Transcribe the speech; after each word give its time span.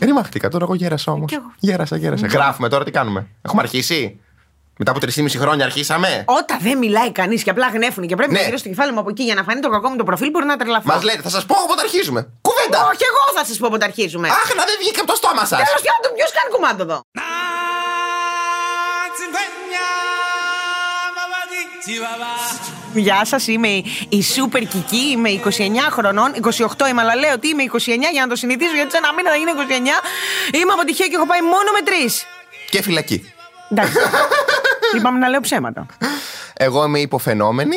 Ρημάχτηκα 0.00 0.48
τώρα, 0.48 0.64
εγώ 0.64 0.74
γέρασα 0.74 1.12
όμως. 1.12 1.30
Κι 1.30 1.34
εγώ. 1.34 1.52
Γέρασα, 1.58 1.96
γέρασα. 1.96 2.26
Γράφουμε 2.26 2.68
τώρα 2.68 2.84
τι 2.84 2.90
κάνουμε; 2.90 3.26
Έχουμε 3.42 3.62
αρχίσει; 3.62 4.20
Μετά 4.78 4.90
από 4.90 5.00
3,5 5.00 5.38
χρόνια 5.38 5.64
αρχίσαμε; 5.64 6.24
Όταν 6.26 6.58
δεν 6.60 6.78
μιλάει 6.78 7.12
κανείς 7.12 7.42
και 7.42 7.50
απλά 7.50 7.68
γνέφουν 7.68 8.06
και 8.06 8.14
πρέπει 8.16 8.32
Ναι. 8.32 8.38
να 8.38 8.44
γυρίσω 8.44 8.62
το 8.62 8.68
κεφάλι 8.68 8.92
μου 8.92 9.00
από 9.00 9.10
εκεί 9.10 9.22
για 9.22 9.34
να 9.34 9.42
φανεί 9.42 9.60
το 9.60 9.68
κακό 9.68 9.88
μου 9.88 9.96
το 9.96 10.04
προφίλ, 10.04 10.30
μπορεί 10.30 10.46
να 10.46 10.56
τρελαθώ. 10.56 10.92
Μας 10.92 11.02
λέτε, 11.02 11.22
θα 11.22 11.28
σας 11.28 11.46
πω 11.46 11.56
πότε 11.68 11.80
αρχίζουμε. 11.80 12.20
Κουβέντα! 12.40 12.78
Όχι, 12.92 13.04
εγώ 13.10 13.22
θα 13.38 13.44
σας 13.44 13.56
πω 13.56 13.68
πότε 13.70 13.84
αρχίζουμε. 13.84 14.28
Αχ, 14.28 14.54
να 14.56 14.64
δεν 14.64 14.76
βγήκε 14.80 15.00
από 15.00 15.08
το 15.12 15.16
στόμα 15.16 15.44
σας. 15.50 15.58
Τέλος 15.68 15.82
πάντων, 15.88 16.10
ποιος 16.16 16.30
κάνει 16.36 16.48
κουμάντο 16.54 16.82
εδώ; 16.82 16.98
Γεια 22.94 23.24
σας, 23.24 23.46
είμαι 23.46 23.68
η- 23.68 23.84
η 24.08 24.22
Σούπερ 24.22 24.62
Κική, 24.66 25.10
είμαι 25.10 25.28
29 25.28 25.90
χρονών, 25.90 26.32
28 26.34 26.86
είμαι, 26.88 27.00
αλλά 27.00 27.14
λέω 27.16 27.32
ότι 27.32 27.48
είμαι 27.48 27.62
29 27.62 28.10
για 28.12 28.20
να 28.22 28.26
το 28.28 28.36
συνηθίσω, 28.36 28.74
γιατί 28.74 28.90
σε 28.90 28.96
ένα 28.96 29.12
μήνα 29.14 29.30
θα 29.30 29.36
γίνω 29.36 29.50
29. 29.50 30.00
Είμαι 30.54 30.72
αποτυχία 30.72 31.06
και 31.06 31.14
έχω 31.14 31.26
πάει 31.26 31.40
μόνο 31.42 31.70
με 31.74 31.82
τρεις. 31.84 32.24
Και 32.70 32.82
φυλακή. 32.82 33.32
Εντάξει. 33.70 33.96
Είπαμε 34.96 35.18
να 35.18 35.28
λέω 35.28 35.40
ψέματα. 35.40 35.86
Εγώ 36.56 36.84
είμαι 36.84 37.00
υποφαινόμενη. 37.00 37.76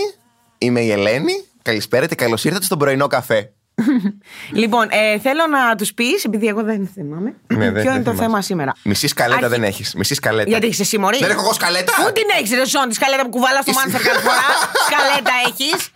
Είμαι 0.57 0.80
η 0.81 0.91
Ελένη. 0.91 1.34
Καλησπέρα 1.62 2.07
και 2.07 2.16
καλώς 2.16 2.43
ήρθατε 2.43 2.66
στον 2.66 2.77
πρωινό 2.77 3.07
καφέ. 3.07 3.54
Λοιπόν, 4.52 4.88
ε, 4.90 5.20
θέλω 5.20 5.48
να 5.48 5.76
τους 5.76 5.94
πεις, 5.94 6.23
επειδή 6.23 6.48
εγώ 6.48 6.63
δεν 6.63 6.90
θυμάμαι, 6.94 7.34
Ναι, 7.48 7.58
δεν- 7.58 7.73
ποιο 7.73 7.84
δεν 7.84 7.94
είναι 7.94 8.04
το 8.04 8.09
θυμάσαι. 8.09 8.22
θέμα 8.23 8.41
σήμερα. 8.41 8.76
Μισή 8.84 9.08
σκαλέτα 9.08 9.38
Αρχι- 9.46 9.49
δεν 9.59 9.63
έχεις. 9.63 9.94
Μισή 9.96 10.13
σκαλέτα. 10.16 10.49
Γιατί 10.49 10.66
έχεις 10.66 10.80
εσύ 10.80 10.98
μωρή; 10.98 11.18
Δεν 11.18 11.30
έχω 11.30 11.41
εγώ 11.41 11.54
σκαλέτα. 11.54 11.94
Πού 12.05 12.12
την 12.12 12.23
έχεις, 12.40 12.52
Ρε 12.58 12.66
Σόν, 12.66 12.88
τη 12.90 12.94
σκαλέτα 12.94 13.23
που 13.23 13.30
κουβαλάς 13.30 13.62
στο 13.62 13.72
Είσαι- 13.72 13.80
μάνστερ 13.80 14.02
κάθε 14.08 14.20
φορά; 14.20 14.46
σκαλέτα 14.88 15.32
έχεις; 15.48 15.90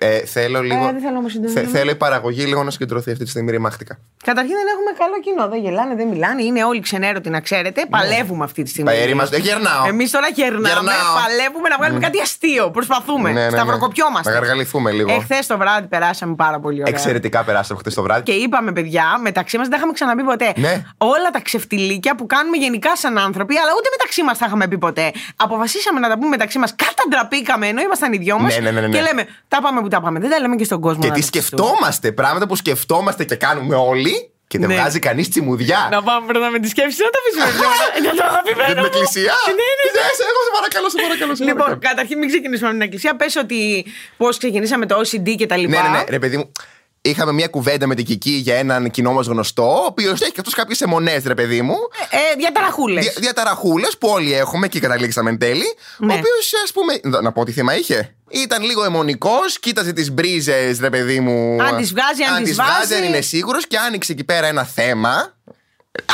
Ε, 0.00 0.18
θέλω 0.18 0.62
λίγο. 0.62 0.84
δεν 0.84 1.00
θέλω 1.00 1.18
όμως 1.18 1.32
συντονισμό. 1.32 1.60
Θε- 1.60 1.70
θέλω 1.70 1.90
η 1.90 1.94
παραγωγή 1.94 2.44
λίγο 2.44 2.62
να 2.62 2.70
συγκεντρωθεί 2.70 3.10
αυτή 3.10 3.24
τη 3.24 3.30
στιγμή. 3.30 3.50
Ρημάχτηκα. 3.50 3.98
Καταρχήν 4.24 4.54
δεν 4.54 4.66
έχουμε 4.74 4.90
καλό 4.98 5.20
κοινό. 5.20 5.48
Δεν 5.48 5.60
γελάνε, 5.60 5.94
δεν 5.94 6.08
μιλάνε. 6.08 6.42
Είναι 6.42 6.64
όλοι 6.64 6.80
ξενέρωτοι, 6.80 7.30
να 7.30 7.40
ξέρετε. 7.40 7.86
Παλεύουμε 7.90 8.44
αυτή 8.44 8.62
τη 8.62 8.68
στιγμή. 8.70 8.90
Ναι. 8.90 8.96
Παέρι 8.96 9.14
μας, 9.14 9.28
δεν 9.28 9.40
γερνάω. 9.40 9.86
Εμείς 9.86 10.10
τώρα 10.10 10.28
γερνάμε. 10.34 10.68
Γερνάω. 10.68 11.14
Παλεύουμε 11.22 11.68
να 11.68 11.76
βγάλουμε 11.76 12.00
κάτι 12.00 12.20
αστείο. 12.20 12.70
Προσπαθούμε. 12.70 13.32
Ναι, 13.32 13.40
ναι, 13.40 13.44
ναι. 13.44 13.50
Σταυροκοπιόμαστε. 13.50 14.30
Να 14.30 14.36
γαργαληθούμε 14.36 14.90
λίγο. 14.90 15.12
Εχθές 15.12 15.46
το 15.46 15.56
βράδυ 15.58 15.86
περάσαμε 15.86 16.34
πάρα 16.34 16.60
πολύ 16.60 16.80
ωραία. 16.80 16.94
Εξαιρετικά 16.94 17.44
περάσαμε 17.44 17.78
χθες 17.80 17.94
το 17.94 18.02
βράδυ. 18.02 18.22
Και 18.22 18.32
είπαμε, 18.32 18.72
παιδιά, 18.72 19.04
μεταξύ 19.22 19.56
μας 19.56 19.64
δεν 19.66 19.72
τα 19.72 19.76
είχαμε 19.76 19.92
ξαναπεί 19.92 20.22
ποτέ. 20.22 20.52
Ναι. 20.56 20.84
Όλα 20.98 21.30
τα 21.32 21.40
ξεφτιλίκια 21.40 22.14
που 22.14 22.26
κάνουμε 22.26 22.56
γενικά 22.56 22.96
σαν 22.96 23.18
άνθρωποι, 23.18 23.56
αλλά 23.56 23.70
ούτε 23.78 23.88
μεταξύ 23.90 24.22
μας 24.22 24.38
τα 24.38 24.46
είχαμε 24.46 24.68
πει 24.68 24.78
ποτέ. 24.78 25.12
Αποφασίσαμε 25.36 26.00
να 26.00 26.08
τα 26.08 26.14
πούμε 26.14 26.28
μεταξύ 26.28 26.58
μας. 26.58 26.74
Καταντραπήκαμε 26.74 27.66
ενώ 27.66 27.80
ήμασταν 27.80 28.12
οι 28.12 28.16
δυο 28.16 28.38
μας. 28.38 28.58
Ναι, 28.58 28.70
ναι, 28.70 28.80
ναι, 28.80 28.86
ναι. 28.86 28.96
Και 28.96 29.00
λέμε, 29.02 29.26
τα 29.48 29.60
πάμε 29.60 29.80
που 29.88 29.94
τα 29.94 30.00
πάμε. 30.00 30.18
Δεν 30.20 30.30
τα 30.30 30.38
λέμε 30.40 30.56
και 30.56 30.64
στον 30.64 30.80
κόσμο. 30.80 31.00
Και 31.02 31.08
να 31.08 31.14
τι 31.14 31.20
το 31.20 31.26
πιστούν. 31.26 31.42
σκεφτόμαστε. 31.58 32.12
Πράγματα 32.12 32.46
που 32.46 32.56
σκεφτόμαστε 32.56 33.24
και 33.24 33.34
κάνουμε 33.34 33.74
όλοι 33.74 34.30
και 34.46 34.58
δεν 34.58 34.68
Ναι. 34.68 34.74
βγάζει 34.74 34.98
κανείς 34.98 35.28
τσιμουδιά. 35.30 35.88
Να 35.90 36.02
πάμε 36.02 36.26
πρώτα 36.26 36.50
με 36.50 36.58
τη 36.58 36.68
σκέψη, 36.68 36.98
να 37.02 37.10
τα 37.14 37.18
αφήσουμε 37.20 37.50
πιο. 37.58 37.68
Είναι 37.98 38.08
το 38.08 38.14
Για 38.14 38.24
αγαπημένο. 38.32 38.68
την 38.68 38.78
μου. 38.80 38.84
εκκλησία. 38.84 39.32
Ναι, 39.46 39.52
ναι, 39.78 39.84
ναι. 39.94 40.00
Yes, 40.08 40.18
εγώ 40.30 40.40
σε 40.46 40.50
παρακαλώ, 40.58 40.88
σε 40.92 40.96
παρακαλώ. 41.06 41.34
σε 41.34 41.44
Λοιπόν, 41.44 41.58
παρακαλώ. 41.58 41.80
καταρχήν 41.88 42.18
μην 42.18 42.28
ξεκινήσουμε 42.32 42.68
με 42.68 42.74
την 42.78 42.82
εκκλησία. 42.86 43.16
Πες 43.16 43.36
ότι 43.36 43.58
πώς 44.16 44.38
ξεκινήσαμε 44.38 44.86
το 44.86 44.94
OCD 45.02 45.28
και 45.40 45.46
τα 45.46 45.56
λοιπά. 45.56 45.82
Ναι, 45.82 45.88
ναι, 45.88 45.96
ναι, 45.98 46.04
ρε 46.08 46.18
παιδί 46.18 46.36
μου. 46.36 46.52
Είχαμε 47.08 47.32
μια 47.32 47.48
κουβέντα 47.48 47.86
με 47.86 47.94
την 47.94 48.04
Κική 48.04 48.30
για 48.30 48.54
έναν 48.54 48.90
κοινό 48.90 49.12
μας 49.12 49.26
γνωστό, 49.26 49.82
ο 49.82 49.84
οποίος 49.86 50.20
έχει 50.20 50.30
και 50.32 50.40
αυτός 50.40 50.54
κάποιες 50.54 50.80
αιμονές, 50.80 51.24
ρε 51.24 51.34
παιδί 51.34 51.62
μου. 51.62 51.76
Ε, 52.10 52.36
διαταραχούλες. 52.36 53.04
Δια, 53.04 53.12
διαταραχούλες 53.16 53.98
που 53.98 54.08
όλοι 54.08 54.34
έχουμε 54.34 54.68
και 54.68 54.80
καταλήξαμε 54.80 55.30
εν 55.30 55.38
τέλει. 55.38 55.74
Ναι. 55.98 56.12
Ο 56.12 56.16
οποίος, 56.16 56.52
ας 56.64 56.72
πούμε. 56.72 57.20
Να 57.22 57.32
πω 57.32 57.44
τι 57.44 57.52
θέμα 57.52 57.76
είχε. 57.76 58.14
Ήταν 58.30 58.62
λίγο 58.62 58.84
αιμονικός, 58.84 59.58
κοίταζε 59.58 59.92
τις 59.92 60.12
μπρίζες, 60.12 60.80
ρε 60.80 60.90
παιδί 60.90 61.20
μου. 61.20 61.62
Αν 61.62 61.76
τις 61.76 61.90
βγάζει, 61.90 62.22
αν 62.22 62.36
τις 62.36 62.46
τις 62.46 62.56
βγάζει, 62.56 62.72
βάζει. 62.78 62.94
αν 62.94 63.04
είναι 63.04 63.20
σίγουρος 63.20 63.66
και 63.66 63.78
άνοιξε 63.78 64.12
εκεί 64.12 64.24
πέρα 64.24 64.46
ένα 64.46 64.64
θέμα. 64.64 65.36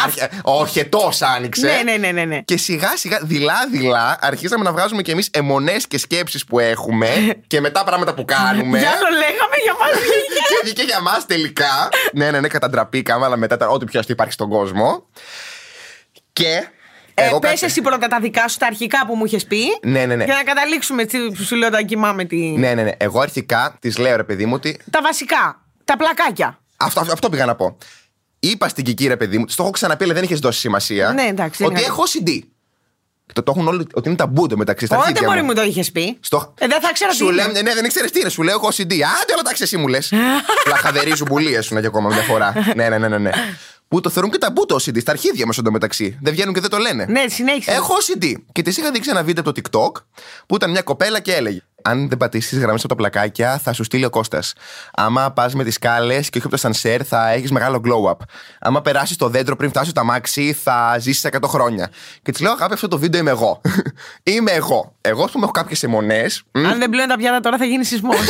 Άρχε- 0.05 0.31
Ο 0.43 0.67
χετό 0.67 1.11
άνοιξε. 1.37 1.67
Ναι, 1.67 1.83
ναι, 1.93 1.97
ναι, 1.97 2.11
ναι, 2.13 2.25
ναι. 2.25 2.41
Και 2.41 2.57
σιγά 2.57 2.97
σιγά, 2.97 3.19
δειλά-δειλά, 3.23 4.19
αρχίσαμε 4.21 4.65
να 4.65 4.73
βγάζουμε 4.73 5.03
κι 5.03 5.11
εμείς 5.11 5.29
αιμονές 5.33 5.87
και 5.87 5.99
σκέψεις 5.99 6.45
που 6.45 6.59
έχουμε 6.59 7.09
και 7.47 7.61
μετά 7.61 7.85
πράγματα 7.85 8.15
που 8.15 8.25
κάνουμε. 8.25 8.79
Για 8.79 8.91
το 8.91 9.07
λέγαμε 9.11 9.57
για 9.63 9.73
μας 9.81 9.91
και 10.49 10.61
βγήκε 10.65 10.83
για 10.83 11.01
μας 11.01 11.27
τελικά. 11.27 11.89
ναι, 12.13 12.31
ναι, 12.31 12.41
ναι, 12.41 12.49
καταντραπήκαμε, 12.49 13.25
αλλά 13.25 13.37
μετά 13.37 13.55
ήταν 13.55 13.69
ό,τι 13.71 13.85
πιο 13.85 13.99
αστείο 13.99 14.15
υπάρχει 14.15 14.33
στον 14.33 14.49
κόσμο. 14.49 15.07
Και. 16.33 16.69
Ε, 17.17 17.27
εγώ 17.27 17.39
Πες 17.39 17.51
κάτι- 17.51 17.65
εσύ 17.65 17.81
πρώτα 17.81 18.07
τα 18.09 18.21
δικά 18.21 18.49
σου, 18.49 18.59
τα 18.59 18.67
αρχικά 18.67 19.07
που 19.07 19.15
μου 19.15 19.25
είχες 19.25 19.45
πει. 19.45 19.61
Ναι, 19.83 20.07
ναι, 20.07 20.17
ναι. 20.17 20.25
Για 20.25 20.35
να 20.35 20.43
καταλήξουμε 20.43 21.05
τι 21.05 21.19
που 21.19 21.43
σου 21.43 21.57
λέω 21.57 21.71
τα 21.71 21.83
κοιμάμαι 21.83 22.25
τη... 22.25 22.37
Ναι, 22.37 22.75
ναι, 22.75 22.83
ναι. 22.83 22.91
Εγώ 22.97 23.21
αρχικά 23.21 23.77
τη 23.81 24.01
λέω 24.01 24.17
ρε 24.17 24.25
παιδί 24.25 24.47
μου 24.47 24.55
ότι. 24.55 24.81
Τα 24.91 25.01
βασικά. 25.03 25.63
Τα 25.85 25.97
πλακάκια. 25.97 26.59
Αυτό, 26.77 27.01
αυτό, 27.01 27.13
αυτό 27.13 27.29
πήγα 27.29 27.45
να 27.45 27.55
πω. 27.55 27.77
Είπα 28.49 28.69
στην 28.69 28.85
Κική 28.85 29.07
ρε 29.07 29.17
παιδί 29.17 29.39
μου, 29.39 29.45
της 29.45 29.55
το 29.55 29.63
έχω 29.63 29.73
ξαναπεί, 29.73 30.05
αλλά 30.05 30.15
δεν 30.15 30.23
είχες 30.23 30.39
δώσει 30.39 30.61
σημασία. 30.61 31.13
Ναι, 31.13 31.23
εντάξει, 31.23 31.63
δεν 31.63 31.67
Ότι 31.73 31.81
είναι 31.81 31.89
έχω 31.89 32.03
CD. 32.07 32.39
Και 33.27 33.33
το, 33.33 33.43
το 33.43 33.53
έχουν 33.57 33.69
όλοι 33.69 33.87
ότι 33.95 34.09
είναι 34.09 34.17
ταμπούντο 34.17 34.57
μεταξύ 34.57 34.87
στα 34.87 34.95
Πότε 34.95 35.09
αρχίδια 35.09 35.29
μπορεί 35.29 35.41
μου. 35.41 35.47
μου 35.47 35.55
το 35.55 35.63
είχες 35.63 35.93
πει. 35.93 36.17
Στο... 36.21 36.55
Ε, 36.59 36.67
δεν 36.67 36.81
θα 36.81 36.93
ξέρω 36.93 37.11
τι 37.11 37.17
Σου 37.17 37.25
είναι. 37.25 37.35
λέω, 37.35 37.47
ναι, 37.63 37.75
δεν 37.75 37.85
ήξερες 37.85 38.11
τι 38.11 38.21
είναι. 38.21 38.29
Σου 38.29 38.43
λέω 38.43 38.55
εγώ 38.55 38.69
CD. 38.69 38.93
Άντε, 38.93 39.33
όλα 39.33 39.43
τα 39.43 39.53
ξέρεις 39.53 39.61
εσύ 39.61 39.77
μου 39.77 39.89
λες. 39.89 40.13
Λαχαδερίζουν 40.71 41.27
πουλίε 41.27 41.61
σου 41.61 41.75
να 41.75 41.81
και 41.81 41.87
ακόμα 41.87 42.09
μια 42.09 42.23
φορά. 42.23 42.53
ναι, 42.75 42.89
ναι, 42.89 42.99
ναι, 42.99 43.09
ναι, 43.09 43.19
ναι. 43.19 43.31
Που 43.89 44.01
το 44.01 44.11
θεωρούν 44.11 44.31
και 44.31 44.39
ταμπού 44.39 44.67
το 44.67 44.75
CD 44.75 45.01
στα 45.01 45.11
αρχίδια 45.11 45.47
μας 45.47 45.59
εντωμεταξύ. 45.59 46.19
Δεν 46.23 46.33
βγαίνουν 46.33 46.55
και 46.55 46.61
δεν 46.61 46.71
το 46.71 46.79
λένε. 46.79 47.07
Ναι, 47.09 47.25
συνέχισε. 47.29 47.71
Έχω 47.71 47.95
CD. 48.07 48.33
Και 48.53 48.63
τη 48.63 48.71
είχα 48.71 48.91
δείξει 48.91 49.11
ένα 49.11 49.23
βίντεο 49.23 49.43
από 49.47 49.53
το 49.53 49.61
TikTok 49.71 50.03
που 50.47 50.55
ήταν 50.55 50.71
μια 50.71 50.83
κοπέλα 50.83 51.21
και 51.21 51.33
έλεγε: 51.35 51.61
Αν 51.87 52.09
δεν 52.09 52.19
πατήσεις 52.19 52.51
τις 52.51 52.59
γραμμές 52.59 52.81
από 52.81 52.89
τα 52.89 52.95
πλακάκια, 52.95 53.59
θα 53.59 53.73
σου 53.73 53.85
στείλει 53.85 54.05
ο 54.05 54.11
Κώστας. 54.11 54.53
Άμα 54.95 55.31
πας 55.31 55.55
με 55.55 55.65
τις 55.65 55.75
σκάλες 55.75 56.31
και 56.31 56.39
όχι 56.39 56.47
από 56.47 56.55
το 56.55 56.57
σανσέρ, 56.57 57.07
θα 57.07 57.31
έχεις 57.31 57.51
μεγάλο 57.51 57.81
glow 57.85 58.11
up. 58.11 58.17
Άμα 58.61 58.83
περάσεις 58.83 59.17
το 59.17 59.29
δέντρο 59.29 59.57
πριν 59.57 59.71
φτάσεις 59.71 59.93
το 59.93 60.01
αμάξι, 60.01 60.53
θα 60.53 60.97
ζήσεις 60.99 61.25
100 61.25 61.49
χρόνια. 61.49 61.91
Και 62.23 62.33
της 62.33 62.41
λέω: 62.41 62.53
Αγάπη, 62.53 62.73
αυτό 62.73 62.89
το 62.89 62.99
βίντεο 62.99 63.21
είμαι 63.21 63.31
εγώ. 63.31 63.61
είμαι 64.23 64.51
εγώ. 64.51 64.95
Εγώ, 65.01 65.25
ας 65.25 65.31
πούμε, 65.31 65.45
έχω 65.45 65.53
κάποιες 65.53 65.83
αιμονές. 65.83 66.43
Αν 66.53 66.79
δεν 66.79 66.91
πλέον 66.91 67.09
τα 67.09 67.17
πιάτα 67.17 67.41
τώρα 67.41 67.57
θα 67.57 67.65
γίνει 67.65 67.85
σεισμός. 67.85 68.17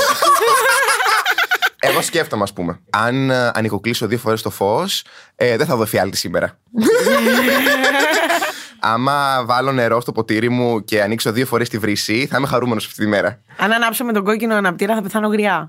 Εγώ 1.87 2.03
σκέφτομαι, 2.03 2.43
ας 2.43 2.53
πούμε. 2.53 2.81
Αν 2.91 3.31
ε, 3.31 3.51
ανοικοκλείσω 3.55 4.07
δύο 4.07 4.19
φορές 4.19 4.43
το 4.43 4.51
φως, 4.51 5.05
ε, 5.37 5.57
δεν 5.57 5.67
θα 5.67 5.77
δω 5.77 5.87
φιάλτη 5.87 6.17
σήμερα. 6.17 6.59
Άμα 8.87 9.45
βάλω 9.45 9.73
νερό 9.73 10.01
στο 10.01 10.13
ποτήρι 10.13 10.49
μου 10.49 10.85
και 10.85 11.03
ανοίξω 11.03 11.33
δύο 11.33 11.47
φορές 11.47 11.69
τη 11.69 11.79
βρύση, 11.79 12.27
θα 12.31 12.37
είμαι 12.39 12.47
χαρούμενος 12.47 12.87
αυτή 12.87 12.99
τη 12.99 13.07
μέρα. 13.07 13.39
Αν 13.59 13.73
ανάψω 13.73 14.05
με 14.05 14.13
τον 14.13 14.25
κόκκινο 14.25 14.55
αναπτήρα 14.55 14.95
θα 14.95 15.03
πεθάνω 15.03 15.29
γριά. 15.29 15.55
Α! 15.55 15.61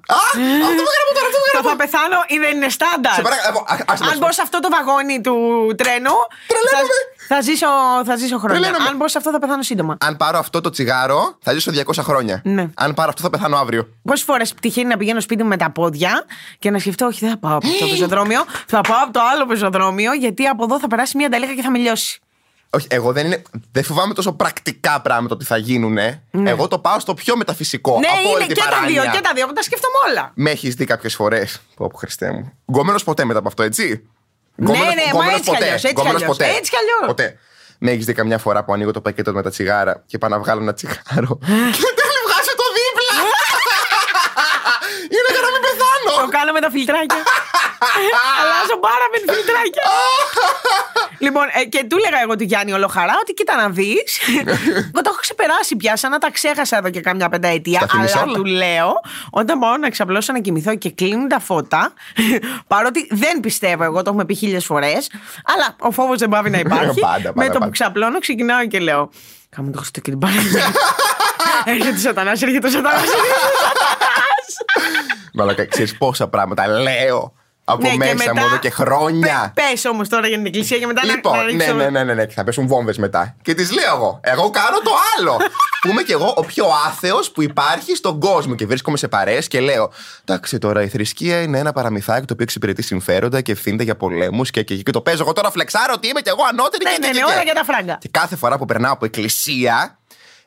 Αυτό 0.66 0.76
το 0.82 0.90
γράφω 0.94 1.12
τώρα, 1.14 1.28
αυτό 1.28 1.40
το 1.40 1.52
Το 1.52 1.60
γράφω. 1.62 1.70
θα 1.70 1.76
πεθάνω 1.76 2.18
ή 2.28 2.38
δεν 2.38 2.56
είναι 2.56 2.70
στάνταρ. 2.70 3.14
Σε 3.14 3.22
παρακαλώ, 3.22 3.66
ας, 3.68 3.80
άσε 3.88 4.04
να 4.04 4.10
Αν 4.10 4.14
σου 4.14 4.20
μπω 4.20 4.26
πω. 4.26 4.32
σε 4.34 4.42
αυτό 4.42 4.60
το 4.60 4.70
βαγόνι 4.72 5.22
του 5.22 5.34
τρένου. 5.78 6.16
Τρελαίνομαι. 6.52 6.98
Θα, 7.28 7.36
θα, 7.36 7.42
ζήσω, 7.42 7.68
θα 8.06 8.16
ζήσω 8.16 8.38
χρόνια. 8.38 8.60
Τρελαίνομαι. 8.62 8.90
Αν 8.90 8.96
μπω 8.98 9.08
σε 9.08 9.18
αυτό 9.18 9.32
θα 9.32 9.40
πεθάνω 9.40 9.62
σύντομα. 9.64 9.98
Αν 10.00 10.18
πάρω 10.18 10.38
αυτό 10.38 10.62
το 10.62 10.70
τσιγάρο, 10.70 11.38
θα 11.42 11.54
ζήσω 11.54 11.72
200 11.74 11.82
χρόνια. 12.00 12.42
Ναι. 12.44 12.66
Αν 12.76 12.94
πάρω 12.94 13.10
αυτό, 13.10 13.22
θα 13.22 13.30
πεθάνω 13.30 13.58
αύριο. 13.58 13.88
Πόσες 14.04 14.26
φορές 14.26 14.54
τυχαίνει 14.62 14.88
να 14.88 14.98
πηγαίνω 14.98 15.20
σπίτι 15.20 15.44
μου 15.44 15.50
με 15.50 15.58
τα 15.58 15.70
πόδια 15.72 16.26
και 16.60 16.70
να 16.72 16.80
σκεφτώ, 16.80 17.06
Όχι, 17.06 17.20
δεν 17.20 17.30
θα 17.30 17.38
πάω 17.38 17.56
από 17.56 17.68
αυτό 17.68 17.80
το 17.86 17.90
πεζοδρόμιο. 17.92 18.42
Θα 18.68 18.82
πάω 18.82 19.04
από 19.04 19.14
το 19.14 19.20
άλλο 19.34 19.46
πεζοδρόμιο, 19.46 20.14
γιατί 20.14 20.46
από 20.46 20.64
εδώ 20.64 20.80
θα 20.80 20.88
περάσει 20.88 21.18
μια 21.18 21.30
ταλίκα 21.30 21.54
και 21.54 21.62
θα 21.62 21.72
με 21.72 21.78
λιώσει. 21.78 22.20
Όχι, 22.76 22.88
εγώ 22.90 23.12
δεν, 23.12 23.26
είναι, 23.26 23.42
δεν 23.72 23.84
φοβάμαι 23.84 24.14
τόσο 24.14 24.32
πρακτικά 24.34 25.02
πράγματα 25.02 25.34
ότι 25.36 25.46
θα 25.46 25.58
γίνουν. 25.58 25.98
Εγώ 26.46 26.68
το 26.68 26.80
πάω 26.80 27.00
στο 27.00 27.14
πιο 27.14 27.38
μεταφυσικό. 27.38 28.00
ναι, 28.00 28.08
από 28.08 28.18
όλη 28.30 28.44
είναι 28.44 28.46
την 28.46 28.56
και 28.56 28.62
τα 28.62 28.68
δύο, 28.70 28.76
παράνοια. 28.96 29.12
και 29.12 29.22
τα 29.22 29.32
δύο. 29.36 29.54
Τα 29.54 29.62
σκέφτομαι 29.62 29.96
όλα. 30.10 30.32
Με 30.36 30.50
έχεις 30.52 30.74
δει 30.76 30.86
κάποιες 30.86 31.16
φορές; 31.16 31.62
Πω, 31.76 31.88
πω, 31.92 31.98
Χριστέ 31.98 32.32
μου. 32.32 32.52
Γκόμενος 32.72 33.04
ποτέ 33.04 33.26
μετά 33.26 33.40
από 33.40 33.48
αυτό, 33.48 33.64
έτσι; 33.64 34.08
Ναι, 34.56 34.72
ναι, 34.72 34.78
μα 35.14 35.26
έτσι 35.32 35.42
κι 35.50 35.56
αλλιώς, 35.56 35.74
έτσι 35.74 35.88
κι 35.88 35.94
Γκόμενος 35.94 36.22
αλλιώς, 36.22 36.38
ποτέ. 36.38 36.50
έτσι 36.58 36.72
κι 36.72 36.78
αλλιώς. 36.78 37.06
Ποτέ. 37.08 37.38
Με 37.78 37.92
έχεις 37.92 38.06
δει 38.06 38.14
καμιά 38.14 38.38
φορά 38.38 38.64
που 38.64 38.74
ανοίγω 38.74 38.92
το 38.92 39.02
πακέτο 39.02 39.34
με 39.34 39.42
τα 39.42 39.50
τσιγάρα 39.50 40.04
και 40.06 40.18
πάω 40.18 40.30
να 40.30 40.40
βγάλω 40.40 40.62
ένα 40.62 40.74
τσιγάρο. 40.74 41.34
και 41.78 41.88
δεν 42.00 42.18
βγάζω 42.26 42.54
το 42.62 42.68
δίπλα. 42.78 43.14
Είναι 45.16 45.30
για 45.36 45.42
να 45.46 45.50
μην 45.54 45.62
Το 45.62 45.68
πεθάνω. 45.68 46.30
κάνω 46.38 46.52
με 46.58 46.62
τα 46.66 46.70
φιλτράκια. 46.76 47.22
Αλλάζω 48.42 48.78
πάρα 48.88 49.06
με 49.14 49.18
τα 49.26 49.34
φιλτράκια. 49.34 49.84
Λοιπόν, 51.20 51.44
ε, 51.62 51.64
και 51.66 51.86
του 51.90 51.98
έλεγα 52.08 52.22
εγώ 52.24 52.36
του 52.36 52.44
Γιάννη 52.44 52.74
Ολοχαρά 52.74 53.14
ότι 53.22 53.34
κοίτα 53.34 53.56
να 53.56 53.70
δεις. 53.70 54.20
εγώ 54.40 55.02
το 55.06 55.10
έχω 55.10 55.18
ξεπεράσει 55.20 55.76
πια, 55.76 55.96
σαν 55.98 56.12
να 56.12 56.18
τα 56.18 56.32
ξέχασα 56.32 56.78
εδώ 56.78 56.90
και 56.90 57.02
κάμια 57.02 57.30
πενταετία. 57.30 57.80
Τα 57.80 57.88
θυμίσαι 57.88 58.18
Αλλά 58.18 58.24
όλα. 58.24 58.34
του 58.38 58.46
λέω, 58.46 58.92
όταν 59.30 59.60
πάω 59.60 59.78
να 59.78 59.90
ξαπλώσω 59.90 60.34
να 60.34 60.40
κοιμηθώ 60.40 60.76
και 60.76 60.92
κλείνουν 60.92 61.28
τα 61.28 61.40
φώτα, 61.40 61.94
παρότι 62.68 63.08
δεν 63.12 63.40
πιστεύω, 63.40 63.84
εγώ 63.84 64.02
το 64.02 64.10
έχουμε 64.10 64.26
πει 64.26 64.34
χίλιες 64.36 64.66
φορές, 64.66 65.10
αλλά 65.46 65.76
ο 65.80 65.92
φόβος 65.92 66.20
δεν 66.20 66.30
πάβει 66.30 66.50
να 66.50 66.58
υπάρχει. 66.66 67.00
Πάντα, 67.00 67.18
πάντα, 67.18 67.34
με 67.36 67.46
το 67.46 67.52
που 67.52 67.60
πάντα. 67.60 67.72
ξαπλώνω, 67.72 68.20
ξεκινάω 68.20 68.68
και 68.68 68.80
λέω. 68.80 69.10
Κάμε 69.50 69.72
το 69.72 69.78
Χριστό 69.78 70.00
και 70.00 70.10
την 70.10 70.20
Παναγία. 70.20 70.66
έρχεται 71.66 71.96
ο 71.96 72.00
Σατανάς, 72.00 72.42
έρχεται 72.42 72.68
ο 72.68 72.70
Σατανάς. 72.70 73.04
Μαλάκα, 75.34 75.66
ξέρεις 75.66 75.98
πόσα 75.98 76.28
πράγματα 76.28 76.68
λέω 76.68 77.34
από 77.68 77.90
μέσα 77.98 78.34
μου 78.36 78.44
εδώ 78.46 78.58
και 78.58 78.70
χρόνια. 78.70 79.52
Πε 79.56 79.90
όμως 79.90 80.10
τώρα 80.10 80.28
για 80.28 80.38
την 80.38 80.46
εκκλησία 80.46 80.78
και 80.80 80.86
μετά 80.86 81.06
να- 81.06 81.14
Λοιπόν, 81.14 81.38
να 81.38 81.44
ναι, 81.44 81.52
ρίξω- 81.52 81.76
ναι, 81.76 81.90
ναι, 81.90 82.04
ναι, 82.04 82.14
ναι, 82.14 82.26
και 82.26 82.34
θα 82.34 82.44
πέσουν 82.44 82.68
βόμβες 82.68 82.98
μετά. 82.98 83.36
Και 83.42 83.54
τη 83.54 83.74
λέω 83.74 83.96
εγώ, 83.96 84.20
εγώ 84.24 84.50
κάνω 84.50 84.78
το 84.84 84.92
άλλο. 85.18 85.38
που 85.82 85.90
είμαι 85.92 86.04
κι 86.04 86.12
εγώ 86.12 86.34
ο 86.38 86.42
πιο 86.46 86.66
άθεος 86.88 87.32
που 87.32 87.42
υπάρχει 87.42 87.96
στον 87.96 88.20
κόσμο 88.20 88.56
και 88.56 88.66
βρίσκομαι 88.66 88.98
σε 88.98 89.08
παρέες 89.08 89.48
και 89.48 89.60
λέω: 89.60 89.92
Εντάξει, 90.26 90.58
τώρα 90.58 90.82
η 90.82 90.88
θρησκεία 90.88 91.42
είναι 91.42 91.60
ένα 91.60 91.72
παραμυθάκι 91.74 92.26
το 92.26 92.34
οποίο 92.34 92.44
εξυπηρετεί 92.44 92.82
συμφέροντα 92.82 93.42
και 93.42 93.52
ευθύνεται 93.52 93.84
για 93.84 93.96
πολέμους 93.96 94.50
και, 94.52 94.64
και, 94.64 94.76
και, 94.76 94.92
το 94.92 95.02
παίζω 95.02 95.22
εγώ 95.24 95.34
τώρα 95.34 95.52
φλεξάρω 95.52 95.94
ότι 95.96 96.08
είμαι 96.08 96.22
κι 96.22 96.30
εγώ 96.30 96.42
ανώτερη 96.52 96.84
Ναι, 96.84 96.92
και, 96.92 96.98
ναι, 97.00 97.06
και, 97.08 97.14
ναι, 97.14 97.20
και, 97.20 97.26
όλα 97.26 97.38
και. 97.38 97.44
για 97.44 97.54
τα 97.54 97.64
φράγκα. 97.64 97.98
Και 98.02 98.10
κάθε 98.12 98.36
φορά 98.36 98.58
που 98.58 98.66
περνάω 98.66 98.94
από 98.94 99.06
εκκλησία, 99.06 100.00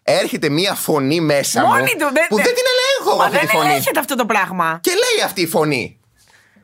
έρχεται 0.02 0.48
μία 0.48 0.74
φωνή 0.74 1.20
μέσα 1.20 1.60
μου. 1.60 1.66
Μόνη 1.68 1.80
του, 1.98 2.08
δεν- 2.12 2.26
που 2.28 2.36
δεν- 2.36 2.44
δεν 2.44 2.54
την 2.54 2.64
ελέγχω 2.72 3.10
εγώ 3.10 3.16
Μα 3.18 3.24
αυτή 3.24 3.36
δεν 3.36 3.46
τη 3.46 3.52
φωνή. 3.56 3.68
ελέγχεται 3.68 3.98
αυτό 4.00 4.14
το 4.16 4.26
πράγμα. 4.26 4.78
Και 4.82 4.90
λέει 4.90 5.24
αυτή 5.24 5.40
η 5.40 5.46
φωνή. 5.46 5.97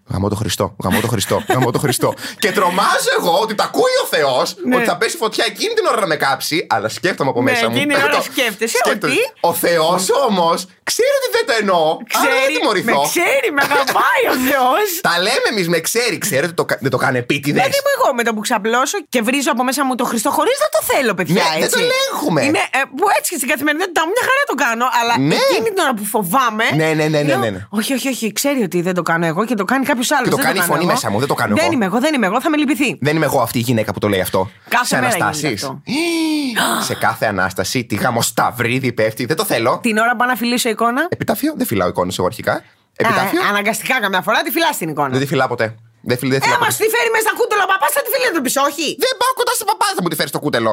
Γαμώ 0.06 0.28
το 0.28 0.34
Χριστό, 0.34 0.76
γαμώ 0.84 1.00
το 1.00 1.08
Χριστό, 1.08 1.42
γαμώ 1.48 1.70
το 1.70 1.78
Χριστό. 1.78 2.14
και 2.42 2.52
τρομάζω 2.52 3.10
εγώ 3.18 3.38
ότι 3.42 3.54
τα 3.54 3.64
ακούει 3.64 3.92
ο 4.04 4.06
Θεός, 4.06 4.56
Ναι. 4.64 4.76
ότι 4.76 4.84
θα 4.84 4.96
πέσει 4.96 5.16
φωτιά 5.16 5.44
εκείνη 5.48 5.74
την 5.74 5.86
ώρα 5.86 6.00
να 6.00 6.06
με 6.06 6.16
κάψει, 6.16 6.66
αλλά 6.70 6.88
σκέφτομαι 6.88 7.30
από 7.30 7.42
Ναι, 7.42 7.50
μέσα 7.50 7.68
μου. 7.68 7.76
εκείνη 7.76 7.94
την 7.94 8.02
ώρα 8.02 8.16
το- 8.16 8.22
σκέφτεσαι 8.22 8.76
σκέφτομαι. 8.76 9.12
ότι- 9.12 9.22
Ο 9.40 9.52
Θεός 9.52 10.08
όμως 10.28 10.66
ξέρει 10.90 11.12
ότι 11.20 11.28
δεν 11.36 11.44
το 11.48 11.54
εννοώ. 11.62 11.84
άρα 11.86 11.96
δεν 11.98 12.38
Ξέρει, 12.38 12.52
με 12.52 12.58
τιμωρηθώ. 12.58 13.00
ξέρει, 13.12 13.46
με 13.56 13.62
αγαπάει 13.68 14.24
ο 14.34 14.36
Θεός. 14.48 14.86
Τα 15.08 15.14
λέμε 15.26 15.46
εμείς 15.52 15.66
με 15.74 15.78
ξέρει, 15.88 16.16
ξέρετε, 16.26 16.52
το, 16.60 16.64
κα- 16.70 16.78
δεν 16.84 16.90
το 16.94 16.98
κάνει 17.04 17.18
επίτηδες. 17.24 17.60
Γιατί 17.64 17.78
μου 17.84 17.90
εγώ 17.96 18.08
με 18.18 18.22
το 18.26 18.30
που 18.34 18.40
ξαπλώσω 18.48 18.96
και 19.14 19.20
βρίζω 19.28 19.50
από 19.54 19.62
μέσα 19.68 19.80
μου 19.86 19.94
το 20.00 20.04
Χριστό 20.10 20.30
χωρίς 20.38 20.56
να 20.64 20.68
το 20.74 20.80
θέλω, 20.90 21.12
παιδιά. 21.18 21.42
Ναι, 21.42 21.48
δεν 21.54 21.62
έτσι. 21.66 21.76
το 21.76 21.80
ελέγχουμε. 21.86 22.40
Είναι, 22.48 22.62
ε, 22.78 22.80
που 22.96 23.04
έτσι 23.18 23.30
στην 23.40 23.48
καθημερινότητα 23.52 24.00
μου 24.06 24.12
μια 24.16 24.24
χαρά 24.28 24.42
το 24.52 24.56
κάνω, 24.64 24.86
αλλά 24.98 25.14
Ναι. 25.30 25.36
εκείνη 25.44 25.68
την 25.74 25.78
ώρα 25.84 25.94
που 25.98 26.04
φοβάμαι. 26.14 26.64
Ναι, 26.80 26.84
ναι, 26.84 26.92
ναι, 26.94 27.06
ναι, 27.08 27.22
λέω, 27.22 27.38
ναι, 27.44 27.50
ναι. 27.56 27.60
Όχι, 27.78 27.92
όχι, 27.98 28.08
όχι, 28.14 28.26
ξέρει 28.40 28.60
ότι 28.68 28.78
δεν 28.86 28.94
το 28.98 29.02
κάνω 29.10 29.24
εγώ 29.32 29.42
και 29.48 29.54
το 29.60 29.64
κάνει 29.72 29.84
κάποιος 29.90 30.10
άλλος. 30.16 30.28
Και 30.28 30.34
το 30.36 30.42
κάνει 30.46 30.58
η 30.58 30.62
φωνή 30.70 30.84
μέσα 30.84 31.06
μου, 31.10 31.18
δεν 31.18 31.28
το 31.28 31.34
κάνω 31.34 31.54
Δεν 31.54 31.64
εγώ. 31.64 31.72
είμαι 31.74 31.84
εγώ, 31.90 31.98
δεν 32.04 32.14
είμαι 32.14 32.26
εγώ, 32.30 32.40
θα 32.40 32.50
με 32.50 32.56
λυπηθεί. 32.56 32.98
Δεν 33.00 33.16
είμαι 33.16 33.24
εγώ 33.30 33.40
αυτή 33.40 33.58
η 33.58 33.64
γυναίκα 33.68 33.92
που 33.92 33.98
το 33.98 34.08
λέει 34.08 34.20
αυτό. 34.20 34.50
Κάθε 34.68 34.84
σε 34.86 34.94
μέρα 34.94 35.06
γίνεται 35.06 35.24
αναστάσεις. 35.24 35.62
αυτό. 35.62 35.82
σε 36.88 36.94
κάθε 36.94 37.26
ανάσταση, 37.26 37.84
τι 37.84 37.94
γαμοσταυρίδι 37.94 38.92
πέφτει. 38.92 39.24
Δεν 39.26 39.36
το 39.36 39.44
θέλω. 39.44 39.78
Την 39.82 39.96
ώρα 39.98 40.10
που 40.10 40.16
πάω 40.16 40.28
να 40.28 40.34
φιλήσω 40.36 40.68
εικόνα. 40.74 41.02
Επιτάφιο, 41.16 41.50
δεν 41.56 41.66
φυλάω 41.66 41.88
εικόνες 41.88 42.18
εγώ 42.18 42.26
αρχικά. 42.26 42.54
Επιτάφιο, 42.96 43.40
Α, 43.42 43.48
αναγκαστικά 43.48 44.00
καμιά 44.00 44.22
φορά 44.26 44.38
τη 44.42 44.50
φυλάς 44.50 44.76
την 44.76 44.88
εικόνα. 44.88 45.08
δεν 45.08 45.20
τη 45.20 45.26
φυλάω 45.26 45.48
ποτέ. 45.48 45.66
Δεν, 46.08 46.18
φυλ, 46.18 46.28
δεν 46.30 46.38
Ε, 46.38 46.42
φυλάω 46.44 46.58
μα 46.58 46.66
ποτέ. 46.66 46.84
τη 46.84 46.90
φέρει 46.94 47.10
μέσα 47.14 47.24
στα 47.28 47.34
κούτελα, 47.40 47.64
παπά, 47.72 47.86
θα 47.96 48.00
τη 48.04 48.08
φυλάει 48.14 48.32
το 48.38 48.40
πίσω, 48.46 48.60
όχι. 48.70 48.86
Δεν 49.04 49.12
πάω 49.20 49.32
κοντά 49.38 49.52
σε 49.60 49.64
παπά, 49.70 49.86
θα 49.96 50.02
μου 50.02 50.08
τη 50.08 50.16
φέρει 50.16 50.28
στο 50.28 50.40
κούτελο. 50.44 50.72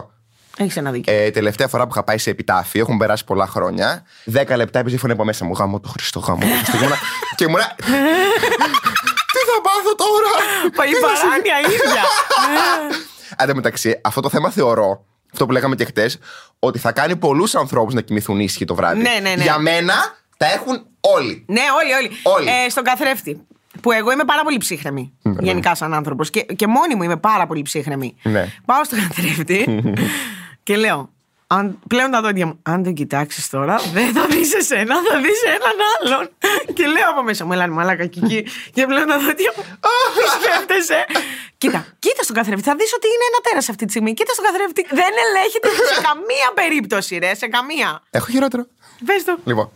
Έχεις 0.58 0.78
ένα 0.78 0.92
δίκιο. 0.92 1.14
Ε, 1.14 1.30
τελευταία 1.32 1.68
φορά 1.68 1.84
που 1.84 1.90
είχα 1.94 2.04
πάει 2.04 2.18
σε 2.18 2.30
επιτάφιο, 2.30 2.82
έχουν 2.82 2.98
περάσει 2.98 3.24
πολλά 3.24 3.48
χρόνια. 3.48 4.04
Δέκα 4.26 4.56
λεπτά 4.56 4.80
έπαιζε 4.80 4.96
η 4.96 5.00
φωνή 5.00 5.14
από 5.14 5.24
μέσα 5.24 5.46
μου. 5.46 5.54
Γάμο 5.54 5.80
το 5.80 5.90
Χριστό, 5.90 6.20
γάμο 6.20 6.40
το 6.40 6.46
Χριστό. 6.56 6.72
Και 6.78 6.84
ήμουνα- 6.84 7.00
και 7.36 7.44
ήμουνα. 7.44 7.76
Τι 9.34 9.42
θα 9.50 9.58
πάθω 9.68 9.92
τώρα; 10.04 10.32
Πα- 10.76 10.86
Η 10.86 10.92
παράνοια 11.06 11.58
ίδια. 11.74 12.04
Εν 13.38 13.48
τω 13.48 13.56
μεταξύ, 13.56 14.00
αυτό 14.04 14.22
το 14.22 14.30
θέμα 14.30 14.50
θεωρώ, 14.50 15.06
αυτό 15.32 15.46
που 15.46 15.52
λέγαμε 15.52 15.76
και 15.76 15.86
χτες, 15.86 16.20
ότι 16.60 16.80
θα 16.80 16.92
κάνει 16.92 17.16
πολλούς 17.16 17.56
ανθρώπους 17.56 17.94
να 17.94 18.02
κοιμηθούν 18.02 18.40
ήσυχοι 18.40 18.66
το 18.66 18.76
βράδυ. 18.76 19.02
Ναι, 19.02 19.20
ναι, 19.22 19.36
ναι. 19.36 19.44
Για 19.44 19.58
μένα 19.58 19.94
τα 20.38 20.46
έχουν 20.46 20.86
όλοι. 21.00 21.46
Ναι, 21.48 21.62
όλοι, 21.82 21.94
όλοι. 21.94 22.12
Όλοι. 22.24 22.50
Ε, 22.66 22.70
στον 22.70 22.84
καθρέφτη. 22.84 23.46
Που 23.82 23.92
εγώ 23.92 24.12
είμαι 24.12 24.24
πάρα 24.24 24.44
πολύ 24.44 24.58
ψύχρεμη. 24.58 25.14
Γενικά, 25.40 25.76
σαν 25.76 25.94
άνθρωπος. 25.94 26.30
Και, 26.30 26.42
και 26.42 26.68
μόνη 26.68 26.96
μου 26.96 27.04
είμαι 27.04 27.18
πάρα 27.18 27.48
πολύ 27.48 27.62
ψύχρεμη. 27.62 28.16
Ναι. 28.24 28.48
Πάω 28.66 28.84
στον 28.84 29.00
καθρέφτη 29.08 29.84
και 30.64 30.76
λέω. 30.76 31.10
Αν, 31.58 31.80
πλέον 31.88 32.12
τα 32.12 32.22
δόντια 32.22 32.46
μου. 32.46 32.60
Αν 32.64 32.84
δεν 32.84 32.94
κοιτάξεις 32.94 33.50
τώρα, 33.50 33.76
δεν 33.94 34.14
θα 34.14 34.26
δεις 34.26 34.54
εσένα, 34.54 34.96
θα 35.10 35.18
δεις 35.24 35.40
έναν 35.58 35.78
άλλον. 35.94 36.30
και 36.78 36.86
λέω 36.86 37.10
από 37.10 37.24
μέσα 37.24 37.46
μου, 37.46 37.54
έλα 37.54 37.68
μαλάκα 37.68 38.06
και 38.06 38.20
εκεί. 38.24 38.46
και 38.74 38.86
πλέον 38.86 39.08
τα 39.08 39.20
δόντια 39.20 39.52
μου. 39.56 39.64
Τι 40.16 40.24
σκέφτεσαι. 40.36 41.06
κοίτα, 41.58 41.86
κοίτα 42.00 42.24
στον 42.24 42.36
καθρέφτη. 42.36 42.64
Θα 42.64 42.76
δεις 42.76 42.94
ότι 42.94 43.08
είναι 43.08 43.26
ένα 43.32 43.40
τέρας 43.44 43.70
αυτή 43.70 43.86
τη 43.86 43.92
στιγμή. 43.92 44.14
Κοίτα 44.14 44.34
στον 44.34 44.46
καθρέφτη. 44.46 44.86
Δεν 44.90 45.12
ελέγχεται 45.26 45.68
σε 45.94 46.02
καμία 46.02 46.48
περίπτωση, 46.54 47.18
ρε. 47.18 47.36
Σε 47.36 47.48
καμία. 47.48 48.02
Έχω 48.10 48.28
χειρότερο. 48.32 48.66
Πες 49.06 49.24
το. 49.24 49.38
Λοιπόν. 49.44 49.72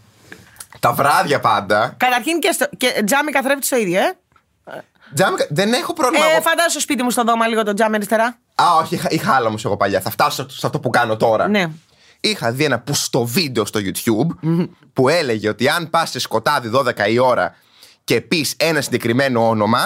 Τα 0.80 0.92
βράδια 0.94 1.40
πάντα. 1.40 1.96
Καταρχήν 1.98 2.40
και, 2.40 2.52
στο, 2.52 2.66
και 2.78 3.02
τζάμι 3.06 3.32
καθρέφτης 3.32 3.68
στο 3.68 3.78
ίδιο, 3.78 4.00
ε. 4.00 4.18
Τζάμι, 5.14 5.36
δεν 5.50 5.74
έχω 5.74 5.94
πρόβλημα. 5.94 6.26
Ε, 6.26 6.30
εγώ. 6.32 6.42
φαντάζομαι 6.42 6.70
στο 6.70 6.80
σπίτι 6.80 7.04
μου 7.04 7.10
στο 7.10 7.24
δώμα 7.24 7.48
λίγο 7.48 7.64
το 7.64 7.74
τζάμι 7.74 7.96
αριστερά. 7.96 8.26
Α, 8.56 8.66
όχι, 8.82 8.96
είχα, 8.96 9.08
είχα 9.12 9.34
άλλα 9.34 9.48
όμως 9.48 9.66
εγώ 9.66 9.78
παλιά. 9.78 10.02
Θα 10.02 10.10
φτάσω 10.10 10.50
σε 10.50 10.66
αυτό 10.66 10.80
που 10.80 10.90
κάνω 10.90 11.18
τώρα. 11.18 11.48
Ναι. 11.48 11.70
Είχα 12.20 12.52
δει 12.52 12.64
ένα 12.64 12.80
πουστο 12.80 13.26
βίντεο 13.26 13.66
στο 13.66 13.80
YouTube 13.84 14.58
που 14.94 15.10
έλεγε 15.10 15.50
ότι 15.50 15.70
αν 15.70 15.90
πας 15.90 16.10
σε 16.10 16.20
σκοτάδι 16.20 16.72
12 16.74 17.10
η 17.10 17.20
ώρα 17.20 17.56
και 18.04 18.22
πεις 18.22 18.54
ένα 18.58 18.82
συγκεκριμένο 18.82 19.48
όνομα, 19.48 19.80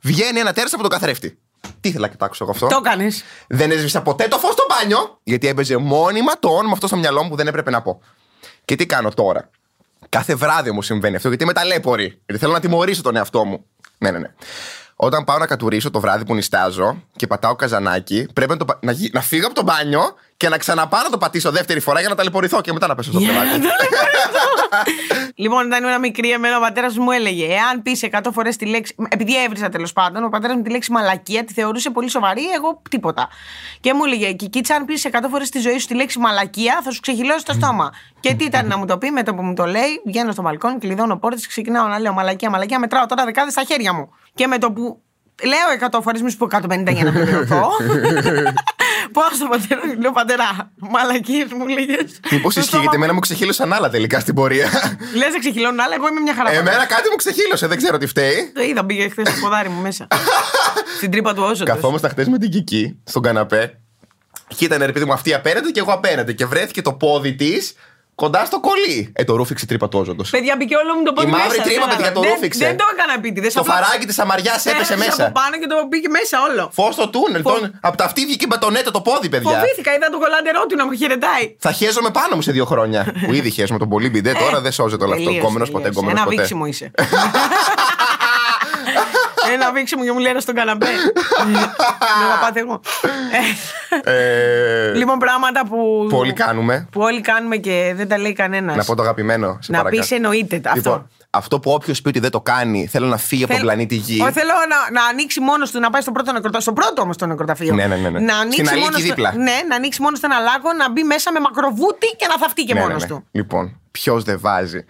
βγαίνει 0.00 0.38
ένα 0.38 0.52
τέρας 0.52 0.72
από 0.72 0.82
τον 0.82 0.90
καθρέφτη. 0.90 1.38
Τι 1.80 1.88
ήθελα 1.88 2.08
και 2.08 2.16
το 2.16 2.24
άκουσα 2.24 2.44
εγώ 2.44 2.52
αυτό; 2.52 2.66
Το 2.66 2.82
έκανε. 2.84 3.08
Δεν 3.48 3.70
έσβησα 3.70 4.02
ποτέ 4.02 4.28
το 4.28 4.38
φως 4.38 4.52
στο 4.52 4.64
μπάνιο, 4.68 5.18
γιατί 5.22 5.48
έπαιζε 5.48 5.76
μόνιμα 5.76 6.38
το 6.38 6.48
όνομα 6.48 6.72
αυτό 6.72 6.86
στο 6.86 6.96
μυαλό 6.96 7.22
μου 7.22 7.28
που 7.28 7.36
δεν 7.36 7.46
έπρεπε 7.46 7.70
να 7.70 7.82
πω. 7.82 8.00
Και 8.64 8.76
τι 8.76 8.86
κάνω 8.86 9.10
τώρα; 9.10 9.50
Κάθε 10.08 10.34
βράδυ 10.34 10.70
μου 10.70 10.82
συμβαίνει 10.82 11.16
αυτό, 11.16 11.28
γιατί 11.28 11.42
είμαι 11.44 11.52
ταλέπορη. 11.52 12.04
Γιατί 12.26 12.40
θέλω 12.40 12.52
να 12.52 12.60
τιμωρήσω 12.60 13.02
τον 13.02 13.16
εαυτό 13.16 13.44
μου. 13.44 13.64
Ναι, 13.98 14.10
ναι, 14.10 14.18
ναι. 14.18 14.28
Όταν 14.98 15.24
πάω 15.24 15.38
να 15.38 15.46
κατουρίσω 15.46 15.90
το 15.90 16.00
βράδυ 16.00 16.24
που 16.24 16.34
νιστάζω 16.34 17.02
και 17.16 17.26
πατάω 17.26 17.54
καζανάκι, 17.56 18.26
πρέπει 18.34 18.50
να, 18.50 18.56
το, 18.56 18.64
πα- 18.64 18.78
να, 18.82 18.92
γι- 18.92 19.10
να 19.12 19.20
φύγω 19.20 19.46
από 19.46 19.54
το 19.54 19.62
μπάνιο 19.62 20.02
και 20.36 20.48
να 20.48 20.58
ξαναπάω 20.58 21.02
να 21.02 21.10
το 21.10 21.18
πατήσω 21.18 21.50
δεύτερη 21.50 21.80
φορά 21.80 22.00
για 22.00 22.08
να 22.08 22.14
ταλαιπωρηθώ 22.14 22.60
και 22.60 22.72
μετά 22.72 22.86
να 22.86 22.94
πέσω 22.94 23.10
στο 23.10 23.20
κρεβάτι. 23.20 23.60
λοιπόν, 25.34 25.66
όταν 25.66 25.84
ήμουν 25.84 26.00
μικρή, 26.00 26.30
εμένα 26.30 26.56
ο 26.56 26.60
πατέρας 26.60 26.96
μου 26.98 27.10
έλεγε: 27.10 27.44
Εάν 27.44 27.82
πεις 27.82 28.04
100 28.12 28.20
φορές 28.32 28.56
τη 28.56 28.66
λέξη. 28.66 28.94
Επειδή 29.08 29.42
έβρισα 29.44 29.68
τέλος 29.68 29.92
πάντων, 29.92 30.24
ο 30.24 30.28
πατέρας 30.28 30.56
μου 30.56 30.62
τη 30.62 30.70
λέξη 30.70 30.92
μαλακία 30.92 31.44
τη 31.44 31.52
θεωρούσε 31.52 31.90
πολύ 31.90 32.10
σοβαρή, 32.10 32.42
εγώ 32.56 32.82
τίποτα. 32.90 33.28
Και 33.80 33.94
μου 33.94 34.04
έλεγε: 34.04 34.32
Κικίτσα, 34.32 34.74
αν 34.74 34.84
πεις 34.84 35.08
100 35.12 35.18
φορές 35.30 35.48
τη 35.48 35.58
ζωή 35.58 35.78
σου 35.78 35.86
τη 35.86 35.94
λέξη 35.94 36.18
μαλακία, 36.18 36.80
θα 36.84 36.90
σου 36.90 37.00
ξεχυλώσει 37.00 37.44
το 37.44 37.52
στόμα. 37.52 37.92
και 38.20 38.34
τι 38.34 38.44
ήταν 38.44 38.66
να 38.66 38.78
μου 38.78 38.86
το 38.86 38.98
πει 38.98 39.10
με 39.10 39.22
το 39.22 39.34
που 39.34 39.42
μου 39.42 39.54
το 39.54 39.64
λέει, 39.64 40.02
βγαίνω 40.06 40.32
στο 40.32 40.42
μπαλκόνι, 40.42 40.78
κλειδώνω 40.78 41.16
πόρτες, 41.16 41.46
ξεκινάω 41.46 41.86
να 41.88 41.98
λέω 41.98 42.12
μαλακία, 42.12 42.50
μαλακία, 42.50 42.78
μετράω 42.78 43.06
τώρα 43.06 43.24
δεκάδες 43.24 43.52
στα 43.52 43.62
χέρια 43.64 43.92
μου. 43.92 44.10
Και 44.36 44.46
με 44.46 44.58
το 44.58 44.72
που 44.72 45.02
λέω 45.42 45.88
100 45.90 46.00
φορέ, 46.02 46.18
μη 46.22 46.30
σου 46.30 46.36
πω 46.36 46.46
150 46.50 46.92
για 46.92 47.04
να 47.04 47.12
πληρωθώ. 47.12 47.70
Πάω 49.16 49.30
στον 49.34 49.48
πατέρα 49.48 49.80
μου 49.86 49.92
και 49.94 50.00
λέω: 50.00 50.12
Πατέρα, 50.12 50.72
μαλακίες 50.76 51.52
μου 51.52 51.66
λέγε. 51.66 51.96
Μήπως 52.30 52.56
ισχύει, 52.56 52.78
γιατί 52.78 52.96
εμένα 52.96 53.12
μου 53.12 53.18
ξεχύλωσαν 53.18 53.72
άλλα 53.72 53.90
τελικά 53.90 54.20
στην 54.20 54.34
πορεία. 54.34 54.70
Λες, 55.14 55.30
δεν 55.30 55.40
ξεχυλώνουν 55.40 55.80
άλλα, 55.80 55.94
εγώ 55.94 56.08
είμαι 56.08 56.20
μια 56.20 56.34
χαρά. 56.34 56.50
εμένα 56.50 56.86
κάτι 56.86 57.08
μου 57.10 57.16
ξεχύλωσε, 57.16 57.66
δεν 57.66 57.76
ξέρω 57.76 57.98
τι 57.98 58.06
φταίει. 58.06 58.52
Το 58.54 58.62
είδα, 58.62 58.84
πήγε 58.84 59.08
χθες 59.08 59.24
το 59.24 59.40
ποδάρι 59.40 59.68
μου 59.68 59.82
μέσα. 59.82 60.06
Στην 60.96 61.10
τρύπα 61.10 61.34
του 61.34 61.42
όσο. 61.44 61.64
Καθόμασταν 61.64 62.10
χτε 62.10 62.26
με 62.28 62.38
την 62.38 62.50
Κική 62.50 62.98
στον 63.04 63.22
καναπέ. 63.22 63.80
Και 64.56 64.64
ήταν 64.64 64.78
ρε 64.84 64.92
παιδί 64.92 65.04
μου 65.04 65.12
αυτή 65.12 65.34
απέναντι 65.34 65.70
και 65.70 65.80
εγώ 65.80 65.92
απέναντι. 65.92 66.34
Και 66.34 66.46
βρέθηκε 66.46 66.82
το 66.82 66.92
πόδι 66.92 67.34
της 67.34 67.74
κοντά 68.22 68.44
στο 68.44 68.58
κολλή. 68.60 69.12
Ε, 69.12 69.24
το 69.24 69.36
ρούφιξε 69.36 69.64
η 69.64 69.68
τρύπα 69.68 69.88
του 69.88 69.98
όζοντος. 69.98 70.30
Παιδιά, 70.30 70.54
μπήκε 70.58 70.76
όλο 70.82 70.94
μου 70.96 71.02
το 71.08 71.12
πόδι 71.12 71.26
Η 71.28 71.30
μαύρη 71.30 71.48
μέσα, 71.48 71.62
τρύπα, 71.62 71.86
δεν 71.86 71.96
παιδιά, 71.96 72.12
το 72.12 72.20
δεν- 72.20 72.30
ρούφηξε. 72.30 72.64
Δεν 72.66 72.76
το 72.76 72.84
έκανα 72.92 73.12
επίτηδες. 73.18 73.52
Το 73.54 73.64
φαράκι 73.64 74.06
της 74.06 74.18
αμαριάς 74.18 74.66
έπεσε 74.66 74.96
μέσα. 74.96 75.22
από 75.24 75.32
πάνω 75.40 75.54
και 75.60 75.66
το 75.72 75.76
πήγε 75.90 76.08
μέσα 76.18 76.36
όλο. 76.48 76.70
Φως 76.78 76.94
στο 76.94 77.06
τούνελ. 77.14 77.42
Φω- 77.42 77.58
τον- 77.58 77.78
Από 77.88 77.96
τα 77.96 78.04
αυτή 78.04 78.20
βγήκε 78.28 78.44
η 78.44 78.50
μπατονέτα 78.50 78.90
το 78.90 79.00
πόδι, 79.00 79.28
παιδιά. 79.28 79.50
Φοβήθηκα, 79.50 79.90
είδα 79.94 80.08
το 80.14 80.18
κολάντερό 80.18 80.66
του 80.68 80.76
να 80.76 80.84
μου 80.86 80.92
χαιρετάει. 81.00 81.44
Θα 81.58 81.72
χέζομαι 81.72 82.10
πάνω 82.10 82.32
μου 82.36 82.42
σε 82.42 82.52
δύο 82.52 82.64
χρόνια. 82.64 83.00
που 83.26 83.32
ήδη 83.32 83.50
χέζομαι 83.50 83.78
τον 83.78 83.88
πολύ 83.88 84.08
μπιντέ, 84.10 84.32
τώρα 84.32 84.60
δεν 84.60 84.72
σώζεται 84.72 85.04
όλο 85.04 85.12
αυτό. 85.12 85.24
Τελείωσε, 85.24 85.46
Κόμενος 85.46 85.70
ποτέ, 85.70 85.84
τελείωσε. 85.84 86.00
κόμενος 86.00 86.20
Ένα 86.20 86.28
ποτέ. 86.28 86.36
βήξιμο 86.40 86.64
είσαι. 86.66 86.90
Ένα 89.60 89.72
βήξιμο 89.72 90.04
και 90.04 90.12
μου 90.12 90.18
λέει 90.18 90.32
στον 90.38 90.54
καναπέ. 90.54 90.86
Δεν 91.46 91.54
θα 92.32 92.38
πάτε 92.40 92.60
εγώ. 92.60 92.80
Ε, 94.04 94.10
Ε, 94.10 94.94
Λοιπόν, 94.94 95.18
πράγματα 95.18 95.66
που. 95.66 96.06
Πολύ 96.10 96.32
κάνουμε. 96.32 96.88
Που 96.92 97.00
όλοι 97.00 97.20
κάνουμε 97.20 97.56
και 97.56 97.92
δεν 97.96 98.08
τα 98.08 98.18
λέει 98.18 98.32
κανένας. 98.32 98.76
Να 98.76 98.84
πω 98.84 98.94
το 98.94 99.02
αγαπημένο. 99.02 99.58
σε 99.60 99.72
Να 99.72 99.78
παρακαλώ. 99.78 100.04
πει 100.08 100.14
εννοείται 100.14 100.56
αυτό. 100.64 100.74
Λοιπόν, 100.76 101.10
αυτό 101.30 101.60
που 101.60 101.70
όποιος 101.70 102.00
πει 102.02 102.08
ότι 102.08 102.18
δεν 102.18 102.30
το 102.30 102.40
κάνει, 102.40 102.86
θέλω 102.86 103.06
να 103.06 103.16
φύγει 103.16 103.42
από 103.42 103.52
τον 103.52 103.60
Θέλω- 103.60 103.72
πλανήτη 103.72 103.94
Γη. 103.94 104.18
Εγώ 104.20 104.32
θέλω 104.32 104.50
να, 104.68 105.00
να 105.00 105.06
ανοίξει 105.06 105.40
μόνος 105.40 105.70
του, 105.70 105.80
να 105.80 105.90
πάει 105.90 106.02
στο 106.02 106.12
πρώτο 106.12 106.32
νεκροταφείο. 106.32 106.60
Στο 106.60 106.72
πρώτο 106.72 107.02
όμως 107.02 107.16
το 107.16 107.26
νεκροταφείο. 107.26 107.74
Ναι, 107.74 107.86
ναι, 107.86 107.96
ναι, 107.96 108.08
ναι. 108.10 108.18
Να 108.20 108.36
ανοίξει 108.36 108.58
Στην 108.58 108.68
Αλίκη 108.68 108.84
μόνος 108.84 109.00
του- 109.00 109.06
δίπλα. 109.06 109.32
Ναι, 109.36 109.54
να 109.68 109.76
ανοίξει 109.76 110.02
μόνος 110.02 110.20
του 110.20 110.26
ένα 110.26 110.38
λάκκο, 110.38 110.72
να 110.72 110.90
μπει 110.90 111.02
μέσα 111.02 111.32
με 111.32 111.40
μακροβούτι 111.40 112.06
και 112.16 112.26
να 112.28 112.36
θαυτεί 112.38 112.64
και 112.64 112.74
Ναι, 112.74 112.80
μόνος 112.80 113.02
ναι, 113.02 113.08
ναι. 113.08 113.14
του. 113.20 113.26
Λοιπόν, 113.30 113.80
ποιος 113.90 114.24
δεν 114.24 114.40
βάζει. 114.40 114.84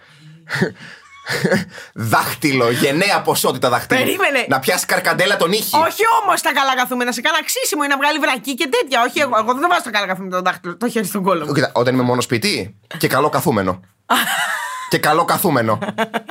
Δάχτυλο, 1.93 2.71
γενναία 2.71 3.21
ποσότητα 3.21 3.69
δαχτύλου. 3.69 3.99
Περίμενε. 4.03 4.45
Να 4.47 4.59
πιάσει 4.59 4.85
καρκαντέλα 4.85 5.37
τον 5.37 5.51
ήχη. 5.51 5.75
Όχι 5.75 6.03
όμως 6.23 6.41
τα 6.41 6.53
καλά 6.53 6.75
καθούμενα, 6.75 7.11
σε 7.11 7.21
κάνα 7.21 7.43
ξύσιμο 7.45 7.81
ή 7.85 7.87
να 7.87 7.97
βγάλει 7.97 8.19
βρακή 8.19 8.53
και 8.53 8.69
τέτοια. 8.69 9.01
Όχι, 9.07 9.19
εγώ, 9.19 9.37
εγώ 9.37 9.53
δεν 9.53 9.61
το 9.61 9.67
βάζω 9.67 9.81
τα 9.83 9.89
καλά 9.91 10.07
καθούμενα 10.07 10.35
το 10.35 10.41
δάχτυλο, 10.41 10.77
το 10.77 10.89
χέρι 10.89 11.05
στον 11.05 11.23
κόλλο 11.23 11.45
μου. 11.45 11.53
Κοίτα, 11.53 11.71
όταν 11.73 11.93
είμαι 11.93 12.03
μόνος 12.03 12.23
σπίτι 12.23 12.75
και 12.97 13.07
καλό 13.07 13.29
καθούμενο. 13.29 13.79
και 14.89 14.97
καλό 14.97 15.25
καθούμενο. 15.25 15.79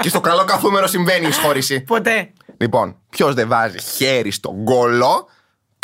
και 0.01 0.09
στο 0.09 0.21
καλό 0.21 0.45
καθούμενο 0.45 0.87
συμβαίνει 0.87 1.25
η 1.25 1.29
εισχώρηση. 1.35 1.81
Ποτέ. 1.81 2.33
Λοιπόν, 2.57 2.97
ποιος 3.11 3.35
δεν 3.35 3.49
βάζει 3.49 3.79
χέρι 3.81 4.31
στον 4.31 4.65
κόλο, 4.65 5.29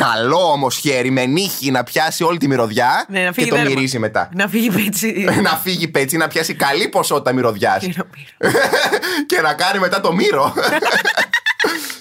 καλό 0.05 0.51
όμως 0.53 0.77
χέρι 0.77 1.11
με 1.11 1.27
νύχη 1.27 1.71
να 1.71 1.83
πιάσει 1.85 2.25
όλη 2.25 2.39
τη 2.39 2.49
μυρωδιά 2.49 3.05
Ναι, 3.09 3.21
να 3.21 3.27
και 3.27 3.33
φύγει 3.33 3.49
το 3.49 3.57
δέρμα. 3.57 3.71
μυρίζει 3.71 3.99
μετά. 3.99 4.29
Να 4.35 4.49
φύγει 4.49 4.71
πέτσι. 4.71 5.27
να 5.43 5.51
φύγει 5.51 5.89
πέτσι, 5.89 6.17
να 6.17 6.29
πιάσει 6.29 6.55
καλή 6.55 6.89
ποσότητα 6.89 7.33
μυρωδιάς. 7.33 7.87
Πύρο, 7.87 8.05
πύρο. 8.05 8.53
και 9.27 9.41
να 9.41 9.55
κάνει 9.55 9.79
μετά 9.79 10.01
το 10.01 10.13
μύρο. 10.13 10.53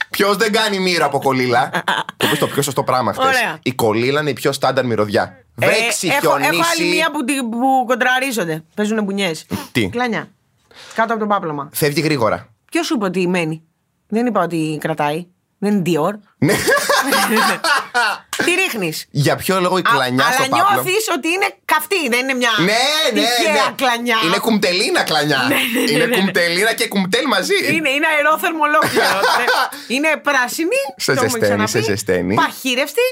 Ποιος 0.10 0.38
δεν 0.38 0.52
κάνει 0.52 0.80
μύρο 0.80 1.06
από 1.06 1.20
κολύλα. 1.20 1.70
το 2.18 2.28
πες 2.30 2.40
το 2.40 2.48
πιο 2.48 2.62
σωστό 2.62 2.84
πράγμα 2.84 3.14
χθες. 3.14 3.26
Ωραία. 3.26 3.60
Η 3.62 3.72
κολύλα 3.74 4.22
είναι 4.22 4.30
η 4.30 4.34
πιο 4.34 4.52
στάνταρ 4.52 4.86
μυρωδιά. 4.86 5.44
Βρέξει, 5.56 6.08
Ε, 6.08 6.12
έχω, 6.12 6.20
χιονίσει. 6.22 6.48
έχω 6.50 6.62
άλλη 6.80 6.90
μία 6.90 7.12
που, 7.12 7.24
τη- 7.24 7.44
που 7.44 7.84
κοντραρίζονται. 7.88 8.64
Παίζουν 8.76 9.04
μπουνιές. 9.04 9.46
Τι; 9.72 9.90
Κλανιά. 9.90 10.28
Κάτω 10.96 11.14
από 11.14 11.22
το 11.22 11.28
πάπλωμα. 11.28 11.70
Φεύγει 11.74 12.02
γρήγορα. 12.02 12.48
Ποιος 12.72 12.86
σου 12.86 12.94
είπε 12.96 13.06
ότι 13.06 13.28
μένει; 13.28 13.64
Δεν 14.08 14.26
είπα 14.26 14.42
ότι 14.44 14.78
κρατάει. 14.82 15.26
Δεν 15.58 15.72
είναι 15.74 15.82
Dior. 15.86 16.14
Ναι. 17.06 17.60
Τι 18.46 18.52
ρίχνεις; 18.52 19.06
Για 19.12 19.36
ποιο 19.36 19.60
λόγο 19.60 19.78
η 19.78 19.82
κλανιά 19.82 20.26
Αλλά 20.26 20.34
στο 20.34 20.44
πάπλο. 20.50 20.68
νιώθεις 20.74 21.06
ότι 21.16 21.28
είναι 21.28 21.50
καυτή, 21.66 22.10
δεν 22.10 22.20
είναι 22.20 22.34
μια 22.34 22.50
Ναι, 22.58 22.64
ναι, 22.66 23.20
τυχαία 23.20 23.54
ναι. 23.54 23.74
κλανιά; 23.76 24.18
Είναι 24.26 24.38
κουμτελίνα 24.38 25.04
κλανιά. 25.04 25.42
Είναι 25.90 26.08
κουμτελίνα 26.08 26.74
και 26.74 26.88
κουμτέλ 26.88 27.26
μαζί. 27.28 27.54
Είναι, 27.76 27.90
είναι 27.90 28.08
αερόθερμο 28.16 28.64
ολόκληρο. 28.64 29.06
Ναι. 29.40 29.46
είναι 29.96 30.10
πράσινη. 30.28 30.82
Σε 30.96 31.06
το 31.06 31.12
έχουμε 31.12 31.40
ζεσταίνει, 31.40 31.64
ξαναπεί, 31.64 31.72
σε 31.72 31.82
ζεσταίνει. 31.82 32.34
Παχύρευστη 32.34 33.06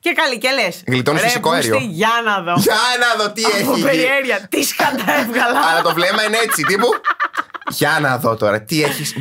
και 0.00 0.12
καλή. 0.12 0.38
Και 0.38 0.50
λες. 0.50 0.82
Γλιτώνεις 0.86 1.22
φυσικό 1.22 1.50
αέριο. 1.50 1.78
Για 1.90 2.10
να 2.24 2.40
δω. 2.40 2.54
Για 2.56 2.76
να 3.00 3.24
δω 3.24 3.32
τι 3.32 3.42
έχει. 3.42 3.62
Από 3.62 3.72
εκεί. 3.72 3.82
περιέργεια. 3.82 4.46
Τι 4.50 4.62
σκατά 4.62 5.18
έβγαλα. 5.20 5.60
Αλλά 5.70 5.82
το 5.82 5.92
βλέμμα 5.94 6.22
είναι 6.22 6.36
έτσι, 6.36 6.62
τύπου. 6.62 6.88
Για 7.70 7.98
να 8.00 8.18
δω 8.18 8.36
τώρα, 8.36 8.62
τι 8.62 8.82
έχεις. 8.82 9.14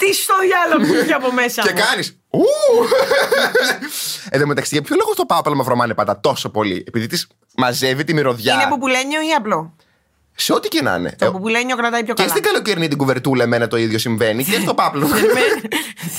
Τι 0.00 0.14
στο 0.14 0.34
διάλογο 0.40 0.86
που 0.92 1.02
είχε 1.04 1.12
από 1.12 1.32
μέσα. 1.32 1.62
Και 1.62 1.72
μου. 1.74 1.80
κάνεις. 1.86 2.18
Εν 4.30 4.40
τω 4.40 4.46
μεταξύ, 4.46 4.70
για 4.74 4.82
ποιο 4.82 4.96
λόγο 4.98 5.12
στο 5.12 5.24
πάπλωμα 5.26 5.64
βρωμάνε 5.64 5.94
πάντα 5.94 6.20
τόσο 6.20 6.48
πολύ. 6.50 6.84
Επειδή 6.88 7.06
της 7.06 7.26
μαζεύει 7.56 8.04
τη 8.04 8.14
μυρωδιά; 8.14 8.54
Είναι 8.54 8.66
πουπουλένιο 8.68 9.20
ή 9.20 9.32
απλό; 9.36 9.76
Σε 10.34 10.52
ό,τι 10.52 10.68
και 10.68 10.82
να 10.82 10.94
είναι. 10.94 11.14
Το 11.18 11.24
Ε, 11.26 11.28
πουπουλένιο 11.30 11.76
κρατάει 11.76 12.04
πιο 12.04 12.14
και 12.14 12.22
καλά. 12.22 12.34
στην 12.34 12.42
καλοκαιρινή 12.42 12.88
την 12.88 12.98
κουβερτούλα, 12.98 13.42
εμένα 13.44 13.66
το 13.68 13.76
ίδιο 13.76 13.98
συμβαίνει. 13.98 14.44
Και 14.44 14.60
στο 14.60 14.74
πάπλωμα. 14.74 15.16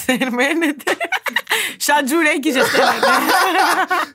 Θερμαίνεται. 0.05 0.91
Σαν 1.77 2.05
τζουρέκι 2.05 2.51
ζεσταίνεται. 2.51 3.07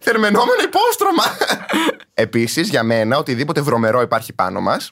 Θερμενόμενο 0.00 0.61
υπόστρωμα. 0.64 1.25
Επίσης, 2.14 2.68
για 2.68 2.82
μένα, 2.82 3.18
οτιδήποτε 3.18 3.61
βρωμερό 3.61 4.00
υπάρχει 4.00 4.32
πάνω 4.32 4.61
μας, 4.61 4.90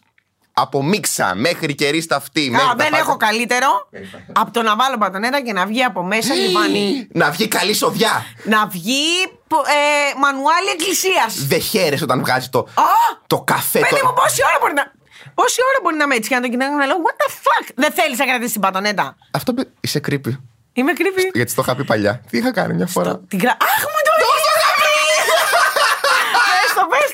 από 0.56 0.82
μίξα 0.82 1.32
μέχρι 1.34 1.75
κερί 1.75 2.00
στα 2.00 2.16
αυτή. 2.16 2.50
μέχρι 2.50 2.66
Α, 2.66 2.68
τα 2.68 2.75
δεν 2.76 2.87
φάγα- 2.87 2.99
έχω 2.99 3.16
καλύτερο 3.16 3.88
από 4.32 4.50
το 4.50 4.62
να 4.62 4.76
βάλω 4.76 4.99
πατονέτα 4.99 5.42
και 5.42 5.52
να 5.52 5.66
βγει 5.66 5.82
από 5.82 6.02
μέσα 6.02 6.34
λιβάνι. 6.34 7.08
Να 7.12 7.30
βγει 7.30 7.49
καλή 7.49 7.75
σοδιά. 7.75 8.25
Να 8.44 8.66
βγει 8.66 9.02
πο- 9.46 9.56
ε, 9.58 10.18
μανουάλι 10.18 10.68
εκκλησίας. 10.73 11.46
Δεν 11.46 11.61
χαίρεσαι 11.61 12.04
όταν 12.04 12.20
βγάζει 12.20 12.49
το, 12.49 12.58
Α! 12.58 12.82
το 13.26 13.40
καφέ. 13.40 13.78
Παιδί 13.80 14.00
το... 14.00 14.06
μου, 14.06 14.12
πόση 14.12 14.40
ώρα 14.49 14.58
μπορεί 14.61 14.75
να. 14.75 14.92
Πόση 15.34 15.61
ώρα 15.70 15.78
μπορεί 15.82 15.96
να 15.96 16.04
είμαι 16.04 16.14
έτσι 16.14 16.28
και 16.28 16.34
να 16.34 16.40
το 16.40 16.49
κοιτάξω 16.49 16.75
να 16.76 16.87
λέω 16.87 16.96
What 17.06 17.16
the 17.23 17.28
fuck! 17.44 17.66
Δεν 17.75 17.92
θέλεις 17.92 18.18
να 18.18 18.25
κρατήσεις 18.25 18.52
την 18.52 18.61
πατονέτα. 18.61 19.16
Αυτό 19.30 19.54
παι- 19.54 19.68
είσαι 19.80 20.00
creepy. 20.08 20.32
Είμαι 20.76 20.92
κρύβη. 20.92 21.30
Γιατί 21.34 21.50
στο 21.50 21.62
είχα 21.64 21.75
πει 21.76 21.84
παλιά. 21.84 22.20
Τι 22.30 22.38
είχα 22.38 22.52
κάνει 22.52 22.75
μια 22.75 22.87
φορά. 22.87 23.20
Την 23.28 23.38
κρα... 23.38 23.50
Αχ, 23.50 23.82
μου 23.92 24.00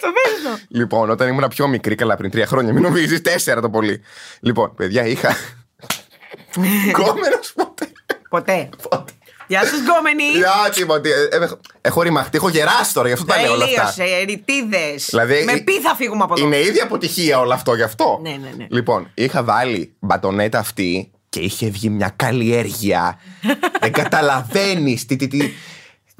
το 0.00 0.06
Πες 0.12 0.22
το, 0.24 0.30
πες 0.32 0.42
το, 0.42 0.48
πες 0.50 0.58
το. 0.58 0.66
Λοιπόν, 0.68 1.10
όταν 1.10 1.28
ήμουν 1.28 1.48
πιο 1.48 1.68
μικρή, 1.68 1.94
καλά 1.94 2.16
πριν 2.16 2.30
τρία 2.30 2.46
χρόνια, 2.46 2.72
μην 2.72 2.82
νομίζεις, 2.82 3.20
τέσσερα 3.22 3.60
το 3.60 3.70
πολύ. 3.70 4.00
Λοιπόν, 4.40 4.74
παιδιά, 4.74 5.06
είχα. 5.06 5.36
Κόμενο 6.92 7.38
ποτέ. 7.54 7.88
Ποτέ. 8.30 8.68
Ποτέ. 8.88 9.12
Γεια 9.46 9.64
σα, 9.66 9.76
γκόμενοι. 9.76 10.22
Για 10.36 10.52
τίποτε. 10.74 11.08
Ε, 11.30 11.36
ε, 11.36 11.48
Έχω 11.80 12.02
ρημαχτεί, 12.02 12.36
έχω 12.36 12.48
γεράσει 12.48 12.94
τώρα, 12.94 13.06
γι' 13.08 13.12
αυτό 13.12 13.26
τα 13.26 13.40
λέω 13.40 13.52
όλα 13.52 13.64
αυτά. 13.64 13.92
Τελείωσε, 13.96 14.16
ερητίδες. 14.20 15.06
Δηλαδή, 15.08 15.42
Με 15.44 15.52
ε, 15.52 15.56
πι 15.56 15.80
θα 15.80 15.94
φύγουμε 15.94 16.22
από 16.22 16.34
εδώ. 16.36 16.46
Είναι 16.46 16.58
ήδη 16.60 16.80
αποτυχία 16.80 17.38
όλο 17.38 17.52
αυτό 17.52 17.74
γι' 17.74 17.82
αυτό. 17.82 18.18
Ναι, 18.22 18.30
ναι, 18.30 18.50
ναι. 18.56 18.66
Λοιπόν, 18.70 19.10
είχα 19.14 19.44
βάλει 19.44 19.94
μπατονέτα 19.98 20.58
αυτή 20.58 21.10
και 21.28 21.40
είχε 21.40 21.68
βγει 21.70 21.88
μια 21.88 22.12
καλλιέργεια. 22.16 23.20
Δεν 23.80 23.92
καταλαβαίνεις 23.92 25.06
τι, 25.06 25.16
τι, 25.16 25.26
τι. 25.28 25.50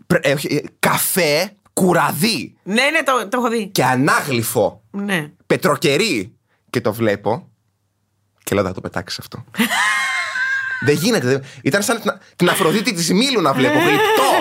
πρε- 0.06 0.26
ε, 0.26 0.32
όχι, 0.32 0.54
ε, 0.54 0.60
Καφέ, 0.78 1.52
κουραδί 1.84 2.56
Ναι, 2.62 2.82
ναι, 2.92 3.02
το, 3.02 3.28
το 3.28 3.38
έχω 3.38 3.48
δει. 3.48 3.66
και 3.66 3.84
ανάγλυφο. 3.84 4.82
Ναι. 4.90 5.30
Πετροκερί. 5.46 6.34
Και 6.70 6.80
το 6.80 6.92
βλέπω 6.92 7.48
και 8.44 8.54
λέω 8.54 8.64
θα 8.64 8.72
το 8.72 8.80
πετάξεις 8.80 9.18
αυτό. 9.18 9.44
Δεν 10.84 10.94
γίνεται. 10.94 11.26
δεν- 11.26 11.44
Ήταν 11.62 11.82
σαν 11.82 12.00
την, 12.00 12.10
την 12.36 12.48
Αφροδίτη 12.48 12.92
της 12.92 13.12
Μήλου 13.12 13.40
να 13.40 13.52
βλέπω. 13.52 13.78
Γλυπτό. 13.78 14.40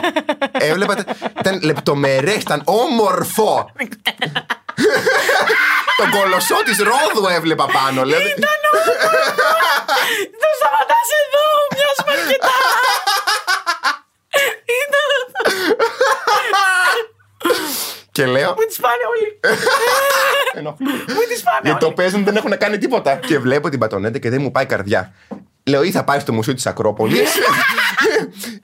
Έβλεπα. 0.70 1.06
Ήταν 1.40 1.62
λεπτομερές, 1.62 2.36
ήταν 2.42 2.62
όμορφο. 2.66 3.54
Τον 5.98 6.10
κολοσσό 6.10 6.56
της 6.66 6.78
Ρόδου 6.78 7.28
έβλεπα 7.30 7.66
πάνω. 7.66 8.04
Λέω, 8.04 8.20
Το 8.20 8.26
σταματάς 10.60 11.10
εδώ, 11.22 11.46
μιας 11.76 11.96
σπαρκετά. 12.00 12.58
Ήταν. 14.80 15.10
Και 18.12 18.26
λέω. 18.26 18.50
Μου 18.50 18.66
τις 18.68 18.80
πάνε 18.80 19.04
όλοι. 19.10 19.40
ενοχλούν. 20.60 20.92
Μου 20.92 21.22
τις 21.30 21.44
πάνε 21.44 21.60
Γιατί 21.64 21.80
το 21.80 21.86
όλοι. 21.86 21.96
παίζουν 21.96 22.24
δεν 22.24 22.36
έχουν 22.36 22.58
κάνει 22.58 22.78
τίποτα. 22.78 23.16
Και 23.16 23.40
βλέπω 23.40 23.70
την 23.70 23.80
πατονέτα 23.80 24.18
και 24.18 24.30
δεν 24.30 24.42
μου 24.42 24.52
πάει 24.52 24.64
η 24.64 24.68
καρδιά. 24.68 25.14
Λέω 25.64 25.84
ή 25.84 25.92
θα 25.92 26.04
πάει 26.04 26.20
στο 26.20 26.34
Μουσείο 26.34 26.54
της 26.54 26.66
Ακρόπολης 26.66 27.36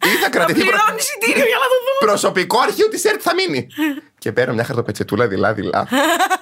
ή 0.06 0.08
θα 0.22 0.30
κρατηθεί. 0.30 0.60
προ- 0.60 0.72
Πληρώνει 0.72 1.00
εισιτήριο 1.00 1.46
για 1.48 1.58
να 1.58 1.64
το 1.64 1.76
δούμε. 1.86 2.12
Προσωπικό 2.12 2.60
αρχείο 2.60 2.88
της 2.90 3.04
ΕΡΤ 3.04 3.20
θα 3.24 3.32
μείνει. 3.34 3.68
και 4.18 4.32
παίρνω 4.32 4.54
μια 4.54 4.64
χαρτοπετσετούλα 4.64 5.28
δειλά-δειλά. 5.28 5.88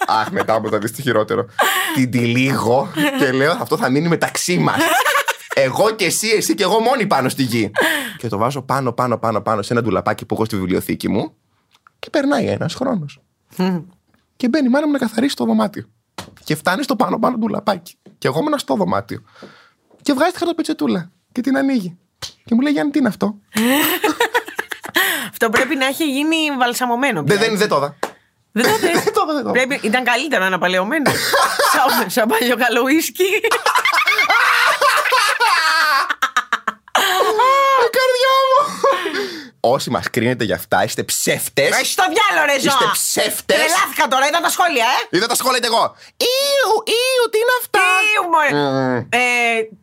Αχ, 0.08 0.30
μετά 0.32 0.60
μου 0.60 0.70
θα 0.70 0.78
δεις 0.78 0.96
το 0.96 1.02
χειρότερο. 1.02 1.46
Την 1.96 2.12
τυλίγω 2.12 2.92
και 3.20 3.32
λέω 3.32 3.52
αυτό 3.52 3.78
θα 3.78 3.90
μείνει 3.90 4.08
μεταξύ 4.08 4.58
μας. 4.58 4.76
Εγώ 5.56 5.92
και 5.92 6.06
εσύ, 6.06 6.28
εσύ 6.38 6.54
και 6.56 6.64
εγώ 6.64 6.80
μόνοι 6.80 7.06
πάνω 7.08 7.30
στη 7.30 7.44
γη. 7.44 7.72
και 8.18 8.28
το 8.28 8.38
βάζω 8.38 8.62
πάνω, 8.62 8.92
πάνω, 8.94 9.18
πάνω, 9.18 9.42
πάνω 9.42 9.62
σε 9.62 9.74
ένα 9.74 9.82
ντουλαπάκι 9.82 10.26
που 10.26 10.34
έχω 10.34 10.46
στη 10.46 10.56
βιβλιοθήκη 10.56 11.10
μου. 11.10 11.36
Και 12.04 12.10
περνάει 12.10 12.46
ένας 12.46 12.74
χρόνος. 12.74 13.20
και 14.36 14.48
μπαίνει 14.48 14.68
η 14.68 14.70
μάνα 14.70 14.86
μου 14.86 14.92
να 14.92 14.98
καθαρίσει 14.98 15.36
το 15.36 15.46
δωμάτιο. 15.46 15.90
Και 16.44 16.56
φτάνει 16.56 16.84
στο 16.84 16.96
πάνω, 16.96 17.20
πάνω 17.20 17.38
ντουλαπάκι. 17.38 17.96
Και 18.18 18.28
εγώ 18.28 18.40
ήμουν 18.40 18.60
στο 18.60 18.76
δωμάτιο. 18.76 19.24
Και 20.02 20.14
βγάζει 20.14 20.32
τη 20.32 20.38
χαρτοπετσετούλα 20.38 21.12
και 21.32 21.42
την 21.42 21.58
ανοίγει. 21.58 21.98
Και 22.46 22.56
μου 22.56 22.62
λέει 22.62 22.72
Γιάννη, 22.72 22.92
τι 22.92 23.00
είναι 23.00 23.08
αυτό; 23.08 23.36
Αυτό 25.32 25.50
πρέπει 25.50 25.76
να 25.76 25.86
έχει 25.86 26.04
γίνει 26.12 26.36
βαλσαμωμένο. 26.58 27.24
πια. 27.24 27.36
Δεν, 27.38 27.48
δεν, 27.48 27.58
δεν 27.58 27.68
το 27.68 27.76
είδα. 27.76 27.98
Δεν 28.52 28.64
το 28.64 28.78
δες. 28.78 29.04
Δεν 29.04 29.14
το 29.14 29.22
είδα, 29.26 29.34
δεν 29.34 29.44
το 29.44 29.50
είδα. 29.50 29.52
Πρέπει, 29.52 29.80
ήταν 29.88 30.04
καλύτερο 30.04 30.50
να 30.50 30.58
παλαιωμένο. 30.58 31.12
σαν, 31.74 32.10
σαν 32.10 32.28
παλιό 32.28 32.56
καλό 32.56 32.82
ουίσκι. 32.82 33.24
Η 37.86 37.90
καρδιά 37.98 38.34
μου. 38.48 39.53
Όσοι 39.66 39.90
μας 39.90 40.10
κρίνετε 40.10 40.44
για 40.44 40.56
αυτά, 40.56 40.84
είστε 40.84 41.04
ψεύτες. 41.04 41.72
Έχει 41.82 41.96
το 42.02 42.06
διάλογο, 42.14 42.46
ρε 42.52 42.58
ζώα. 42.66 42.74
Είστε 42.74 42.86
ψεύτες. 43.00 43.58
Τρελάθηκα 43.58 44.06
τώρα, 44.14 44.26
είδα 44.28 44.40
τα 44.48 44.52
σχόλια, 44.56 44.86
ε. 44.96 45.00
Είδα 45.16 45.28
τα 45.32 45.38
σχόλια 45.40 45.60
κι 45.64 45.70
εγώ. 45.74 45.86
Ήου, 46.36 46.72
ήου, 47.00 47.24
τι 47.32 47.38
είναι 47.44 47.56
αυτά; 47.62 47.86
Τι, 48.02 48.10
μωρέ. 48.34 48.52
Ε, 49.22 49.26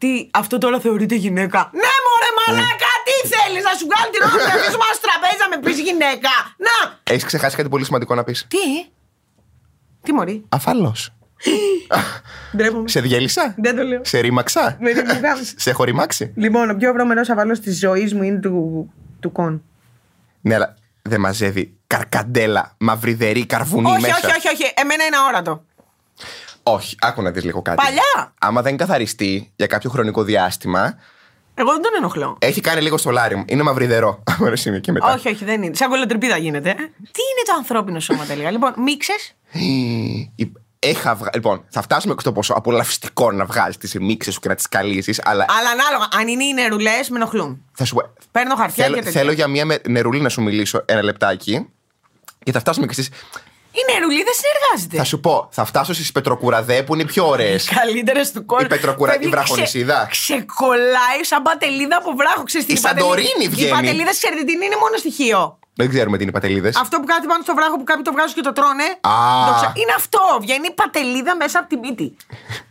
τι, 0.00 0.12
αυτό 0.42 0.54
τώρα 0.64 0.78
θεωρείται 0.84 1.14
γυναίκα. 1.24 1.60
Ναι, 1.82 1.92
μωρέ, 2.06 2.30
μαλάκα, 2.38 2.92
τι 3.06 3.16
θέλεις 3.32 3.62
να 3.68 3.72
σου 3.78 3.86
βγάλει 3.90 4.10
την 4.14 4.20
ώρα 4.26 4.34
να 4.48 4.54
αφήσουμε 4.56 4.84
στο 4.96 5.04
τραπέζι 5.06 5.38
να 5.44 5.48
με 5.52 5.56
πεις 5.64 5.78
γυναίκα. 5.86 6.32
Να. 6.66 6.76
Έχεις 7.12 7.24
ξεχάσει 7.30 7.56
κάτι 7.58 7.68
πολύ 7.68 7.84
σημαντικό 7.88 8.12
να 8.14 8.24
πεις; 8.26 8.38
Τι, 8.54 8.64
τι 10.04 10.10
μωρή; 10.16 10.36
Αφαλώ. 10.58 10.92
Ντρέπομαι. 12.56 12.88
Σε 12.88 13.00
διέλυσα; 13.00 13.44
Δεν 13.64 13.72
το 13.76 13.82
λέω. 13.90 14.00
Σε 14.04 14.18
ρήμαξα. 14.18 14.76
Με 14.80 14.90
ρημουγάμισε. 14.90 15.54
Σε 15.64 15.70
έχω 15.70 15.82
ρημάξει. 15.84 16.32
Λοιπόν, 16.36 16.70
ο 16.70 16.74
πιο 16.80 16.92
βρωμερό 16.92 17.22
αβαλό 17.32 17.54
της 17.58 17.78
ζωής 17.78 18.14
μου 18.14 18.22
είναι 18.28 18.40
του, 18.44 18.54
του 19.20 19.32
κον. 19.32 19.62
Ναι, 20.40 20.54
αλλά 20.54 20.74
δεν 21.02 21.20
μαζεύει 21.20 21.78
καρκαντέλα, 21.86 22.74
μαυριδερή, 22.78 23.46
καρβουνί 23.46 23.90
Όχι, 23.90 24.00
μέσα. 24.00 24.14
όχι, 24.16 24.26
όχι, 24.36 24.48
όχι. 24.48 24.72
Εμένα 24.76 25.04
είναι 25.04 25.16
αόρατο. 25.16 25.64
Όχι, 26.62 26.96
άκου 27.00 27.22
να 27.22 27.30
δεις 27.30 27.44
λίγο 27.44 27.62
κάτι. 27.62 27.82
Παλιά. 27.84 28.34
Άμα 28.40 28.62
δεν 28.62 28.76
καθαριστεί 28.76 29.52
για 29.56 29.66
κάποιο 29.66 29.90
χρονικό 29.90 30.22
διάστημα, 30.22 30.98
Εγώ 31.54 31.72
δεν 31.72 31.82
τον 31.82 31.90
ενοχλώ. 31.96 32.36
έχει 32.40 32.60
κάνει 32.60 32.80
λίγο 32.82 32.98
σολάριο. 32.98 33.44
Είναι 33.46 33.62
μαυριδερό. 33.62 34.22
Από 34.24 34.46
ένα 34.46 34.56
σημείο 34.56 34.78
και 34.80 34.92
μετά. 34.92 35.12
Όχι, 35.14 35.28
όχι, 35.28 35.44
δεν 35.44 35.62
είναι. 35.62 35.74
Σαν 35.74 35.88
κολοτρυπίδα 35.90 36.36
γίνεται. 36.36 36.70
ε. 36.70 36.74
Τι 36.74 36.82
είναι 37.30 37.42
το 37.46 37.52
ανθρώπινο 37.56 38.00
σώμα 38.00 38.24
τελικά. 38.24 38.50
Λοιπόν, 38.50 38.74
μίξες. 38.76 39.34
Η- 40.82 40.88
Έχα 40.88 41.14
βγα... 41.14 41.30
Λοιπόν, 41.34 41.64
θα 41.70 41.82
φτάσουμε 41.82 42.14
στο 42.20 42.32
πόσο 42.32 42.52
απολαυστικό 42.56 43.32
να 43.32 43.44
βγάζει 43.44 43.76
τις 43.78 43.94
μίξε 44.00 44.30
σου 44.32 44.40
και 44.40 44.48
να 44.48 44.54
τις 44.54 44.68
καλύσεις, 44.68 45.20
αλλά 45.24 45.46
Αλλά 45.58 45.70
ανάλογα, 45.70 46.08
αν 46.20 46.28
είναι 46.28 46.44
οι 46.44 46.52
νερουλές, 46.52 47.08
με 47.08 47.16
ενοχλούν. 47.16 47.62
θα 47.72 47.84
σου 47.84 47.94
πω. 47.94 48.12
Παίρνω 48.32 48.54
χαρτιά 48.56 48.84
Θέλω, 48.84 48.96
και 48.96 49.02
τέτοια. 49.02 49.20
θέλω 49.20 49.32
για 49.32 49.46
μία 49.46 49.64
με- 49.64 49.80
νερουλή 49.88 50.20
να 50.20 50.28
σου 50.28 50.42
μιλήσω 50.42 50.82
ένα 50.86 51.02
λεπτάκι. 51.02 51.68
Και 52.44 52.52
θα 52.52 52.60
φτάσουμε 52.60 52.86
και 52.86 52.92
στις... 52.92 53.06
Η 53.72 53.92
νερουλή 53.92 54.22
δεν 54.22 54.32
συνεργάζεται. 54.34 54.96
Θα 54.96 55.04
σου 55.04 55.20
πω, 55.20 55.48
θα 55.50 55.64
φτάσω 55.64 55.94
στις 55.94 56.12
πετροκουραδέ 56.12 56.82
που 56.82 56.94
είναι 56.94 57.02
οι 57.02 57.06
πιο 57.06 57.28
ωραίες. 57.28 57.68
Καλύτερες 57.74 58.32
του 58.32 58.46
κόσμου. 58.46 58.64
Η 58.64 58.68
Πετροκουρα- 58.68 59.14
η 59.14 59.18
Παιδί, 59.18 59.28
βραχονισίδα. 59.30 60.06
Ξε, 60.10 60.34
ξεκολλάει 60.34 61.20
σαν 61.22 61.42
πατελίδα 61.42 61.96
από 61.96 62.12
βράχο. 62.16 62.42
Ξέρεις 62.42 62.66
τι, 62.66 62.72
Η 62.72 62.76
Σαντορίνη 62.76 63.26
πατελίδα- 63.28 63.50
βγαίνει. 63.54 63.68
Οι 63.68 63.72
πατελίδε, 63.72 64.10
ξέρετε 64.10 64.42
τι 64.44 64.52
είναι, 64.52 64.64
είναι 64.64 64.76
μόνο 64.80 64.96
στοιχείο. 64.96 65.58
Δεν 65.82 65.88
ξέρουμε 65.92 66.16
τι 66.16 66.22
είναι 66.22 66.30
οι 66.32 66.34
πατελίδες. 66.34 66.76
Αυτό 66.76 66.98
που 67.00 67.04
κάτι 67.04 67.26
πάνω 67.26 67.42
στο 67.42 67.54
βράχο 67.54 67.76
που 67.76 67.84
κάποιοι 67.84 68.02
το 68.02 68.12
βγάζουν 68.12 68.34
και 68.34 68.40
το 68.40 68.52
τρώνε. 68.52 68.84
Α. 69.00 69.46
το 69.48 69.52
ξε- 69.56 69.76
Είναι 69.82 69.94
αυτό. 69.96 70.18
Βγαίνει 70.40 70.66
η 70.66 70.72
πατελίδα 70.74 71.36
μέσα 71.36 71.58
από 71.58 71.68
τη 71.68 71.76
μύτη. 71.76 72.16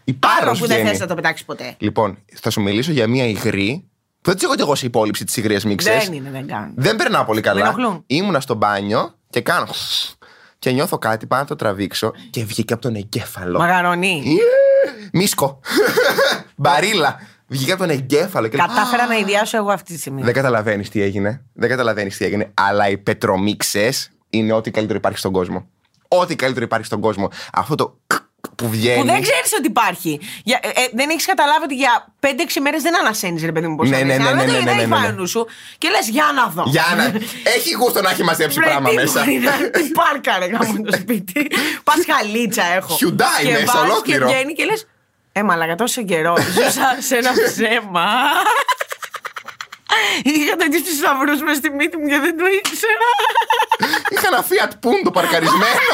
Η 0.04 0.18
Άρα 0.20 0.36
πάρος 0.40 0.60
που 0.60 0.66
δεν 0.68 0.76
βγαίνει. 0.76 0.90
θες 0.92 1.00
να 1.00 1.08
το 1.08 1.16
πετάξεις 1.16 1.46
ποτέ. 1.46 1.76
Λοιπόν, 1.78 2.18
θα 2.42 2.50
σου 2.50 2.62
μιλήσω 2.62 2.92
για 2.92 3.08
μία 3.08 3.26
υγρή. 3.26 3.84
Που 4.22 4.30
δεν 4.30 4.40
τη 4.40 4.46
έχω 4.46 4.56
κι 4.56 4.62
εγώ 4.62 4.76
σε 4.76 4.86
υπόλοιψη 4.86 5.24
της 5.26 5.38
υγρίας 5.38 5.64
μίξε. 5.66 6.02
Δεν 6.04 6.14
είναι, 6.14 6.30
δεν 6.32 6.48
κάνουν. 6.48 6.72
Δεν 6.76 6.96
περνάω 6.96 7.24
πολύ 7.26 7.40
Με 7.40 7.48
καλά. 7.48 7.62
ενοχλούν. 7.66 8.04
Ήμουνα 8.08 8.40
στο 8.40 8.54
μπάνιο 8.54 9.16
και 9.30 9.42
κάνω. 9.42 9.68
και 10.60 10.72
νιώθω 10.72 10.98
κάτι, 10.98 11.26
πάω 11.26 11.40
να 11.40 11.46
το 11.46 11.56
τραβήξω 11.56 12.12
και 12.30 12.44
βγήκε 12.46 12.74
από 12.74 12.82
τον 12.82 12.96
εγκέφαλο. 12.96 13.60
Μαγαρονί. 13.60 14.24
Yeah. 14.26 15.10
Μίσκο. 15.14 15.60
Μπαρίλα. 16.56 17.20
Βγήκε 17.50 17.72
από 17.72 17.82
τον 17.82 17.90
εγκέφαλο. 17.90 18.48
Και... 18.48 18.58
Κατάφερα 18.58 19.08
να 19.08 19.16
ιδιάσω 19.16 19.58
εγώ 19.58 19.72
αυτή 19.72 19.94
τη 19.94 20.00
στιγμή. 20.00 20.22
Δεν 20.22 20.34
καταλαβαίνεις 20.34 20.90
τι 20.90 21.02
έγινε. 21.02 21.42
Δεν 21.54 21.70
καταλαβαίνεις 21.70 22.18
τι 22.18 22.26
έγινε. 22.26 22.52
Αλλά 22.54 22.90
οι 22.90 22.98
πετρομίξες 22.98 24.12
είναι 24.30 24.54
ό,τι 24.54 24.72
καλύτερο 24.72 24.98
υπάρχει 24.98 25.18
στον 25.18 25.32
κόσμο. 25.32 25.68
Ό,τι 26.08 26.36
καλύτερο 26.36 26.66
υπάρχει 26.66 26.86
στον 26.86 27.00
κόσμο. 27.00 27.30
Αυτό 27.54 27.76
το 27.76 27.98
που 28.56 28.70
βγαίνει. 28.70 29.00
Που 29.00 29.06
δεν 29.06 29.22
ξέρεις 29.22 29.52
ότι 29.58 29.68
υπάρχει. 29.68 30.20
Για, 30.44 30.60
ε, 30.64 30.68
ε, 30.68 30.88
δεν 30.94 31.10
έχεις 31.10 31.26
καταλάβει 31.26 31.64
ότι 31.64 31.76
για 31.76 32.14
5-6 32.20 32.28
μέρες 32.62 32.82
δεν 32.82 33.00
ανασένεις, 33.00 33.44
ρε 33.44 33.52
παιδί 33.52 33.68
μου. 33.68 33.76
Πώς 33.76 33.90
Ναι, 33.90 33.98
θα 33.98 34.04
ναι, 34.04 34.08
λες. 34.08 34.18
ναι, 34.18 34.28
Αλλά 34.28 34.36
ναι, 34.36 34.46
δεν 34.46 34.52
ναι, 34.52 34.58
το 34.60 34.64
ναι, 34.66 34.72
έχει 34.72 34.88
ναι, 34.90 34.96
πάει 34.96 35.08
ναι. 35.08 35.12
νου 35.12 35.28
σου. 35.28 35.48
Και 35.78 35.90
λες, 35.90 36.10
για 36.10 36.26
να 36.36 36.46
δω. 36.48 36.64
Για 36.68 36.86
να. 36.98 37.04
Έχει 37.56 37.74
γούστο 37.80 38.02
να 38.02 38.10
έχει 38.10 38.24
μαζέψει 38.24 38.60
πράγμα 38.60 38.92
μέσα. 38.92 39.24
Τι 39.72 39.84
πάρκα 40.00 40.38
ρε 40.40 40.46
γάμο 40.46 40.82
το 40.82 40.94
σπίτι. 40.94 41.48
Πασχαλίτσα 41.90 42.64
έχω. 42.64 42.98
Hyundai 43.02 43.44
και 43.44 43.52
μέσα, 43.52 43.66
βάζεις 43.66 43.92
ολόκληρο. 43.92 44.28
Και 44.28 44.34
βγαίνει 44.34 44.54
και 44.54 44.66
λες. 44.66 44.88
Ε, 45.32 45.44
μαλακα 45.44 45.76
τόσο 45.76 46.04
καιρό. 46.04 46.36
Ζούσα 46.56 46.98
σε 47.00 47.16
ένα 47.16 47.32
ψέμα. 47.46 48.10
Είχα 50.24 50.56
τέτοιου 50.56 50.80
του 50.80 50.96
σταυρού 51.00 51.46
μες 51.46 51.58
στη 51.58 51.70
μύτη 51.70 51.98
μου 51.98 52.08
και 52.08 52.20
δεν 52.20 52.38
το 52.38 52.46
ήξερα. 52.46 53.10
Είχα 54.10 54.28
ένα 54.28 54.46
Fiat 54.50 54.72
Punto 54.72 55.14
παρκαρισμένο. 55.14 55.94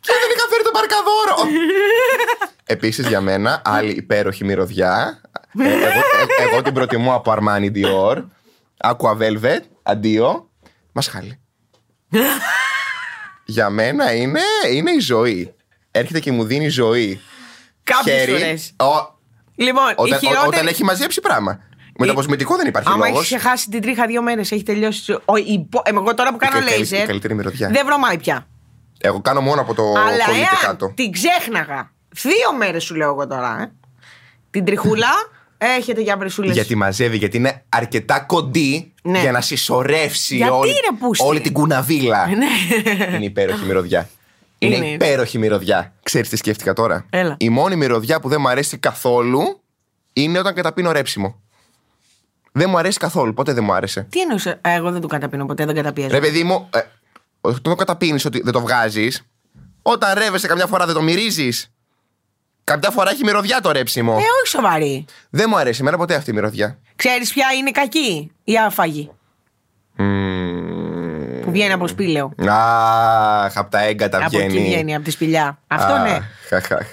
και 0.00 0.12
δεν 0.20 0.30
είχα 0.34 0.46
φέρει 0.50 0.62
το 0.62 0.70
παρκαδόρο. 0.72 1.36
Επίσης 2.64 3.06
για 3.06 3.20
μένα, 3.20 3.62
άλλη 3.64 3.90
υπέροχη 3.90 4.44
μυρωδιά. 4.44 5.20
Ε, 5.58 5.72
εγώ, 5.72 5.84
ε, 6.38 6.42
εγώ 6.42 6.62
την 6.62 6.72
προτιμώ 6.74 7.14
από 7.14 7.36
Armani 7.38 7.70
Dior. 7.74 8.24
Aqua 8.84 9.16
Velvet, 9.18 9.60
αντίο. 9.82 10.50
Μασχάλη. 10.92 11.40
για 13.44 13.70
μένα 13.70 14.14
είναι, 14.14 14.40
είναι 14.72 14.90
η 14.90 14.98
ζωή. 14.98 15.54
Έρχεται 15.90 16.20
και 16.20 16.32
μου 16.32 16.44
δίνει 16.44 16.68
ζωή. 16.68 17.20
Κάποιες 17.96 18.18
Χέρι. 18.24 18.32
φορές. 18.32 18.72
Ο- 18.76 19.16
Λοιπόν, 19.54 19.88
η 19.88 19.94
όταν, 19.96 20.12
ο- 20.16 20.18
χειρότερη. 20.18 20.46
όταν 20.46 20.66
έχει 20.66 20.84
μαζέψει 20.84 21.20
πράγμα. 21.20 21.58
Με 22.00 22.06
το 22.06 22.12
Η- 22.12 22.14
κοσμητικό 22.14 22.56
δεν 22.56 22.66
υπάρχει 22.66 22.88
Άμα 22.92 23.06
λόγος. 23.06 23.22
έχεις 23.22 23.36
ξεχάσει 23.36 23.68
την 23.70 23.80
τρίχα 23.82 24.06
δύο 24.06 24.22
μέρες, 24.22 24.52
έχει 24.52 24.62
τελειώσει. 24.62 25.12
Ο, 25.24 25.36
η, 25.36 25.66
πο- 25.70 25.82
ε, 25.84 25.90
εγώ 25.90 26.14
τώρα 26.14 26.30
που 26.30 26.36
κάνω 26.36 26.52
κα- 26.52 26.58
καλή- 26.58 26.72
η 26.74 26.76
λέιζερ. 26.76 27.06
καλύτερη 27.06 27.34
μυρωδιά. 27.34 27.68
Δεν 27.68 27.86
βρωμάει 27.86 28.18
πια. 28.18 28.46
Εγώ 29.00 29.20
κάνω 29.20 29.40
μόνο 29.40 29.60
από 29.60 29.74
το 29.74 29.82
Αλλά 29.82 30.24
κολλή 30.24 30.38
και 30.38 30.44
εάν 30.44 30.60
κάτω. 30.66 30.92
την 30.94 31.12
ξέχναγα. 31.12 31.92
Δύο 32.08 32.56
μέρες 32.58 32.84
σου 32.84 32.94
λέω 32.94 33.08
εγώ 33.08 33.26
τώρα. 33.26 33.58
Ε. 33.60 33.72
Την 34.50 34.64
τριχούλα 34.64 35.08
έχετε 35.58 36.00
για 36.00 36.16
βρεσούλε. 36.16 36.52
Γιατί 36.52 36.74
μαζεύει, 36.76 37.16
γιατί 37.16 37.36
είναι 37.36 37.64
αρκετά 37.68 38.20
κοντή 38.20 38.92
Ναι. 39.02 39.20
για 39.20 39.32
να 39.32 39.40
συσσωρεύσει 39.40 40.36
Γιατί, 40.36 40.52
όλη, 40.52 40.70
ρε, 40.70 40.96
πούστη; 40.98 41.26
όλη 41.26 41.40
την 41.40 41.52
κουναβίλα. 41.52 42.26
Ναι. 42.26 42.46
είναι 43.16 43.24
υπέροχη 43.24 43.64
μυρωδιά. 43.64 44.08
Είναι, 44.58 44.76
Είναι. 44.76 44.86
υπέροχη 44.86 45.38
μυρωδιά. 45.38 45.92
Ξέρεις 46.02 46.28
τι 46.28 46.36
σκέφτηκα 46.36 46.72
τώρα; 46.72 47.06
Έλα. 47.10 47.34
Η 47.38 47.48
μόνη 47.48 47.76
μυρωδιά 47.76 48.20
που 48.20 48.28
δεν 48.28 48.40
μου 48.40 48.48
αρέσει 48.48 48.78
καθόλου 48.78 49.60
είναι 50.12 50.38
όταν 50.38 50.54
καταπίνω 50.54 50.92
ρέψιμο. 50.92 51.40
Δεν 52.52 52.70
μου 52.70 52.78
αρέσει 52.78 52.98
καθόλου. 52.98 53.34
Πότε 53.34 53.52
δεν 53.52 53.64
μου 53.64 53.72
άρεσε. 53.72 54.06
Τι 54.10 54.20
εννοούσε. 54.20 54.58
Ε, 54.62 54.74
Εγώ 54.74 54.90
δεν 54.90 55.00
το 55.00 55.06
καταπίνω 55.06 55.46
ποτέ, 55.46 55.64
δεν 55.64 55.74
καταπιέζω. 55.74 56.10
Ρε 56.10 56.20
παιδί 56.20 56.42
μου, 56.44 56.68
ε, 56.74 56.80
όταν 57.40 57.62
το 57.62 57.74
καταπίνεις 57.74 58.24
ότι 58.24 58.40
δεν 58.40 58.52
το 58.52 58.60
βγάζεις, 58.60 59.22
όταν 59.82 60.18
ρεύεσαι 60.18 60.46
καμιά 60.46 60.66
φορά 60.66 60.86
δεν 60.86 60.94
το 60.94 61.02
μυρίζεις. 61.02 61.72
Κάποια 62.64 62.90
φορά 62.90 63.10
έχει 63.10 63.24
μυρωδιά 63.24 63.60
το 63.60 63.70
ρέψιμο. 63.70 64.12
Ε, 64.12 64.14
όχι 64.16 64.46
σοβαρή. 64.46 65.04
Δεν 65.30 65.46
μου 65.48 65.56
αρέσει 65.58 65.80
εμένα 65.80 65.96
ποτέ 65.96 66.14
αυτή 66.14 66.30
η 66.30 66.32
μυρωδιά. 66.32 66.78
Ξέρεις 66.96 67.32
ποια 67.32 67.46
είναι 67.58 67.70
κακή; 67.70 68.30
Η 68.44 68.58
άφαγη. 68.58 69.10
Μμμ. 69.96 70.37
Που 71.48 71.54
βγαίνει 71.54 71.72
από 71.72 71.86
σπήλαιο. 71.86 72.32
Αχ, 72.48 73.56
από 73.56 73.70
τα 73.70 73.84
έγκατα 73.84 74.18
Από 74.18 74.28
βγαίνει. 74.28 74.44
εκεί 74.56 74.62
βγαίνει, 74.64 74.94
από 74.94 75.04
τη 75.04 75.10
σπηλιά. 75.10 75.58
Αυτό 75.66 75.92
Αχ, 75.92 76.02
ναι. 76.02 76.18
αχ, 76.56 76.72
αχ. 76.72 76.86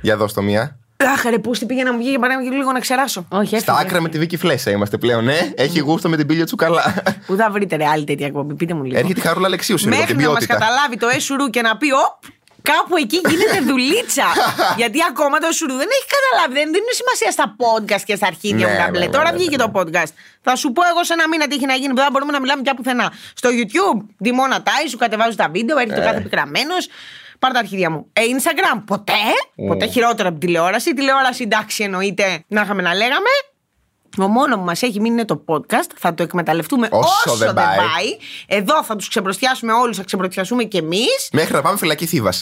Για 0.00 0.16
δώσ' 0.16 0.32
το 0.32 0.42
μία. 0.42 0.78
Αχ, 1.14 1.22
ρε, 1.24 1.38
πού 1.38 1.50
πήγε 1.66 1.82
να 1.82 1.92
μου 1.92 1.98
βγει 1.98 2.08
για 2.10 2.18
παράδειγμα 2.18 2.50
και 2.50 2.56
λίγο 2.56 2.72
να 2.72 2.80
ξεράσω. 2.80 3.26
Όχι, 3.28 3.46
Στα 3.58 3.72
έφυγε. 3.72 3.86
άκρα 3.88 4.00
με 4.00 4.08
τη 4.08 4.18
Βίκη 4.18 4.36
Φλέσσα 4.36 4.70
είμαστε 4.70 4.98
πλέον, 4.98 5.24
ναι. 5.24 5.38
Έχει 5.56 5.78
γούστο 5.80 6.08
με 6.08 6.16
την 6.16 6.26
πύλια 6.26 6.44
τσουκαλά. 6.44 6.94
Πού 7.26 7.36
θα 7.36 7.50
βρείτε 7.50 7.76
ρε 7.76 7.86
άλλη 7.86 8.04
τέτοια 8.04 8.26
εκπομπή, 8.26 8.54
πείτε 8.54 8.74
μου 8.74 8.82
λίγο. 8.84 8.98
Έρχεται 8.98 9.20
η 9.20 9.22
Χαρούλα 9.22 9.46
Αλεξίου 9.46 9.78
σε 9.78 9.88
λίγο 9.88 10.00
Μέχρι 10.00 10.14
την 10.14 10.24
να 10.24 10.30
μας 10.30 10.38
ποιότητα. 10.38 10.58
καταλάβει 10.66 10.96
το 10.96 11.08
έσουρου 11.08 11.50
και 11.50 11.62
να 11.62 11.76
πει, 11.76 11.86
Οπ, 11.92 12.22
κάπου 12.62 12.96
εκεί 12.96 13.20
γίνεται 13.28 13.60
δουλίτσα. 13.60 14.26
Γιατί 14.80 14.98
ακόμα 15.10 15.38
το 15.38 15.46
έσουρου 15.46 15.74
δεν 15.82 15.88
έχει 15.96 16.06
καταλάβει. 16.16 16.54
Δεν 16.60 16.68
δίνει 16.74 16.92
σημασία 17.00 17.30
στα 17.36 17.46
podcast 17.62 18.02
και 18.08 18.16
στα 18.16 18.26
αρχίδια 18.26 18.66
Ναι, 18.66 18.72
μου 18.72 18.78
τα 18.78 18.84
ναι, 18.84 18.90
μπλε. 18.90 19.04
ναι, 19.04 19.10
Τώρα 19.16 19.30
ναι, 19.32 19.36
βγήκε 19.38 19.56
ναι. 19.56 19.64
το 19.64 19.70
podcast. 19.74 20.10
Θα 20.42 20.56
σου 20.56 20.72
πω 20.72 20.82
εγώ 20.90 21.04
σε 21.04 21.12
ένα 21.12 21.28
μήνα 21.28 21.46
τι 21.46 21.54
έχει 21.54 21.66
να 21.66 21.74
γίνει. 21.74 21.88
που 21.94 22.00
Δεν 22.00 22.12
μπορούμε 22.12 22.32
να 22.32 22.40
μιλάμε 22.40 22.62
πια 22.62 22.74
πουθενά. 22.74 23.12
Στο 23.34 23.48
YouTube, 23.58 23.98
demonetize, 24.26 24.88
σου 24.90 24.96
κατεβάζω 24.98 25.36
τα 25.36 25.48
βίντεο, 25.48 25.78
έρχεται 25.78 26.00
ο 26.00 26.02
Ε. 26.02 26.06
κάθε 26.06 26.20
πικραμένος. 26.20 26.88
Πάρ 27.38 27.52
τα 27.52 27.58
αρχίδια 27.58 27.90
μου. 27.90 28.10
Ε, 28.12 28.20
Instagram, 28.22 28.82
ποτέ. 28.86 29.12
Ποτέ 29.68 29.86
χειρότερο 29.86 30.28
από 30.28 30.38
τηλεόραση. 30.38 30.94
Τηλεόραση, 30.94 31.42
εντάξει, 31.42 31.84
εννοείται 31.84 32.44
να 32.48 32.60
είχαμε 32.60 32.82
να 32.82 32.94
λέγαμε. 32.94 33.30
Το 34.18 34.28
μόνο 34.28 34.56
που 34.56 34.64
μας 34.64 34.82
έχει 34.82 35.00
μείνει 35.00 35.14
είναι 35.14 35.24
το 35.24 35.44
podcast. 35.46 35.90
Θα 35.96 36.14
το 36.14 36.22
εκμεταλλευτούμε 36.22 36.88
Όσο 36.90 37.08
όσο, 37.26 37.36
δεν 37.36 37.46
δεν, 37.46 37.54
πάει. 37.64 37.76
πάει. 37.76 38.16
Εδώ 38.46 38.84
θα 38.84 38.96
τους 38.96 39.08
ξεπροστιάσουμε 39.08 39.72
όλους, 39.72 39.96
θα 39.96 40.02
ξεπροστιάσουμε 40.02 40.64
κι 40.64 40.76
εμείς. 40.76 41.28
Μέχρι 41.32 41.52
να 41.54 41.62
πάμε 41.62 41.76
φυλακή 41.78 42.06
Θήβα. 42.06 42.32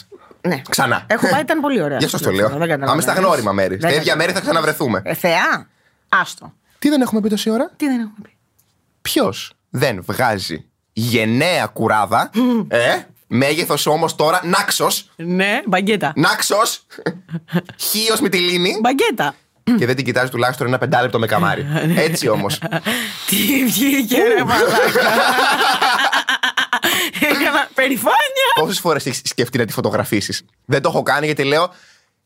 Ναι. 0.40 0.62
Ξανά. 0.68 1.04
Έχω 1.06 1.28
πάει, 1.28 1.40
ήταν 1.40 1.60
πολύ 1.60 1.82
ωραία. 1.82 1.98
Γι' 1.98 2.04
αυτό 2.04 2.18
το 2.18 2.24
Δεν 2.24 2.34
λέω. 2.34 2.46
καταλαβαίνω. 2.48 2.86
Πάμε 2.86 3.00
στα 3.02 3.12
γνώριμα 3.12 3.52
μέρη. 3.52 3.68
Δεν 3.68 3.78
Στα 3.78 3.88
ίδια 3.88 3.98
καταλαβαίνω. 3.98 4.26
μέρη 4.26 4.32
θα 4.32 4.40
ξαναβρεθούμε. 4.40 5.02
Ε, 5.04 5.14
θεά. 5.14 5.68
Άστο. 6.08 6.52
Τι 6.78 6.88
δεν 6.88 7.00
έχουμε 7.00 7.20
πει 7.20 7.28
τόση 7.28 7.50
ώρα; 7.50 7.70
Τι 7.76 7.86
δεν 7.86 7.94
έχουμε 8.00 8.14
πει. 8.22 8.30
Ποιος 9.02 9.52
δεν 9.70 10.02
βγάζει 10.06 10.64
γενναία 10.92 11.66
κουράδα. 11.66 12.30
ε, 12.68 12.96
μέγεθος 13.26 13.86
όμως 13.86 14.14
τώρα 14.14 14.40
νάξος. 14.44 15.10
Ναι, 15.16 15.62
μπαγκέτα. 15.66 16.12
Νάξος. 16.16 16.86
Χίο 17.90 18.14
με 18.20 18.28
τη 18.28 18.38
λίνη. 18.38 18.78
Μπαγκέτα. 18.82 19.34
Και 19.78 19.86
δεν 19.86 19.96
την 19.96 20.04
κοιτάζει 20.04 20.30
τουλάχιστον 20.30 20.66
ένα 20.66 20.78
πεντάλεπτο 20.78 21.18
με 21.18 21.26
καμάρι. 21.26 21.66
Έτσι 21.96 22.28
όμως. 22.28 22.58
Τι 23.26 23.64
βγήκε, 23.64 24.22
ρε 24.22 24.44
μαλάκα. 24.44 25.00
Έκανα 27.20 27.68
περηφάνεια. 27.74 28.48
Πόσες 28.54 28.80
φορές 28.80 29.06
έχεις 29.06 29.20
σκεφτεί 29.24 29.58
να 29.58 29.64
τη 29.64 29.72
φωτογραφίσεις; 29.72 30.42
Δεν 30.64 30.82
το 30.82 30.88
έχω 30.88 31.02
κάνει 31.02 31.26
γιατί 31.26 31.44
λέω 31.44 31.70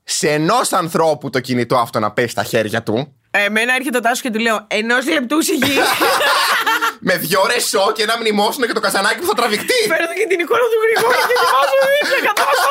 σε 0.05 0.31
ενός 0.31 0.72
ανθρώπου 0.72 1.31
το 1.31 1.40
κινητό 1.40 1.76
αυτό 1.76 1.98
να 1.98 2.11
πέσει 2.11 2.29
στα 2.29 2.42
χέρια 2.42 2.83
του. 2.83 3.14
Εμένα 3.30 3.74
έρχεται 3.74 3.96
ο 3.96 4.00
Τάσος 4.00 4.20
και 4.20 4.30
του 4.30 4.38
λέω 4.38 4.66
ενός 4.68 5.08
λεπτού 5.08 5.42
σιγή. 5.42 5.78
με 7.08 7.16
δυο 7.16 7.40
ρεσό 7.46 7.92
και 7.94 8.02
ένα 8.02 8.16
μνημόσυνο 8.18 8.66
και 8.66 8.72
το 8.72 8.80
καζανάκι 8.80 9.18
που 9.20 9.26
θα 9.26 9.34
τραβηχτεί. 9.34 9.80
Παίρνω 9.88 10.12
και 10.18 10.26
την 10.28 10.40
εικόνα 10.40 10.66
του 10.72 10.78
Γρηγόρη 10.84 11.18
και 11.28 11.34
τη 11.40 11.46
βάζω 11.52 11.76
δίπλα 11.94 12.20
κατάσταση. 12.28 12.68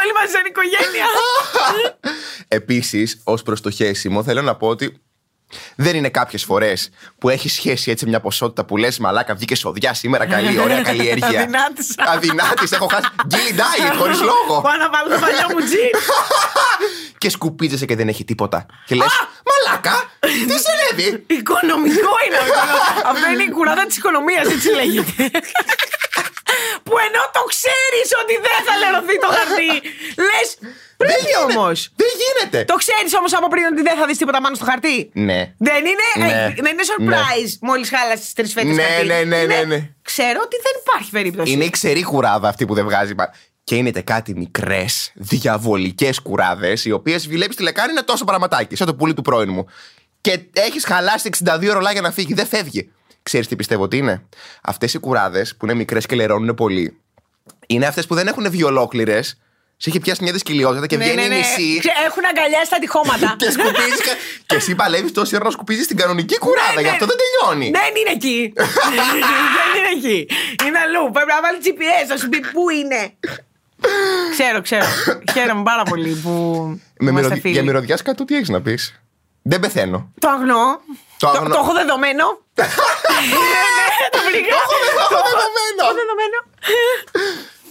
Όλοι 0.00 0.12
μαζί 0.18 0.32
σαν 0.32 0.44
οικογένεια. 0.50 1.06
Επίσης, 2.58 3.20
ως 3.24 3.42
προς 3.42 3.60
το 3.60 3.70
χέσιμο, 3.70 4.22
θέλω 4.22 4.42
να 4.42 4.54
πω 4.56 4.68
ότι 4.68 5.02
δεν 5.74 5.96
είναι 5.96 6.08
κάποιες 6.08 6.44
φορές 6.44 6.90
που 7.18 7.28
έχει 7.28 7.48
σχέση 7.48 7.90
έτσι 7.90 8.06
μια 8.06 8.20
ποσότητα 8.20 8.64
που 8.64 8.76
λες 8.76 8.98
Μαλάκα, 8.98 9.34
βγήκε 9.34 9.54
σοδιά 9.54 9.94
σήμερα. 9.94 10.26
Καλή, 10.26 10.58
ωραία 10.58 10.82
καλλιέργεια. 10.88 11.40
Αδυνάτησα. 11.40 12.04
Αδυνάτησα, 12.06 12.76
έχω 12.76 12.86
χάσει. 12.86 13.08
Γκίλι 13.26 13.54
diet, 13.56 13.96
χωρίς 13.98 14.20
λόγο. 14.30 14.60
Πάω 14.60 14.76
να 14.76 14.90
βάλω 14.90 15.08
το 15.08 15.18
παλιό 15.20 15.46
μου 15.52 15.64
τζιν. 15.64 15.90
και 17.22 17.30
σκουπίζεσαι 17.30 17.86
και 17.86 17.96
δεν 17.96 18.08
έχει 18.08 18.24
τίποτα. 18.24 18.66
Και 18.86 18.94
λες, 18.94 19.28
Μαλάκα, 19.48 20.04
τι 20.20 20.54
συνέβη; 20.64 21.24
Οικονομικό 21.26 22.12
είναι 22.26 22.36
αυτό. 22.36 22.60
Αυτό 23.10 23.30
είναι 23.30 23.42
η 23.42 23.50
κουράδα 23.50 23.86
της 23.86 23.96
οικονομίας, 23.96 24.46
έτσι 24.46 24.68
λέγεται. 24.74 25.30
Που 27.52 27.68
ενώ 27.68 27.74
το 27.76 27.80
ξέρεις 27.92 28.08
ότι 28.22 28.34
δεν 28.46 28.58
θα 28.66 28.74
λερωθεί 28.82 29.14
το 29.24 29.28
χαρτί, 29.36 29.72
λες. 30.28 30.48
Δεν 30.60 31.08
Πρέπει 31.10 31.24
γίνεται. 31.30 31.58
όμως. 31.58 31.78
Δεν 32.02 32.12
γίνεται. 32.22 32.58
Το 32.72 32.76
ξέρεις 32.82 33.12
όμως 33.20 33.32
από 33.38 33.48
πριν 33.52 33.64
ότι 33.72 33.82
δεν 33.88 33.96
θα 33.98 34.04
δεις 34.08 34.18
τίποτα 34.20 34.40
πάνω 34.44 34.54
στο 34.58 34.64
χαρτί. 34.70 34.98
Ναι. 35.28 35.40
Δεν 35.68 35.82
είναι, 35.90 36.06
Ναι. 36.26 36.32
ε, 36.32 36.54
δεν 36.66 36.72
είναι 36.74 36.86
surprise 36.92 37.52
μόλις 37.68 37.88
χάλασες 37.94 38.24
τις 38.24 38.32
τρεις 38.38 38.52
φέτες. 38.52 38.76
Ναι, 38.76 38.90
ναι, 39.10 39.18
ναι, 39.32 39.40
ναι, 39.52 39.60
ναι. 39.72 39.78
Ξέρω 40.02 40.38
ότι 40.46 40.56
δεν 40.66 40.74
υπάρχει 40.84 41.10
περίπτωση. 41.10 41.52
Είναι 41.52 41.64
η 41.64 41.70
ξερή 41.70 42.02
κουράδα 42.02 42.48
αυτή 42.48 42.64
που 42.66 42.74
δεν 42.74 42.84
βγάζει. 42.84 43.14
πα- 43.14 43.34
Και 43.64 43.74
είναι 43.74 43.90
κάτι 43.90 44.34
μικρές, 44.34 45.12
διαβολικές 45.14 46.20
κουράδες, 46.20 46.84
οι 46.84 46.90
οποίες 46.92 47.28
βλέπεις 47.28 47.56
τη 47.56 47.62
λεκάνη 47.62 47.90
είναι 47.92 48.02
τόσο 48.02 48.24
πραγματάκι, 48.24 48.76
σαν 48.76 48.86
το 48.86 48.94
πουλί 48.94 49.14
του 49.14 49.22
πρώην 49.22 49.50
μου. 49.52 49.66
Και 50.20 50.40
έχεις 50.52 50.84
χαλάσει 50.84 51.28
62 51.44 51.72
ρολά 51.72 51.92
για 51.92 52.00
να 52.00 52.10
φύγει, 52.12 52.34
δεν 52.34 52.46
φεύγει. 52.46 52.90
Ξέρεις 53.22 53.46
τι 53.48 53.56
πιστεύω 53.56 53.82
ότι 53.82 53.96
είναι; 53.96 54.22
Αυτές 54.62 54.94
οι 54.94 54.98
κουράδες 54.98 55.56
που 55.56 55.64
είναι 55.64 55.74
μικρές 55.74 56.06
και 56.06 56.14
λερώνουν 56.14 56.54
πολύ, 56.54 56.96
είναι 57.72 57.86
αυτές 57.86 58.06
που 58.06 58.14
δεν 58.14 58.26
έχουν 58.26 58.50
βγει 58.50 58.62
ολόκληρες. 58.62 59.36
Σε 59.76 59.88
έχει 59.90 60.00
πιάσει 60.00 60.22
μια 60.22 60.32
δυσκολιότητα 60.32 60.86
και 60.86 60.96
Ναι, 60.96 61.04
βγαίνει 61.04 61.20
ναι, 61.22 61.28
ναι. 61.28 61.34
η 61.34 61.38
μισή. 61.38 61.78
Ξέ- 61.78 61.94
Έχουν 62.06 62.24
αγκαλιάσει 62.30 62.70
τα 62.70 62.78
τυχώματα. 62.78 63.34
και 63.40 63.50
σκουπίζει. 63.50 64.02
και 64.46 64.56
εσύ 64.56 64.74
παλεύεις 64.74 65.12
τόση 65.12 65.34
ώρα 65.34 65.44
να 65.44 65.50
σκουπίζεις 65.50 65.86
την 65.86 65.96
κανονική 65.96 66.38
κουράδα, 66.38 66.80
γι' 66.80 66.88
αυτό 66.88 67.06
δεν 67.06 67.16
τελειώνει. 67.22 67.70
Δεν 67.70 67.92
είναι 68.00 68.10
εκεί. 68.10 68.52
δεν 69.56 69.70
είναι 69.78 69.92
εκεί. 69.98 70.26
Είναι 70.66 70.78
αλλού. 70.78 71.10
Πρέπει 71.12 71.30
να 71.36 71.40
βάλει 71.40 71.58
GPS 71.64 72.08
να 72.08 72.16
σου 72.16 72.28
πει 72.28 72.40
πού 72.40 72.70
είναι. 72.70 73.12
ξέρω, 74.32 74.60
ξέρω. 74.62 74.84
Χαίρομαι 75.32 75.62
πάρα 75.62 75.82
πολύ 75.82 76.12
που 76.22 76.30
Με 76.98 77.10
είμαστε 77.10 77.20
μυρωδι... 77.22 77.40
φίλοι. 77.40 77.52
Για 77.52 77.62
μυρωδιάς 77.62 78.02
κάτω 78.02 78.24
τι 78.24 78.34
έχεις 78.36 78.48
να 78.48 78.60
πεις; 78.62 79.00
Δεν 79.42 79.60
πεθαίνω. 79.60 80.12
Το 80.18 80.28
αγνώ. 80.28 80.80
Το 81.18 81.28
αγνώ. 81.28 81.54
το 81.54 81.60
έχω 81.64 81.72
δεδομένο. 81.72 82.24
Ναι, 82.54 82.64
ναι, 83.76 84.08
το 84.10 84.18
βρήκα. 84.28 84.54
Το 85.10 85.16
έχω 85.16 85.92
δεδομένο. 86.02 86.38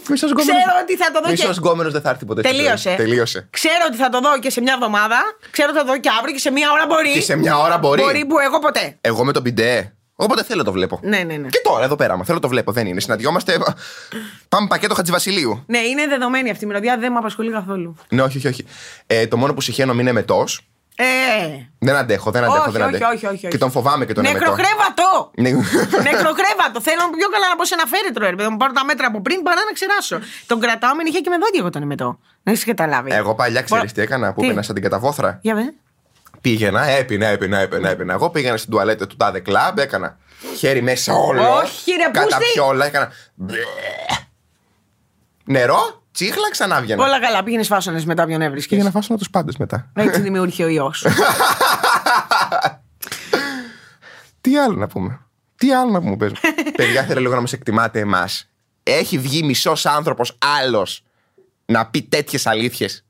Το 0.06 0.12
έχω 0.12 0.26
δεδομένο. 0.26 0.26
Μισός 0.26 0.30
γκόμενος. 0.30 0.56
Ξέρω 0.56 0.72
ότι 0.82 0.96
θα 0.96 1.10
το 1.12 1.20
δω 1.22 1.30
Μισός 1.30 1.56
και. 1.56 1.60
γκόμενος 1.62 1.92
δεν 1.92 2.02
θα 2.02 2.10
έρθει 2.10 2.24
ποτέ. 2.24 2.40
στη 2.40 2.48
ζωή. 2.48 2.58
Τελείωσε. 2.58 2.94
Τελείωσε. 2.96 3.46
Ξέρω 3.50 3.82
ότι 3.88 3.96
θα 3.96 4.08
το 4.08 4.20
δω 4.20 4.38
και 4.38 4.50
σε 4.50 4.60
μια 4.60 4.72
εβδομάδα. 4.72 5.18
Ξέρω 5.50 5.68
ότι 5.70 5.78
θα 5.78 5.84
το 5.84 5.92
δω 5.92 5.98
και 5.98 6.10
αύριο 6.18 6.32
και 6.34 6.40
σε 6.46 6.50
μια 6.50 6.68
ώρα 6.72 6.86
μπορεί. 6.86 7.12
Και 7.12 7.20
σε 7.20 7.36
μια 7.36 7.58
ώρα 7.58 7.78
μπορεί. 7.78 8.02
Μπορεί 8.02 8.24
που 8.26 8.38
εγώ 8.38 8.58
ποτέ. 8.58 8.98
Εγώ 9.00 9.24
με 9.24 9.32
τον 9.32 9.42
πιντέ. 9.42 9.92
Όποτε 10.14 10.42
θέλω 10.44 10.64
το 10.64 10.72
βλέπω. 10.72 11.00
Ναι, 11.02 11.18
ναι, 11.18 11.36
ναι. 11.36 11.48
Και 11.48 11.60
τώρα 11.64 11.84
εδώ 11.84 11.96
πέρα, 11.96 12.16
μα 12.16 12.24
θέλω 12.24 12.38
το 12.38 12.48
βλέπω. 12.48 12.72
Δεν 12.72 12.86
είναι. 12.86 13.00
Συναντιόμαστε. 13.00 13.58
Πάμε 14.48 14.66
πακέτο 14.66 14.94
Χατζηβασιλείου. 14.94 15.62
Ναι, 15.66 15.78
είναι 15.78 16.06
δεδομένη 16.06 16.50
αυτή 16.50 16.64
η 16.64 16.66
μυρωδιά, 16.66 16.98
δεν 16.98 17.12
με 17.12 17.18
απασχολεί 17.18 17.50
καθόλου. 17.50 17.96
Ναι, 18.08 18.22
όχι, 18.22 18.36
όχι. 18.36 18.46
όχι. 18.48 18.64
Ε, 19.06 19.26
το 19.26 19.36
μόνο 19.36 19.54
που 19.54 19.60
συχαίνομαι 19.60 20.02
είναι 20.02 20.12
μετό. 20.12 20.44
Ε, 20.96 21.04
Δεν 21.78 21.94
αντέχω, 21.96 22.30
δεν 22.30 22.44
αντέχω. 22.44 22.62
όχι, 22.62 22.70
δεν 22.72 22.82
όχι, 22.82 22.94
αντέχω. 22.96 23.10
όχι, 23.12 23.26
όχι, 23.26 23.34
όχι. 23.34 23.48
Και 23.48 23.58
τον 23.58 23.70
φοβάμαι 23.70 24.04
και 24.06 24.12
τον 24.12 24.24
εμετό. 24.24 24.38
Νεκροκρέβατο! 24.38 25.30
Ναι. 25.36 25.50
Νεκροκρέβατο! 26.10 26.80
Θέλω 26.80 27.02
πιο 27.18 27.28
καλά 27.34 27.48
να 27.48 27.56
πω 27.56 27.64
σε 27.64 27.74
ένα 27.74 27.86
φέρετρο, 27.86 28.26
ρε 28.30 28.36
παιδί 28.36 28.48
μου. 28.48 28.56
Πάρω 28.56 28.72
τα 28.72 28.84
μέτρα 28.84 29.06
από 29.06 29.20
πριν 29.22 29.42
παρά 29.42 29.60
να 29.64 29.72
ξεράσω. 29.72 30.18
Τον 30.46 30.60
κρατάω 30.60 30.94
με 30.94 31.02
νύχια 31.02 31.20
και 31.20 31.30
με 31.30 31.36
δόντια 31.38 31.60
εγώ 31.60 31.70
τον 31.70 31.82
εμετό. 31.82 32.18
Δεν 32.42 32.52
έχεις 32.54 32.64
καταλάβει. 32.66 33.12
Εγώ 33.12 33.34
παλιά 33.34 33.62
ξέρεις 33.62 33.92
τι 33.92 34.00
έκανα, 34.00 34.26
που 34.32 34.34
Τι; 34.40 34.46
πήγαινα 34.46 34.62
σαν 34.62 34.74
την 34.74 34.82
καταβόθρα. 34.84 35.38
Για 35.42 35.54
δε. 35.54 35.62
Πήγαινα, 36.40 36.82
έπινα, 36.88 37.26
έπινα, 37.26 37.58
έπινα, 37.58 37.88
έπινα. 37.88 38.12
Εγώ 38.12 38.30
πήγαινα 38.30 38.56
στην 38.56 38.70
τουαλέτα 38.70 39.06
του 39.06 39.16
τάδε 39.16 39.40
κλαμπ, 39.40 39.78
έκανα 39.78 40.16
χέρι 40.56 40.82
μέσα 40.82 41.12
όλο. 41.14 41.54
Όχι, 41.54 41.90
ρε, 41.92 42.10
Κατά 42.10 42.36
πούστη. 42.36 42.52
πιόλα, 42.52 42.86
έκανα. 42.86 43.08
μπλε. 43.34 43.58
Νερό, 45.44 46.01
τσίχλα, 46.12 46.50
ξανά 46.50 46.80
βγαίνα. 46.80 47.04
Όλα 47.04 47.20
καλά, 47.20 47.42
πήγαινες 47.42 47.66
φάσονες 47.66 48.04
μετά 48.04 48.26
ποιον 48.26 48.40
έβρισκες. 48.40 48.68
Πήγαινα 48.68 48.84
να 48.94 49.00
φάσω 49.00 49.14
τους 49.14 49.30
πάντες 49.30 49.56
μετά. 49.56 49.90
Έτσι 49.94 50.20
δημιούργησε 50.20 50.62
ο 50.64 50.68
ιός. 50.68 51.06
Τι 54.40 54.58
άλλο 54.58 54.76
να 54.76 54.86
πούμε; 54.86 55.20
Τι 55.56 55.72
άλλο 55.72 55.90
να 55.90 56.00
πούμε, 56.00 56.16
πες 56.16 56.30
μου. 56.30 56.38
Παιδιά, 56.76 57.02
θέλω 57.04 57.20
λίγο 57.20 57.34
να 57.34 57.40
μας 57.40 57.52
εκτιμάτε 57.52 58.00
εμάς. 58.00 58.48
Έχει 58.82 59.18
βγει 59.18 59.42
μισός 59.42 59.86
άνθρωπος 59.86 60.38
άλλος 60.60 61.02
να 61.64 61.86
πει 61.86 62.02
τέτοιες 62.02 62.46
αλήθειες; 62.46 63.04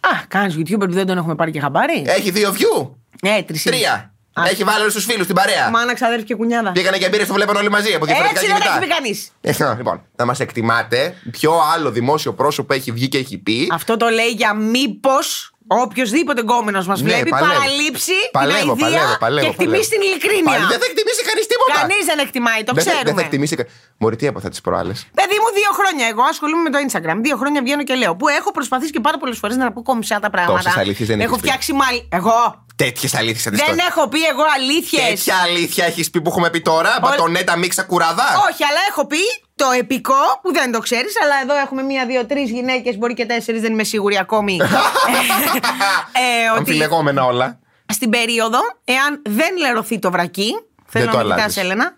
Α, 0.00 0.24
κάνεις 0.28 0.56
YouTuber 0.58 0.78
που 0.86 0.92
δεν 0.92 1.06
τον 1.06 1.18
έχουμε 1.18 1.34
πάρει 1.34 1.50
και 1.50 1.60
χαμπάρι; 1.60 2.04
Έχει 2.06 2.30
δύο 2.30 2.54
view. 2.54 2.90
Ναι, 3.22 3.42
τρεις. 3.42 3.62
Τρία. 3.62 4.14
Έχει 4.44 4.64
βάλει 4.64 4.80
όλους 4.80 4.94
τους 4.94 5.04
φίλους 5.04 5.24
στην 5.24 5.34
παρέα. 5.36 5.70
Μάνα, 5.70 5.94
ξαδέρφη 5.94 6.24
και 6.24 6.34
κουνιάδα. 6.34 6.72
Πήγανε 6.72 6.98
και 6.98 7.08
πήρε 7.08 7.24
το 7.24 7.34
βλέπαν 7.34 7.56
όλοι 7.56 7.70
μαζί 7.70 7.94
από 7.94 8.04
διαφορετικά 8.06 8.40
Έτσι 8.40 8.52
δεν 8.52 8.56
κινητά. 8.60 8.76
έχει 8.76 8.86
πει 8.86 8.94
κανείς. 8.94 9.30
Ε, 9.72 9.76
λοιπόν, 9.76 10.02
να 10.16 10.24
μας 10.24 10.40
εκτιμάτε 10.40 11.14
ποιο 11.30 11.52
άλλο 11.74 11.90
δημόσιο 11.90 12.32
πρόσωπο 12.34 12.74
έχει 12.74 12.92
βγει 12.92 13.08
και 13.08 13.18
έχει 13.18 13.38
πει. 13.38 13.68
Αυτό 13.72 13.96
το 13.96 14.08
λέει 14.08 14.28
για 14.30 14.54
μήπως 14.54 15.50
οποιοδήποτε 15.66 16.40
γκόμενος 16.40 16.86
μας 16.86 17.00
Ναι, 17.00 17.08
βλέπει 17.12 17.30
παλεύω. 17.30 17.52
παραλείψει 17.52 18.12
Παλεύω, 18.32 18.74
την 18.74 18.84
αηδία 18.84 18.98
παλεύω, 19.00 19.18
παλεύω, 19.24 19.46
και 19.46 19.52
εκτιμήσει 19.52 19.88
παλεύω. 19.88 19.94
την 19.94 20.00
ειλικρίνεια. 20.10 20.50
Πάλι 20.52 20.64
δεν 20.72 20.78
θα 20.82 20.86
εκτιμήσει 20.90 21.22
κανείς 21.30 21.44
τίποτα. 21.52 21.72
Κανείς 21.80 22.04
δεν 22.10 22.18
εκτιμάει, 22.26 22.60
το 22.68 22.72
δεν, 22.72 22.84
θα- 22.84 22.90
ξέρουμε. 22.90 23.06
δεν 23.08 23.14
θα 23.18 23.22
εκτιμήσει. 23.28 23.54
κα- 23.58 23.66
Μωρή, 24.00 24.16
τι 24.20 24.26
έπαθα 24.30 24.48
τις 24.54 24.60
προάλλες. 24.66 24.98
Παιδί 25.18 25.36
μου, 25.42 25.48
δύο 25.60 25.70
χρόνια 25.78 26.04
εγώ 26.12 26.22
ασχολούμαι 26.32 26.62
με 26.66 26.70
το 26.74 26.78
Instagram. 26.86 27.16
Δύο 27.26 27.36
χρόνια 27.40 27.60
βγαίνω 27.66 27.82
και 27.88 27.94
λέω. 28.02 28.12
Που 28.20 28.26
έχω 28.38 28.50
προσπαθήσει 28.58 28.92
και 28.96 29.02
πάρα 29.06 29.16
πολλές 29.22 29.38
φορές 29.42 29.56
να 29.56 29.72
πω 29.74 29.80
κομψά 29.90 30.16
τα 30.24 30.30
πράγματα. 30.34 30.62
Τόσες 30.62 30.76
αλήθειες 30.82 31.08
δεν 31.08 31.18
Έχω 31.20 31.28
έχεις 31.30 31.40
πει. 31.42 31.46
φτιάξει 31.48 31.72
μάλι. 31.82 32.00
Εγώ; 32.20 32.65
Τέτοιες 32.76 33.14
αλήθειες 33.14 33.44
Δεν 33.44 33.78
έχω 33.88 34.08
πει 34.08 34.24
εγώ 34.24 34.42
αλήθειες. 34.56 35.08
Τέτοια 35.08 35.36
αλήθεια 35.36 35.84
έχεις 35.84 36.10
πει 36.10 36.20
που 36.20 36.30
έχουμε 36.30 36.50
πει 36.50 36.60
τώρα. 36.60 36.98
Μπατονέτα 37.02 37.56
μίξα 37.56 37.82
κουράδα; 37.82 38.24
Όχι, 38.50 38.64
αλλά 38.64 38.78
έχω 38.88 39.06
πει 39.06 39.18
το 39.54 39.66
επικό 39.78 40.14
που 40.42 40.52
δεν 40.52 40.72
το 40.72 40.78
ξέρεις, 40.78 41.12
αλλά 41.22 41.34
εδώ 41.42 41.54
έχουμε 41.54 41.82
μία, 41.82 42.06
δύο, 42.06 42.26
τρεις 42.26 42.50
γυναίκες, 42.50 42.98
μπορεί 42.98 43.14
και 43.14 43.26
τέσσερις, 43.26 43.60
δεν 43.60 43.72
είμαι 43.72 43.84
σίγουρη 43.84 44.18
ακόμη. 44.18 44.58
ε, 46.22 46.50
ότι 46.50 46.58
Αμφιλεγόμενα 46.58 47.24
όλα. 47.24 47.58
στην 47.86 48.10
περίοδο, 48.10 48.58
εάν 48.84 49.22
δεν 49.28 49.56
λερωθεί 49.58 49.98
το 49.98 50.10
βρακί. 50.10 50.54
Θέλω 50.86 51.10
το 51.10 51.10
να 51.10 51.16
με 51.16 51.22
αλλάζεις. 51.22 51.44
κοιτάς, 51.44 51.64
Έλενα. 51.64 51.96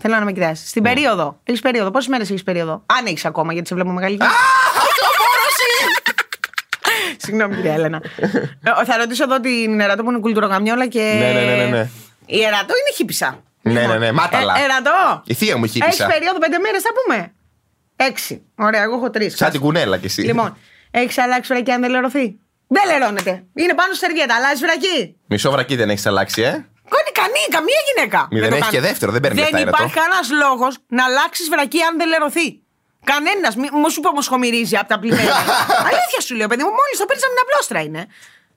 Θέλω 0.00 0.14
να 0.14 0.24
με 0.24 0.32
κοιτάς. 0.32 0.62
Στην 0.66 0.82
περίοδο. 0.82 1.40
Έχεις 1.44 1.60
περίοδο. 1.60 1.90
Πόσες 1.90 2.08
μέρες 2.08 2.30
έχεις 2.30 2.42
περίοδο; 2.42 2.82
Αν 2.86 3.06
έχεις 3.06 3.24
ακόμα, 3.24 3.52
γιατί 3.52 3.68
σε 3.68 3.74
βλέπω 3.74 3.90
μεγάλη. 3.90 4.18
Συγγνώμη, 7.16 7.54
κυρία 7.54 7.72
Έλενα. 7.72 8.00
Ε, 8.62 8.84
θα 8.84 8.96
ρωτήσω 8.96 9.22
εδώ 9.22 9.40
την 9.40 9.80
Ερατό 9.80 10.02
που 10.02 10.10
είναι 10.10 10.20
κουλτουρογαμιόλα 10.20 10.86
και. 10.86 11.00
Ναι, 11.18 11.32
ναι, 11.32 11.44
ναι, 11.44 11.54
ναι, 11.56 11.64
ναι. 11.70 11.88
Η 12.26 12.42
Ερατό 12.42 12.72
είναι 12.80 12.92
χύπησα. 12.96 13.42
Ναι, 13.62 13.86
ναι, 13.86 13.98
ναι, 13.98 14.12
μάταλα. 14.12 14.54
Ε, 14.58 14.62
Ερατό. 14.64 15.22
Η 15.26 15.34
θεία 15.34 15.56
μου 15.56 15.64
έχει 15.64 15.78
Έχεις 15.82 15.96
πίσα. 15.96 16.08
περίοδο 16.08 16.38
πέντε 16.38 16.58
μέρες, 16.58 16.82
θα 16.82 16.88
πούμε. 16.98 17.32
Έξι. 17.96 18.42
Ωραία, 18.56 18.82
εγώ 18.82 18.94
έχω 18.96 19.10
τρεις. 19.10 19.36
Σαν 19.36 19.50
την 19.50 19.60
κουνέλα 19.60 19.98
κι 19.98 20.06
εσύ. 20.06 20.20
Λοιπόν, 20.22 20.56
έχεις 20.90 21.18
αλλάξει 21.18 21.52
βρακί 21.52 21.70
αν 21.70 21.80
δεν 21.80 21.90
λερωθεί; 21.90 22.38
Δεν 22.66 22.82
λερώνεται. 22.86 23.44
Είναι 23.54 23.74
πάνω 23.74 23.92
στη 23.94 24.04
σεργέτα. 24.04 24.34
Αλλάζεις 24.34 24.60
βρακί. 24.60 25.16
Μισό 25.26 25.50
βρακί 25.50 25.76
δεν 25.76 25.90
έχεις 25.90 26.06
αλλάξει, 26.06 26.42
ε. 26.42 26.50
Κόνη 26.88 27.10
κανεί, 27.12 27.42
καμία 27.50 27.80
γυναίκα. 27.88 28.28
Μη 28.30 28.40
δεν 28.40 28.48
το 28.50 28.54
έχεις 28.56 28.68
κάνει. 28.68 28.76
και 28.82 28.88
δεύτερο, 28.88 29.12
δεν 29.12 29.20
παίρνει 29.20 29.36
Δεν 29.36 29.44
λεφτά, 29.44 29.58
Ερατό. 29.60 29.76
υπάρχει 29.76 29.94
κανένας 30.00 30.28
λόγος 30.42 30.76
να 30.88 31.04
αλλάξεις 31.04 31.48
βρακί 31.48 31.80
αν 31.82 31.96
δεν 31.98 32.08
λερωθεί. 32.08 32.60
Κανένας. 33.12 33.54
Μου 33.56 33.90
σου 33.90 34.00
πω 34.00 34.08
όμω 34.08 34.22
χομυρίζει 34.22 34.76
από 34.76 34.88
τα 34.88 34.98
πλημμύρια. 34.98 35.34
Αλήθεια 35.90 36.20
σου 36.26 36.34
λέω, 36.34 36.48
παιδί 36.48 36.62
μου, 36.62 36.68
μόλις 36.80 36.96
το 36.98 37.04
πήρε 37.08 37.20
από 37.26 37.34
την 37.34 37.42
απλόστρα 37.44 37.80
είναι. 37.82 38.02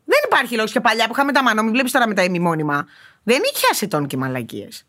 Δεν 0.06 0.20
υπάρχει 0.26 0.56
λόγος 0.56 0.72
και 0.72 0.80
παλιά 0.80 1.06
που 1.06 1.14
είχαμε 1.14 1.32
τα 1.32 1.44
μανό, 1.44 1.64
μην 1.64 1.72
βλέπεις 1.72 1.92
τώρα 1.92 2.08
με 2.08 2.14
τα 2.14 2.24
ημιμόνιμα. 2.24 2.88
Δεν 3.24 3.42
είχε 3.54 3.66
ασετών 3.72 4.08
και 4.08 4.18
μαλακίες. 4.18 4.86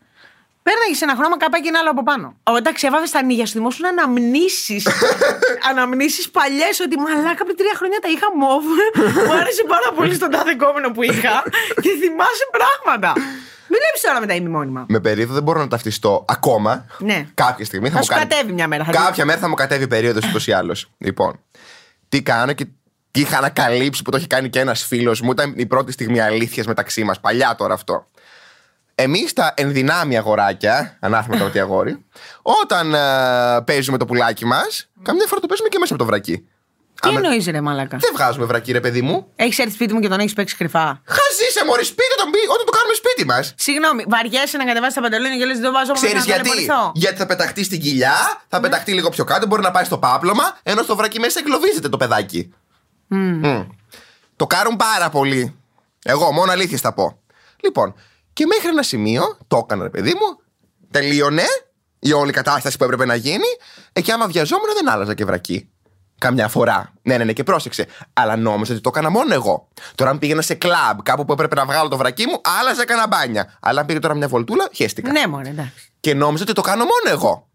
Πέρναγες 0.70 1.00
ένα 1.06 1.14
χρώμα 1.18 1.36
καπάκι 1.42 1.68
ένα 1.72 1.78
άλλο 1.82 1.90
από 1.90 2.02
πάνω. 2.10 2.26
Όταν 2.58 2.72
ξέβαβε 2.78 3.06
τα 3.16 3.22
νύχια 3.22 3.46
σου, 3.46 3.52
δημόσιον 3.58 3.86
αναμνήσεις. 3.92 4.82
αναμνήσεις 5.70 6.30
παλιές 6.30 6.80
ότι 6.84 6.94
μαλάκα 7.04 7.42
πριν 7.44 7.56
τρία 7.60 7.74
χρόνια 7.80 7.98
τα 8.04 8.08
είχα 8.14 8.28
μόβ. 8.42 8.64
Μου 9.26 9.32
άρεσε 9.40 9.62
πάρα 9.74 9.88
πολύ 9.96 10.14
στον 10.14 10.30
τάδε 10.30 10.54
κόμενο 10.54 10.88
που 10.94 11.02
είχα 11.02 11.34
και 11.82 11.90
θυμάσαι 12.02 12.46
πράγματα. 12.56 13.10
Μην 13.72 13.78
βλέπει 13.82 13.98
τώρα 14.06 14.20
με 14.20 14.26
τα 14.26 14.34
ημιμόνιμα. 14.34 14.84
Με 14.88 15.00
περίοδο 15.00 15.32
δεν 15.34 15.42
μπορώ 15.42 15.60
να 15.60 15.68
ταυτιστώ 15.68 16.24
ακόμα. 16.28 16.86
Ναι. 16.98 17.26
Κάποια 17.34 17.64
στιγμή 17.64 17.86
θα, 17.86 17.92
Θα 17.92 17.98
μου 17.98 18.04
σου 18.04 18.12
κάνει. 18.12 18.26
κατέβει 18.26 18.52
μια 18.52 18.68
μέρα, 18.68 18.84
θα 18.84 18.90
Κάποια 18.92 19.10
δεις. 19.14 19.24
μέρα 19.24 19.38
θα 19.38 19.48
μου 19.48 19.54
κατέβει 19.54 19.86
περίοδος 19.88 20.24
ούτως 20.28 20.46
ή 20.46 20.52
άλλως. 20.52 20.90
Λοιπόν, 20.98 21.40
τι 22.08 22.22
κάνω 22.22 22.52
και 22.52 22.66
τι 23.10 23.20
είχα 23.20 23.38
ανακαλύψει 23.38 24.02
που 24.02 24.10
το 24.10 24.16
έχει 24.16 24.26
κάνει 24.26 24.48
και 24.48 24.60
ένας 24.60 24.84
φίλος 24.84 25.20
μου. 25.20 25.30
Ήταν 25.30 25.52
η 25.56 25.66
πρώτη 25.66 25.92
στιγμή 25.92 26.20
αλήθειας 26.20 26.66
μεταξύ 26.66 27.04
μας. 27.04 27.20
Παλιά 27.20 27.54
τώρα 27.58 27.74
αυτό. 27.74 28.06
Εμείς 29.02 29.32
τα 29.32 29.52
ενδυνάμει 29.56 30.16
αγοράκια, 30.16 30.96
ανάθεμα 31.00 31.36
το 31.38 31.44
ότι 31.44 31.60
αγόρι, 31.60 32.04
όταν 32.42 32.94
ε, 32.94 33.60
παίζουμε 33.64 33.98
το 33.98 34.04
πουλάκι 34.04 34.44
μας, 34.46 34.88
καμιά 35.02 35.26
φορά 35.26 35.40
το 35.40 35.46
παίζουμε 35.46 35.68
και 35.68 35.78
μέσα 35.78 35.94
από 35.94 36.02
το 36.02 36.08
βρακί. 36.08 36.36
Τι 37.02 37.08
Άμα- 37.08 37.20
εννοείς, 37.24 37.46
ρε 37.46 37.60
Μαλάκα; 37.60 37.96
Δεν 38.00 38.10
βγάζουμε 38.14 38.44
βρακί, 38.46 38.72
ρε 38.72 38.80
παιδί 38.80 39.02
μου. 39.02 39.26
Έχεις 39.36 39.58
έρθει 39.58 39.72
σπίτι 39.72 39.92
μου 39.94 40.00
και 40.00 40.08
τον 40.08 40.18
έχεις 40.20 40.32
παίξει 40.32 40.56
κρυφά; 40.56 41.02
Χαζίσε, 41.04 41.64
Μωρή, 41.66 41.84
σπίτι 41.84 42.14
τον 42.16 42.30
πει 42.30 42.38
όταν 42.54 42.66
το 42.66 42.72
κάνουμε 42.72 42.94
σπίτι 42.94 43.24
μας. 43.26 43.54
Συγγνώμη, 43.56 44.04
βαριέσαι 44.08 44.56
να 44.56 44.64
κατεβάσεις 44.64 44.94
τα 44.94 45.00
παντελόνια 45.00 45.36
και 45.38 45.44
λες: 45.44 45.56
Δεν 45.58 45.64
το 45.66 45.72
βάζω 45.72 45.92
μόνο 45.92 46.06
Ξέρεις 46.06 46.26
να 46.26 46.32
γιατί; 46.34 46.48
ταλαιπωρηθώ. 46.48 46.92
Γιατί 46.94 47.16
θα 47.16 47.26
πεταχτεί 47.26 47.64
στην 47.64 47.80
κοιλιά, 47.80 48.16
θα 48.48 48.56
Ναι. 48.58 48.62
πεταχτεί 48.68 48.92
λίγο 48.92 49.08
πιο 49.08 49.24
κάτω, 49.24 49.46
μπορεί 49.46 49.62
να 49.62 49.70
πάει 49.70 49.84
στο 49.84 49.98
πάπλωμα, 49.98 50.58
ενώ 50.62 50.82
στο 50.82 50.96
βρακί 50.96 51.20
μέσα 51.20 51.38
εγκλωβίζεται 51.38 51.88
το 51.88 51.96
παιδάκι. 51.96 52.52
Μμ. 53.06 53.60
Το 54.36 54.46
κάνουν 54.46 54.76
πάρα 54.76 55.08
πολύ. 55.10 55.56
Εγώ 56.04 56.32
μόνο 56.32 56.52
αλήθειε 56.52 56.76
θα 56.76 56.92
πω. 56.92 57.18
Λοιπόν, 57.62 57.94
και 58.40 58.46
μέχρι 58.46 58.68
ένα 58.68 58.82
σημείο 58.82 59.36
το 59.46 59.60
έκανα, 59.64 59.82
ρε 59.82 59.90
παιδί 59.90 60.10
μου, 60.10 60.40
τελείωνε 60.90 61.42
η 61.98 62.12
όλη 62.12 62.32
κατάσταση 62.32 62.76
που 62.76 62.84
έπρεπε 62.84 63.04
να 63.04 63.14
γίνει, 63.14 63.46
ε, 63.92 64.00
και 64.00 64.12
άμα 64.12 64.26
βιαζόμουν 64.26 64.66
δεν 64.74 64.90
άλλαζα 64.90 65.14
και 65.14 65.24
βρακί. 65.24 65.68
Καμιά 66.18 66.48
φορά. 66.48 66.92
Ναι, 67.02 67.16
ναι, 67.16 67.24
ναι, 67.24 67.32
και 67.32 67.42
πρόσεξε. 67.42 67.86
Αλλά 68.12 68.36
νόμιζα 68.36 68.72
ότι 68.72 68.82
το 68.82 68.90
έκανα 68.94 69.10
μόνο 69.10 69.34
εγώ. 69.34 69.68
Τώρα, 69.94 70.10
αν 70.10 70.18
πήγαινα 70.18 70.42
σε 70.42 70.54
κλαμπ, 70.54 70.98
κάπου 71.02 71.24
που 71.24 71.32
έπρεπε 71.32 71.54
να 71.54 71.64
βγάλω 71.64 71.88
το 71.88 71.96
βρακί 71.96 72.26
μου, 72.26 72.40
άλλαζα 72.60 72.82
έκανα 72.82 73.06
μπάνια. 73.06 73.56
Αλλά 73.60 73.80
αν 73.80 73.86
πήγε 73.86 73.98
τώρα 73.98 74.14
μια 74.14 74.28
βολτούλα, 74.28 74.68
χαίστηκα. 74.72 75.10
Ναι, 75.10 75.26
μωρέ, 75.26 75.48
εντάξει. 75.48 75.92
Και 76.00 76.14
νόμιζα 76.14 76.42
ότι 76.42 76.52
το 76.52 76.60
κάνω 76.60 76.84
μόνο 76.84 77.16
εγώ. 77.16 77.48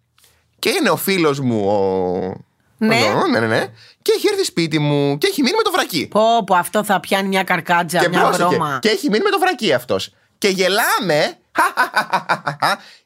Και 0.60 0.70
είναι 0.70 0.90
ο 0.90 0.96
φίλος 0.96 1.40
μου 1.40 1.68
ο. 1.68 2.44
Ναι. 2.78 2.98
Εδώ, 2.98 3.28
ναι, 3.28 3.40
ναι, 3.40 3.48
ναι. 3.48 3.68
Και 4.02 4.12
έχει 4.16 4.28
έρθει 4.32 4.44
σπίτι 4.44 4.80
μου 4.80 5.18
και 5.18 5.28
έχει 5.28 5.42
μείνει 5.42 5.56
με 5.56 5.64
το 5.64 5.72
βρακί. 5.72 6.08
Πω, 6.08 6.44
πω, 6.46 6.56
αυτό 6.56 6.84
θα 6.84 7.00
πιάνει 7.00 7.28
μια 7.28 7.44
καρκάτζα, 7.44 8.00
και 8.00 8.10
μια 8.10 8.22
πρόσεχε. 8.22 8.46
βρώμα. 8.46 8.80
Και 8.82 8.90
έχει 8.90 9.10
μείνει 9.10 9.24
με 9.24 9.30
το 9.30 9.40
βρακί 9.40 9.74
αυτός. 9.74 10.14
Και 10.46 10.52
γελάμε. 10.52 11.38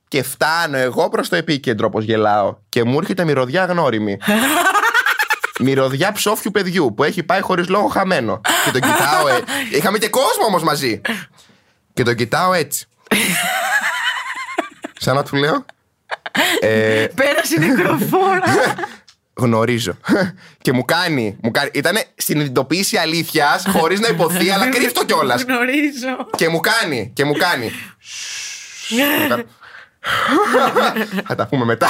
και 0.08 0.24
φτάνω 0.24 0.78
εγώ 0.78 1.10
προς 1.10 1.30
το 1.30 1.36
επίκεντρο 1.36 1.88
όπως 1.88 2.04
γελάω. 2.04 2.58
Και 2.70 2.84
μου 2.84 2.98
έρχεται 3.00 3.24
μυρωδιά 3.24 3.66
γνώριμη. 3.66 4.18
μυρωδιά 5.60 6.12
ψόφιου 6.12 6.52
παιδιού 6.52 6.94
που 6.94 7.04
έχει 7.04 7.24
πάει 7.24 7.42
χωρίς 7.42 7.68
λόγο 7.68 7.88
χαμένο. 7.88 8.42
και 8.66 8.72
τον 8.72 8.82
κοιτάω. 8.82 9.28
Ε... 9.28 9.44
Είχαμε 9.72 9.98
και 9.98 10.10
κόσμο 10.10 10.46
όμως 10.48 10.64
μαζί. 10.64 11.02
και 11.94 12.04
τον 12.04 12.16
κοιτάω 12.16 12.54
έτσι. 12.54 12.88
Σαν 15.00 15.16
να 15.16 15.24
του 15.24 15.36
λέω. 15.36 15.66
Ε, 16.60 17.08
Πέρασε 17.16 17.56
η 17.58 17.60
νεκροφόρα. 17.60 18.44
γνωρίζω. 19.40 19.98
και 20.64 20.72
μου 20.72 20.86
κάνει. 20.86 21.38
Μου 21.42 21.52
κάνει 21.52 21.70
ήταν 21.74 21.98
συνειδητοποίηση 22.16 22.98
αλήθειας, 22.98 23.66
χωρίς 23.70 24.00
να 24.00 24.08
υποθεί, 24.08 24.50
αλλά 24.50 24.70
κρύφτο 24.70 25.06
κιόλας. 25.06 25.44
Γνωρίζω. 25.44 26.28
και 26.36 26.50
μου 26.50 26.60
κάνει. 26.60 27.12
Και 27.14 27.26
μου 27.26 27.34
κάνει. 27.34 27.72
Θα 31.28 31.36
τα 31.36 31.48
πούμε 31.48 31.66
μετά. 31.66 31.86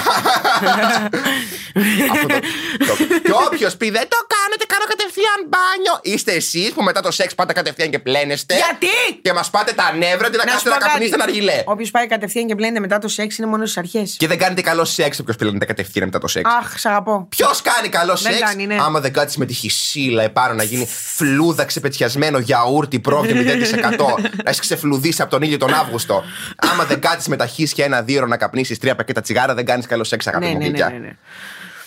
Αυτό 2.12 2.28
το- 2.28 2.40
το- 2.88 3.20
Και 3.24 3.32
όποιος 3.48 3.76
πει 3.78 3.90
δεν 3.90 4.08
το 4.10 4.18
κάνετε, 4.36 4.66
κάνω 4.68 4.86
κατευθείαν 4.90 5.40
μπάνιο. 5.48 6.00
Είστε 6.02 6.32
εσείς 6.32 6.72
που 6.72 6.82
μετά 6.84 7.02
το 7.02 7.12
σεξ 7.12 7.36
πάτε 7.36 7.54
κατευθείαν 7.54 7.90
και 7.90 8.00
πλένεστε. 8.00 8.54
Γιατί; 8.56 9.20
Και 9.22 9.34
μας 9.34 9.50
πάτε 9.50 9.72
τα 9.74 9.94
νεύρα 9.98 10.28
ότι 10.28 10.38
να 10.38 10.44
κάθετε 10.44 10.70
να 10.70 10.78
καπνίσετε 10.78 11.16
ένα 11.16 11.24
αργιλέ. 11.24 11.62
Όποιος 11.66 11.92
πάει 11.92 12.08
κατευθείαν 12.08 12.48
και 12.48 12.56
πλένεται 12.56 12.80
μετά 12.80 12.98
το 13.00 13.08
σεξ 13.08 13.38
είναι 13.38 13.48
μόνο 13.48 13.66
στις 13.66 13.78
αρχές. 13.78 14.16
Και 14.20 14.28
δεν 14.28 14.38
κάνετε 14.38 14.62
καλό 14.62 14.86
σεξ 14.86 15.20
όποιος 15.20 15.36
πλένεται 15.36 15.66
κατευθείαν 15.66 16.06
μετά 16.06 16.20
το 16.20 16.28
σεξ. 16.28 16.50
Αχ, 16.60 16.80
σ' 16.80 16.86
αγαπώ. 16.86 17.26
Ποιος 17.30 17.62
κάνει 17.62 17.90
καλό 17.90 18.14
Δεν 18.16 18.34
σεξ, 18.34 18.40
κάνει, 18.50 18.66
ναι. 18.66 18.78
άμα 18.80 19.00
δεν 19.00 19.14
κάτσεις 19.14 19.38
με 19.38 19.46
τη 19.46 19.54
χυσίλα 19.54 20.24
επάνω 20.24 20.54
να 20.54 20.64
γίνει 20.64 20.88
φλούδα 21.16 21.64
ξεπετσιασμένο 21.66 22.38
γιαούρτι 22.40 23.00
πρόβιο 23.00 23.36
0%. 23.36 24.16
να 24.44 24.50
έχεις 24.50 24.60
ξεφλουδίσει 24.60 25.22
από 25.22 25.32
τον 25.32 25.42
ήλιο 25.42 25.58
τον 25.58 25.74
Αύγουστο. 25.74 26.24
άμα 26.56 26.84
δεν 26.86 27.00
κάτσεις 27.00 27.28
με 27.28 27.36
τα 27.36 27.46
χίσια 27.46 27.86
ένα 27.86 27.99
δύο 28.04 28.26
να 28.26 28.38
καπνίσεις 28.38 28.78
τρία 28.78 28.96
πακέτα 28.96 29.22
τσιγάρα, 29.22 29.54
δεν 29.54 29.66
κάνεις 29.66 29.86
καλό 29.86 30.04
σεξ, 30.04 30.28
αγάπη 30.28 30.46
Ναι, 30.46 30.52
μου 30.52 30.58
ναι, 30.58 30.64
ναι, 30.64 30.68
γλυκιά. 30.70 30.90
ναι, 30.90 30.98
ναι. 30.98 31.12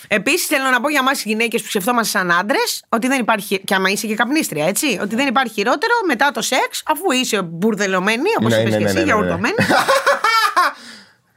Επίσης, 0.07 0.45
θέλω 0.45 0.69
να 0.69 0.81
πω 0.81 0.89
για 0.89 0.99
εμάς 0.99 1.23
οι 1.25 1.29
γυναίκες 1.29 1.61
που 1.61 1.67
σκεφτόμαστε 1.67 2.17
σαν 2.17 2.31
άντρες 2.31 2.83
ότι 2.89 3.07
δεν 3.07 3.19
υπάρχει. 3.19 3.59
και 3.63 3.75
άμα 3.75 3.89
είσαι 3.89 4.07
και 4.07 4.15
καπνίστρια, 4.15 4.67
έτσι. 4.67 4.99
Ότι 5.01 5.15
δεν 5.15 5.27
υπάρχει 5.27 5.53
χειρότερο 5.53 5.93
μετά 6.07 6.31
το 6.31 6.41
σεξ, 6.41 6.83
αφού 6.85 7.11
είσαι 7.11 7.41
μπουρδελωμένη, 7.41 8.29
όπως 8.39 8.51
Ναι, 8.51 8.59
είπες 8.59 8.71
ναι, 8.71 8.77
και 8.77 8.83
ναι, 8.83 8.89
εσύ, 8.89 8.99
ναι, 8.99 9.03
ναι, 9.03 9.05
ναι. 9.05 9.21
γιαουρτωμένη. 9.21 9.55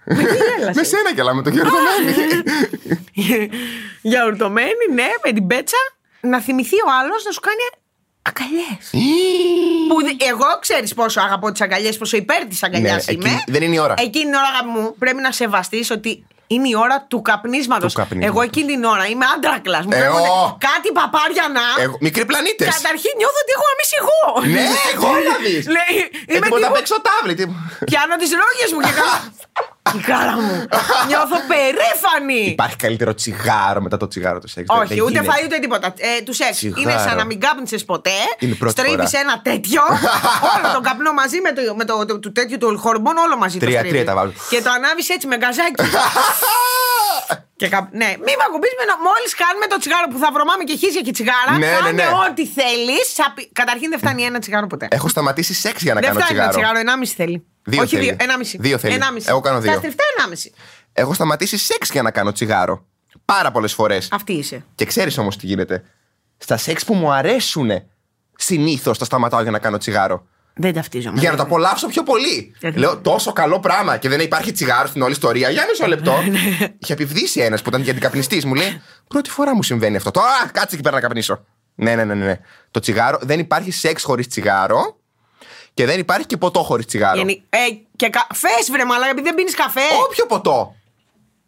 Με 0.05 0.15
τι 0.25 0.37
γέλασες; 0.37 0.75
Με 0.77 0.83
σένα 0.83 1.15
κι 1.15 1.21
αλλά 1.21 1.35
με 1.35 1.43
το 1.43 1.51
γερδομένη. 1.51 2.13
Γιαουρτωμένη, 4.11 4.85
ναι, 4.95 5.09
με 5.25 5.33
την 5.33 5.47
πέτσα. 5.47 5.77
Να 6.21 6.41
θυμηθεί 6.41 6.75
ο 6.75 6.89
άλλος 7.01 7.25
να 7.25 7.31
σου 7.31 7.41
κάνει 7.41 7.65
αγκαλιές. 8.29 8.85
Που 9.89 9.97
δε- 10.07 10.27
εγώ 10.33 10.47
ξέρεις 10.61 10.95
πόσο 10.95 11.21
αγαπώ 11.21 11.53
τις 11.53 11.61
αγκαλιές, 11.61 11.97
πόσο 11.99 12.17
υπέρ 12.17 12.45
της 12.45 12.63
αγκαλιάς 12.63 13.07
Ναι, 13.07 13.13
είμαι. 13.13 13.25
εκείνη- 13.29 13.45
δεν 13.47 13.63
είναι 13.63 13.75
η 13.75 13.79
ώρα. 13.79 13.95
Εκείνη 13.99 14.25
την 14.25 14.35
ώρα 14.35 14.49
αγάπη 14.55 14.69
μου 14.79 14.95
πρέπει 14.99 15.21
να 15.21 15.33
σεβαστείς 15.33 15.91
ότι 15.91 16.11
είναι 16.47 16.69
η 16.69 16.75
ώρα 16.85 16.97
του 17.11 17.23
καπνίσματος. 17.23 17.93
Του 17.93 17.99
καπνίσματος. 18.01 18.35
Εγώ 18.35 18.41
εκείνη 18.49 18.67
την 18.73 18.85
ώρα 18.85 19.05
είμαι 19.13 19.25
άντρακλας. 19.35 19.85
Μου 19.87 19.93
Ε, 19.95 19.99
φεύγουνε 20.01 20.29
ω. 20.29 20.57
κάτι 20.69 20.89
παπάρια 20.99 21.45
να. 21.57 21.65
Εγώ- 21.85 21.99
Μικροί 22.07 22.25
πλανήτες. 22.31 22.69
Καταρχήν 22.77 23.13
νιώθω 23.21 23.39
ότι 23.45 23.53
έχω 23.57 23.67
αμυσιγό. 23.75 24.21
Ναι, 24.55 24.67
εγώ 24.95 25.11
να 25.29 25.35
δει. 25.45 25.55
Λέει, 25.77 25.97
είμαι 26.29 26.37
Έτοιμο 26.39 26.57
να 26.57 26.63
λίγο- 26.63 26.75
παίξω 26.77 26.97
τάβλη. 27.09 27.33
Πιάνω 27.91 28.15
τις 28.23 28.31
ρόγες 28.41 28.71
μου 28.75 28.81
και 28.87 28.93
κάνω. 29.01 29.19
Η 29.95 29.99
κάρα 29.99 30.33
μου. 30.41 30.67
Νιώθω 31.07 31.37
περήφανη. 31.49 32.47
Υπάρχει 32.51 32.77
καλύτερο 32.77 33.15
τσιγάρο 33.15 33.81
μετά 33.81 33.97
το 33.97 34.09
τσιγάρο 34.09 34.39
του 34.39 34.49
σεξ. 34.49 34.67
Όχι, 34.69 34.95
Δεν 34.95 35.01
ούτε 35.05 35.11
γίνεται. 35.13 35.33
φαΐ 35.41 35.45
ούτε 35.45 35.59
τίποτα. 35.59 35.87
Ε, 35.97 36.23
του 36.23 36.33
σεξ. 36.35 36.51
Τσιγάρο. 36.57 36.81
Είναι 36.81 36.93
σαν 36.99 37.17
να 37.17 37.25
μην 37.25 37.41
κάπνισες 37.41 37.85
ποτέ. 37.85 38.11
Είναι 38.39 38.53
η 38.53 38.55
πρώτη 38.55 38.81
Στρίβεις 38.81 39.11
φορά. 39.11 39.23
ένα 39.23 39.41
τέτοιο. 39.43 39.83
όλο 40.57 40.73
τον 40.73 40.83
καπνό 40.83 41.13
μαζί 41.13 41.41
με 41.41 41.53
το, 41.53 41.75
με 41.75 41.85
το, 41.85 42.05
το, 42.07 42.19
το 42.19 42.33
τέτοιο 42.33 42.59
του 42.59 42.79
χορμπών, 42.79 43.17
όλο 43.17 43.37
μαζί 43.37 43.59
Τρία, 43.59 43.71
το 43.71 43.77
στρίβεις. 43.87 44.01
τρία 44.03 44.15
τα 44.15 44.21
βάζω. 44.21 44.33
Και 44.51 44.63
το 44.63 44.71
ανάβεις 44.71 45.09
έτσι 45.09 45.27
με 45.27 45.37
γκαζάκι. 45.37 45.83
και 47.57 47.69
καπ... 47.69 47.85
Ναι, 48.01 48.11
μη 48.27 48.33
με 48.39 48.45
ακουμπήσεις 48.49 48.77
με 48.81 48.85
Μόλις 49.09 49.33
κάνουμε 49.43 49.67
το 49.67 49.77
τσιγάρο 49.79 50.07
που 50.13 50.19
θα 50.19 50.29
βρωμάμε 50.35 50.65
και 50.65 50.77
χύσια 50.77 51.03
και 51.07 51.13
τσιγάρα. 51.17 51.53
Ναι, 51.53 51.67
ναι, 51.67 51.73
κάνε 51.77 51.91
ναι. 51.91 52.09
ό,τι 52.25 52.45
θέλεις. 52.47 53.07
Καταρχήν 53.53 53.89
δεν 53.91 53.99
φτάνει 53.99 54.23
ένα 54.23 54.39
τσιγάρο 54.39 54.67
ποτέ. 54.67 54.87
Έχω 54.91 55.09
σταματήσει 55.09 55.55
σεξ 55.55 55.83
για 55.83 55.95
να 55.95 56.01
δεν 56.01 56.09
κάνω 56.09 56.21
φτάνει 56.21 56.39
ένα 56.39 56.49
τσιγάρο. 56.49 56.67
τσιγάρο, 56.67 56.79
ενάμιση 56.89 57.15
θέλει. 57.15 57.47
Δύο 57.65 57.83
Όχι 57.83 57.97
θέλει. 57.97 58.09
δύο, 58.09 58.17
ενάμιση. 58.21 58.59
Δύο 58.61 58.79
θέλει. 58.79 58.95
Ενάμιση. 58.95 59.27
Εγώ 59.31 59.41
κάνω 59.41 59.61
δύο. 59.61 59.73
Τα 59.73 59.79
στριφτά 59.79 60.05
ενάμιση. 60.17 60.53
Έχω 60.93 61.15
σταματήσει 61.15 61.59
σεξ 61.59 61.91
για 61.91 62.03
να 62.03 62.11
κάνω 62.11 62.33
τσιγάρο. 62.33 62.87
Πάρα 63.25 63.51
πολλές 63.51 63.73
φορές. 63.73 64.09
Αυτή 64.11 64.33
είσαι. 64.33 64.65
Και 64.75 64.85
ξέρεις 64.85 65.19
όμως 65.19 65.37
τι 65.37 65.47
γίνεται. 65.47 65.85
Στα 66.39 66.57
σεξ 66.57 66.85
που 66.85 66.95
μου 66.95 67.13
αρέσουν, 67.13 67.71
συνήθως 68.37 68.99
τα 68.99 69.05
σταματάω 69.05 69.43
για 69.43 69.51
να 69.51 69.59
κάνω 69.59 69.79
τσιγάρο. 69.79 70.27
Δεν 70.59 70.73
ταυτίζομαι. 70.75 71.21
Για 71.21 71.31
να 71.31 71.37
το 71.37 71.43
απολαύσω 71.43 71.87
πιο 71.87 72.03
πολύ. 72.03 72.55
Γιατί; 72.61 72.79
Λέω 72.79 72.97
τόσο 72.97 73.33
καλό 73.33 73.61
πράγμα 73.61 73.97
και 73.97 74.09
δεν 74.09 74.21
υπάρχει 74.21 74.53
τσιγάρο 74.53 74.87
στην 74.89 75.03
όλη 75.03 75.13
ιστορία. 75.13 75.51
Για 75.51 75.67
μισό 75.71 75.87
λεπτό. 75.87 76.23
Ναι, 76.23 76.39
Είχε 76.79 76.93
επιβδίσει 76.93 77.41
ένας 77.41 77.63
που 77.63 77.69
ήταν 77.69 77.81
για 77.83 77.93
καπνιστή. 77.93 78.47
Μου 78.47 78.55
λέει 78.55 78.83
Πρώτη 79.09 79.31
φορά 79.31 79.55
μου 79.55 79.63
συμβαίνει 79.63 79.97
αυτό. 79.97 80.11
Τώρα 80.11 80.29
κάτσε 80.53 80.75
εκεί 80.75 80.83
πέρα 80.83 80.95
να 80.95 81.01
καπνίσω. 81.01 81.45
Ναι, 81.75 81.95
ναι, 81.95 82.05
ναι, 82.05 82.15
ναι. 82.15 82.25
ναι. 82.25 82.39
Το 82.71 82.81
τσιγάρο 82.81 83.19
δεν 83.23 83.39
υπάρχει 83.39 83.71
σεξ 83.71 84.03
χωρίς 84.03 84.29
τσιγάρο 84.29 84.97
και 85.75 85.87
δεν 85.87 85.99
υπάρχει 85.99 86.27
και 86.27 86.37
ποτό 86.37 86.63
χωρίς 86.63 86.87
τσιγάρο. 86.87 87.17
Γενι- 87.19 87.43
Ε, 87.51 87.57
και 87.97 88.09
καφέ, 88.09 88.49
βρε 88.73 88.85
μαλάκα, 88.85 89.11
επειδή 89.11 89.27
δεν 89.27 89.35
πίνεις 89.35 89.55
καφέ. 89.55 89.81
Όποιο 90.07 90.27
ποτό. 90.27 90.75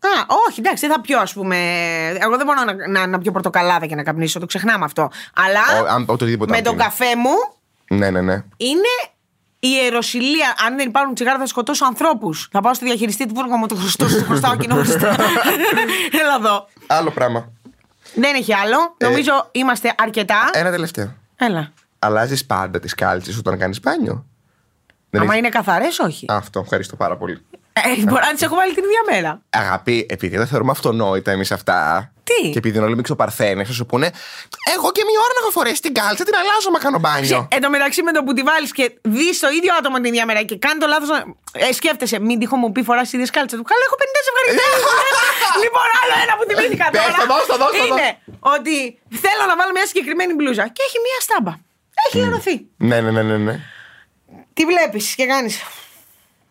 Α, 0.01 0.09
όχι, 0.49 0.61
εντάξει, 0.61 0.87
δεν 0.87 0.95
θα 0.97 1.01
πιω, 1.01 1.19
ας 1.21 1.33
πούμε. 1.33 1.57
Εγώ 2.21 2.37
δεν 2.37 2.47
μπορώ 2.47 2.65
να, 2.65 2.89
να, 2.89 3.07
να 3.07 3.19
πιω 3.19 3.33
πορτοκαλάδα 3.33 3.87
και 3.87 3.95
να 3.95 4.03
καπνίσω, 4.03 4.39
το 4.41 4.47
ξεχνάμε 4.47 4.85
αυτό. 4.85 5.11
Αλλά 5.35 5.83
Ο- 5.83 5.87
αν- 5.89 6.05
οτιδήποτε 6.09 6.51
με 6.51 6.57
αν 6.57 6.63
τον 6.63 6.73
πίνω. 6.77 6.85
καφέ 6.85 7.17
μου 7.17 7.31
Ναι, 7.89 8.11
ναι, 8.11 8.21
ναι. 8.21 8.43
είναι 8.57 8.89
η 9.61 9.69
ιεροσιλία. 9.83 10.55
Αν 10.67 10.77
δεν 10.77 10.89
υπάρχουν 10.89 11.15
τσιγάρα, 11.15 11.39
θα 11.39 11.47
σκοτώσω 11.47 11.85
ανθρώπους. 11.85 12.49
Θα 12.53 12.61
πάω 12.61 12.75
στο 12.75 12.87
διαχειριστή 12.87 13.27
του 13.27 13.35
Βούργου 13.35 13.57
μου 13.57 13.67
του 13.67 13.77
Χριστού, 13.77 14.07
του 14.07 14.25
χρωστάω 14.25 14.57
κοινό 14.57 14.75
Χριστό. 14.75 15.07
Έλα 16.21 16.35
εδώ. 16.39 16.69
Άλλο 16.87 17.11
πράγμα. 17.11 17.53
Δεν 18.15 18.35
έχει 18.35 18.55
άλλο. 18.55 18.95
Ε, 18.97 19.05
Νομίζω 19.05 19.49
είμαστε 19.53 19.95
αρκετά. 19.99 20.51
Ένα 20.53 20.71
τελευταίο. 20.71 21.15
Έλα. 21.37 21.73
Αλλάζεις 21.99 22.47
πάντα 22.47 22.81
τις 22.81 22.95
κάλτσες 22.95 23.39
όταν 23.39 23.59
κάνεις 23.59 23.81
μπάνιο; 23.81 24.25
Δεν 25.11 25.21
Άμα 25.21 25.31
έχεις- 25.33 25.45
είναι 25.45 25.49
καθαρές, 25.57 25.99
όχι. 25.99 26.27
Αυτό, 26.29 26.61
ευχαριστώ 26.61 26.97
πάρα 26.97 27.17
πολύ. 27.17 27.39
Ε, 27.73 28.03
μπορεί 28.03 28.23
να 28.25 28.33
τις 28.33 28.43
έχω 28.43 28.55
βάλει 28.55 28.75
την 28.75 28.83
ίδια 28.85 29.01
μέρα. 29.13 29.41
Αγαπή, 29.51 30.07
επειδή 30.09 30.37
δεν 30.37 30.47
θεωρούμε 30.47 30.71
αυτονόητα 30.71 31.31
εμείς 31.31 31.53
αυτά. 31.53 32.13
Τι; 32.29 32.41
Και 32.55 32.59
επειδή 32.63 32.77
είναι 32.77 32.87
όλοι 32.89 32.97
μυξοπαρθένε, 33.01 33.63
θα 33.69 33.73
σου 33.79 33.87
πούνε 33.91 34.07
Εγώ 34.75 34.89
και 34.97 35.03
μία 35.09 35.19
ώρα 35.25 35.33
να 35.37 35.41
έχω 35.43 35.51
φορέσει 35.59 35.81
την 35.87 35.95
κάλτσα, 35.99 36.23
την 36.29 36.37
αλλάζω 36.41 36.71
μα 36.75 36.79
κάνω 36.85 36.99
μπάνιο. 37.05 37.41
Εν 37.57 37.61
τω 37.65 37.69
μεταξύ 37.75 38.01
με 38.09 38.13
το 38.17 38.21
που 38.25 38.33
τη 38.37 38.43
βάλεις 38.51 38.71
και 38.79 38.85
δεις 39.15 39.37
το 39.45 39.49
ίδιο 39.59 39.71
άτομο 39.79 39.97
την 40.03 40.11
ίδια 40.13 40.25
μέρα 40.29 40.41
και 40.49 40.57
κάνει 40.65 40.79
το 40.85 40.87
λάθος. 40.93 41.09
Ε, 41.53 41.73
σκέφτεσαι, 41.79 42.17
μην 42.27 42.37
τυχό 42.41 42.57
μου 42.63 42.69
πει 42.75 42.83
φοράς 42.89 43.13
ίδιες 43.17 43.31
κάλτσες 43.37 43.59
του. 43.59 43.65
Καλά, 43.71 43.83
έχω 43.89 43.97
50 44.03 44.21
ζευγαριτέ. 44.27 44.67
λοιπόν, 45.65 45.87
άλλο 46.01 46.15
ένα 46.25 46.35
που 46.39 46.45
θυμήθηκα 46.49 46.87
Πες 46.95 47.01
τώρα. 47.01 47.17
το, 47.23 47.27
δώσ' 47.33 47.47
το, 47.53 47.57
δώσ' 47.63 47.77
το, 47.81 47.85
Είναι 47.89 48.09
ότι 48.57 48.77
θέλω 49.25 49.43
να 49.51 49.55
βάλω 49.59 49.73
μια 49.79 49.87
συγκεκριμένη 49.91 50.33
μπλούζα 50.37 50.65
και 50.75 50.83
έχει 50.87 50.99
μια 51.07 51.19
στάμπα. 51.27 51.53
Έχει 52.05 52.17
λερωθεί. 52.25 52.57
ναι, 52.89 52.97
ναι, 53.05 53.11
ναι, 53.17 53.23
ναι. 53.23 53.37
ναι. 53.47 53.55
Τι 54.57 54.63
βλέπεις 54.71 55.05
και 55.19 55.27
κάνεις. 55.33 55.55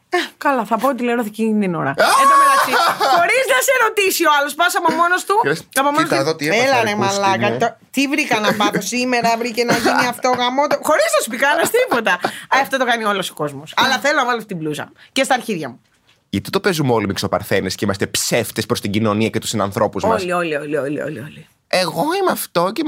Ε, 0.09 0.17
καλά, 0.37 0.65
θα 0.65 0.77
πω 0.77 0.87
ότι 0.89 1.03
λερώθηκε 1.03 1.41
εκείνη 1.43 1.59
την 1.59 1.75
ώρα. 1.75 1.89
Εν 1.89 1.95
τω 2.31 2.35
μεταξύ, 2.43 2.71
χωρίς 3.15 3.43
να 3.53 3.59
σε 3.67 3.73
ρωτήσει 3.87 4.23
ο 4.25 4.31
άλλος, 4.39 4.53
πας 4.55 4.75
από 4.75 4.89
μόνος 4.93 5.21
του. 5.25 5.35
Λες, 5.45 5.59
από 5.75 5.89
μόνος 5.91 6.03
κοίτα 6.03 6.15
του, 6.15 6.21
εδώ 6.21 6.35
τι 6.35 6.45
έπαθα, 6.47 6.63
Έλα 6.63 6.81
ρε, 6.83 6.89
ρε 6.89 6.95
πούστη 6.95 7.19
μαλάκα. 7.19 7.49
μου». 7.51 7.57
το- 7.59 7.75
Τι 7.91 8.07
βρήκα 8.07 8.39
να 8.39 8.53
πάθω 8.53 8.81
σήμερα, 8.81 9.37
βρήκε 9.37 9.63
να 9.63 9.77
γίνει 9.77 10.05
αυτό 10.13 10.27
γαμό. 10.39 10.63
Χωρίς 10.89 11.07
να 11.15 11.19
σου 11.23 11.29
πει 11.29 11.37
κανένας 11.37 11.69
τίποτα. 11.75 12.13
Α, 12.13 12.19
Αυτό 12.61 12.77
το 12.77 12.85
κάνει 12.85 13.03
όλος 13.03 13.29
ο 13.29 13.33
κόσμος. 13.33 13.73
Αλλά 13.81 13.95
θέλω 13.99 14.15
να 14.21 14.25
βάλω 14.25 14.37
αυτή 14.37 14.47
την 14.53 14.57
μπλούζα. 14.57 14.91
Και 15.11 15.23
στα 15.23 15.33
αρχίδια 15.33 15.67
μου. 15.69 15.81
Γιατί 16.29 16.49
το 16.49 16.59
παίζουμε 16.59 16.91
όλοι 16.93 17.05
μυξοπαρθένε 17.07 17.67
και 17.69 17.83
είμαστε 17.85 18.07
ψεύτες 18.07 18.65
προς 18.65 18.81
την 18.81 18.91
κοινωνία 18.91 19.29
και 19.29 19.39
τους 19.39 19.49
συνανθρώπους 19.49 20.03
μας. 20.03 20.21
Όλοι, 20.21 20.31
όλοι, 20.31 20.55
όλοι, 20.55 20.77
όλοι, 20.77 21.01
όλοι, 21.01 21.19
όλοι. 21.19 21.47
Εγώ 21.67 22.01
είμαι 22.21 22.31
αυτό 22.31 22.71
και. 22.73 22.83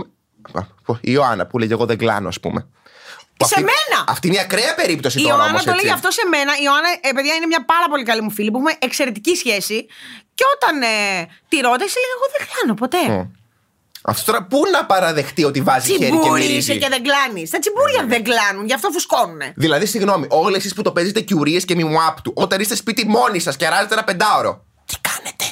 Α, 0.53 0.62
πω, 0.86 0.93
Η 0.93 1.12
Ιωάννα 1.12 1.45
που 1.45 1.58
λέγε 1.58 1.73
Εγώ 1.73 1.86
δεν 1.86 1.97
κλάνω, 1.97 2.27
ας 2.27 2.39
πούμε. 2.39 2.67
Που 3.39 3.45
Σε 3.47 3.56
αυτή- 3.58 3.69
μένα! 3.71 3.99
Αυτή 4.08 4.28
είναι 4.28 4.36
η 4.36 4.39
ακραία 4.39 4.73
περίπτωση 4.82 5.15
Η 5.19 5.21
τώρα 5.21 5.34
Ιωάννα 5.34 5.49
όμως, 5.52 5.63
το 5.63 5.71
έτσι. 5.71 5.84
λέει 5.84 5.93
αυτό 5.93 6.10
σε 6.12 6.23
μένα. 6.34 6.52
Η 6.62 6.63
Ιωάννα, 6.67 6.89
ε, 7.08 7.12
παιδιά, 7.15 7.34
είναι 7.38 7.45
μια 7.54 7.65
πάρα 7.73 7.88
πολύ 7.91 8.04
καλή 8.10 8.21
μου 8.25 8.32
φίλη 8.38 8.49
που 8.52 8.58
έχουμε 8.58 8.73
εξαιρετική 8.88 9.36
σχέση. 9.36 9.78
Και 10.38 10.43
όταν 10.56 10.73
ε, 10.82 10.93
τη 11.52 11.58
ρώτησε, 11.67 11.95
λέει: 12.04 12.12
Εγώ 12.17 12.25
δεν 12.34 12.41
κλάνω 12.49 12.73
ποτέ. 12.84 13.04
Αυτό 14.02 14.23
τώρα 14.32 14.43
πού 14.52 14.62
να 14.71 14.86
παραδεχτεί 14.86 15.43
ότι 15.43 15.62
βάζει 15.62 15.91
χέρι 15.91 15.99
και 15.99 16.06
Τσιμπούρι 16.06 16.41
είσαι 16.41 16.49
μυρίζει; 16.49 16.78
και 16.78 16.89
δεν 16.89 17.04
κλάνεις. 17.04 17.49
Τα 17.49 17.60
τσιμπούρια 17.60 18.06
δεν 18.08 18.23
κλάνουν, 18.23 18.65
γι' 18.65 18.73
αυτό 18.73 18.89
φουσκώνουνε. 18.91 19.54
Δηλαδή, 19.56 19.86
συγγνώμη, 19.86 20.25
όλοι 20.30 20.56
εσείς 20.56 20.73
που 20.73 20.82
το 20.82 20.91
παίζετε 20.91 21.19
κιουρίες 21.19 21.65
και 21.65 21.75
μιμουάπ 21.75 22.21
του, 22.21 22.32
όταν 22.36 22.60
είστε 22.60 22.75
σπίτι 22.75 23.08
μόνοι 23.08 23.39
σας 23.39 23.56
και 23.58 23.65
αράζετε 23.67 23.93
ένα 23.93 24.04
πεντάωρο. 24.04 24.65
Τι 24.86 24.95
κάνετε; 25.02 25.45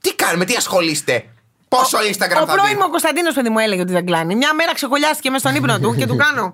Τι 0.00 0.14
κάνετε, 0.14 0.38
με 0.38 0.44
τι 0.44 0.54
ασχολείστε; 0.54 1.33
Πόσο 1.76 1.98
Instagram 2.10 2.40
Ο 2.44 2.46
θα 2.50 2.54
πρώην 2.56 2.74
δει; 2.74 2.80
μου 2.80 2.84
ο 2.88 2.92
Κωνσταντίνος, 2.94 3.34
παιδί 3.36 3.50
μου, 3.54 3.58
έλεγε 3.66 3.82
ότι 3.86 3.92
δεν 3.98 4.04
κλάνει. 4.08 4.32
Μια 4.42 4.52
μέρα 4.58 4.72
ξεκολλιάστηκε 4.80 5.28
μέσα 5.30 5.42
στον 5.44 5.54
ύπνο 5.58 5.74
του 5.82 5.90
και 5.98 6.06
του 6.10 6.16
κάνω. 6.24 6.44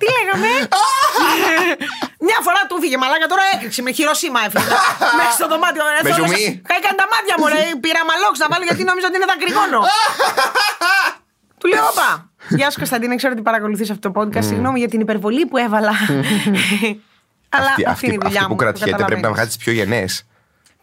Τι 0.00 0.06
λέγαμε; 0.16 0.48
Μια 2.28 2.38
φορά 2.46 2.60
του 2.68 2.74
φύγε 2.82 2.96
μαλάκα, 3.02 3.26
τώρα 3.32 3.42
έκρηξε 3.54 3.80
με 3.86 3.90
χειροσύμα 3.98 4.40
έφυγε. 4.46 4.74
Μέσα 5.18 5.32
στο 5.38 5.46
δωμάτιο. 5.52 5.82
ε, 5.86 6.02
Με 6.06 6.10
θόλωσα. 6.10 6.36
ζουμί; 6.36 6.44
Έκανε 6.76 6.96
τα 7.02 7.06
μάτια 7.12 7.34
μου, 7.38 7.46
ρε. 7.54 7.62
Πήρα 7.84 8.00
μαλόξ 8.10 8.34
να 8.42 8.46
βάλω 8.52 8.64
γιατί 8.68 8.82
νόμιζα 8.90 9.06
ότι 9.10 9.16
είναι 9.18 9.28
δακρυγόνο. 9.32 9.78
Του 11.60 11.66
λέω, 11.72 11.84
όπα. 11.92 12.08
Γεια 12.58 12.68
σου 12.70 12.78
Κωνσταντίνε, 12.82 13.14
ξέρω 13.20 13.32
ότι 13.36 13.42
παρακολουθείς 13.50 13.88
αυτό 13.94 14.02
το 14.10 14.20
podcast. 14.20 14.44
Συγγνώμη 14.50 14.78
για 14.82 14.88
την 14.88 15.00
υπερβολή 15.06 15.46
που 15.50 15.56
έβαλα. 15.66 15.92
Αλλά 17.56 17.66
Αυτή, 17.70 17.84
αυτή, 17.86 18.06
είναι 18.06 18.14
η 18.14 18.18
αυτή, 18.18 18.26
δουλειά 18.26 18.26
αυτή 18.26 18.40
μου. 18.42 18.48
που 18.48 18.56
κρατιέται 18.56 18.90
πρέπει 18.90 18.90
να 18.90 18.98
καταλαβαίνεις. 18.98 19.34
βγάζεις 19.36 19.54
τις 19.56 19.64
πιο 19.64 19.72
γενναίες. 19.72 20.12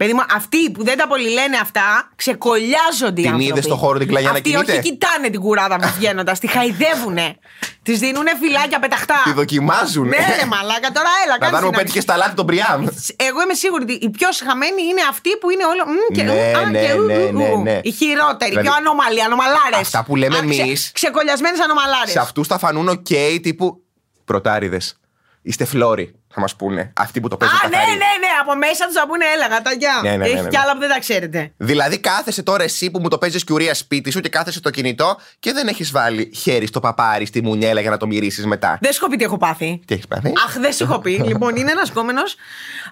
Παιδί 0.03 0.15
μου, 0.15 0.23
αυτοί 0.35 0.71
που 0.71 0.83
δεν 0.83 0.97
τα 0.97 1.07
πολυλένε 1.07 1.57
αυτά, 1.61 2.11
ξεκολλιάζονται 2.15 3.21
οι 3.21 3.23
Την 3.23 3.25
άνθρωποι. 3.33 3.43
είδες 3.43 3.63
στο 3.63 3.75
χώρο 3.75 3.97
την 3.99 4.07
κλαγιά 4.07 4.29
να 4.31 4.35
Αυτοί 4.37 4.49
κινείται; 4.49 4.71
όχι 4.71 4.81
κοιτάνε 4.81 5.29
την 5.29 5.39
κουράδα 5.39 5.77
μας 5.79 5.91
βγαίνοντας, 5.97 6.39
τη 6.39 6.47
χαϊδεύουνε. 6.47 7.37
Της 7.83 7.99
δίνουνε 7.99 8.31
φυλάκια 8.41 8.79
πεταχτά. 8.79 9.21
Τη 9.23 9.31
δοκιμάζουν. 9.33 10.07
Ναι, 10.07 10.17
ρε 10.39 10.45
μαλάκα, 10.45 10.91
τώρα 10.97 11.09
έλα, 11.23 11.31
Να 11.31 11.37
κάνε 11.37 11.49
δούμε 11.51 11.57
συνάντηση. 11.59 11.79
πέτυχες 11.81 12.03
στα 12.03 12.15
λάθη 12.17 12.35
τον 12.35 12.45
Πριάμ. 12.45 12.81
Εγώ 13.15 13.41
είμαι 13.43 13.53
σίγουρη 13.53 13.83
ότι 13.83 13.93
οι 13.93 14.09
πιο 14.09 14.31
συχαμένοι 14.31 14.81
είναι 14.89 15.01
αυτοί 15.09 15.37
που 15.37 15.49
είναι 15.49 15.65
όλο. 15.65 15.83
μμ, 15.91 16.13
και, 16.15 16.23
Ναι, 16.23 16.31
ου, 16.31 16.57
α, 16.57 16.69
ναι, 16.69 16.85
και 16.85 16.93
ου, 16.93 17.01
ναι, 17.05 17.13
ου, 17.17 17.31
ναι, 17.37 17.49
ου. 17.49 17.61
ναι. 17.61 17.79
Οι 17.83 17.91
χειρότεροι, 17.91 18.49
Δηλαδή, 18.49 18.67
πιο 18.67 18.75
ανώμαλοι, 18.77 19.23
ανωμαλάρες. 19.23 19.75
αυτά 19.79 20.03
που 20.03 20.15
λέμε 20.15 20.37
εμείς- 20.37 20.91
Ξεκωλιασμένες 20.93 21.59
ανωμαλάρες. 21.59 22.11
Σε 22.11 22.19
αυτούς 22.19 22.47
θα 22.47 22.57
φανούν 22.57 22.87
οκ 22.87 23.07
τύπου 23.41 23.83
πρωτάρηδες. 24.25 24.97
Είστε 25.41 25.65
φλώροι. 25.65 26.15
Θα 26.33 26.39
μας 26.41 26.55
πούνε. 26.55 26.93
Αυτοί 26.97 27.19
που 27.19 27.27
το 27.27 27.37
παίζουν 27.37 27.57
Α, 27.57 27.67
ναι, 27.67 27.75
καθαρί. 27.75 27.91
ναι, 27.91 27.97
ναι, 27.97 28.27
από 28.41 28.55
μέσα 28.55 28.85
τους 28.85 28.93
θα 28.95 29.07
πούνε 29.07 29.25
έλα 29.35 29.47
γατάκια. 29.47 29.99
Ναι, 30.03 30.09
ναι, 30.09 30.15
ναι, 30.17 30.25
Έχει 30.25 30.35
ναι, 30.35 30.41
ναι. 30.41 30.47
κι 30.49 30.57
άλλα 30.57 30.73
που 30.73 30.79
δεν 30.79 30.89
τα 30.89 30.99
ξέρετε. 30.99 31.53
Δηλαδή, 31.57 31.97
κάθεσαι 31.99 32.43
τώρα 32.43 32.63
εσύ 32.63 32.91
που 32.91 32.99
μου 32.99 33.07
το 33.07 33.17
παίζεις 33.17 33.43
κυρία 33.43 33.73
σπίτι 33.73 34.11
σου 34.11 34.19
και 34.19 34.29
κάθεσαι 34.29 34.57
στο 34.57 34.69
κινητό 34.69 35.17
και 35.39 35.51
δεν 35.53 35.67
έχεις 35.67 35.91
βάλει 35.91 36.31
χέρι 36.35 36.65
στο 36.67 36.79
παπάρι, 36.79 37.25
στη 37.25 37.43
μουνιέλα 37.43 37.81
για 37.81 37.89
να 37.89 37.97
το 37.97 38.07
μυρίσεις 38.07 38.45
μετά. 38.45 38.77
Δεν 38.81 38.91
σου 38.93 38.99
έχω 39.01 39.09
πει 39.11 39.17
τι 39.17 39.23
έχω 39.23 39.37
πάθει. 39.37 39.81
Τι 39.85 39.93
έχεις 39.93 40.07
πάθει; 40.07 40.33
Αχ, 40.45 40.57
δεν 40.59 40.73
σου 40.73 40.83
έχω 40.83 40.99
πει. 40.99 41.11
λοιπόν, 41.29 41.55
είναι 41.55 41.71
ένας 41.71 41.91
κόμενος 41.91 42.35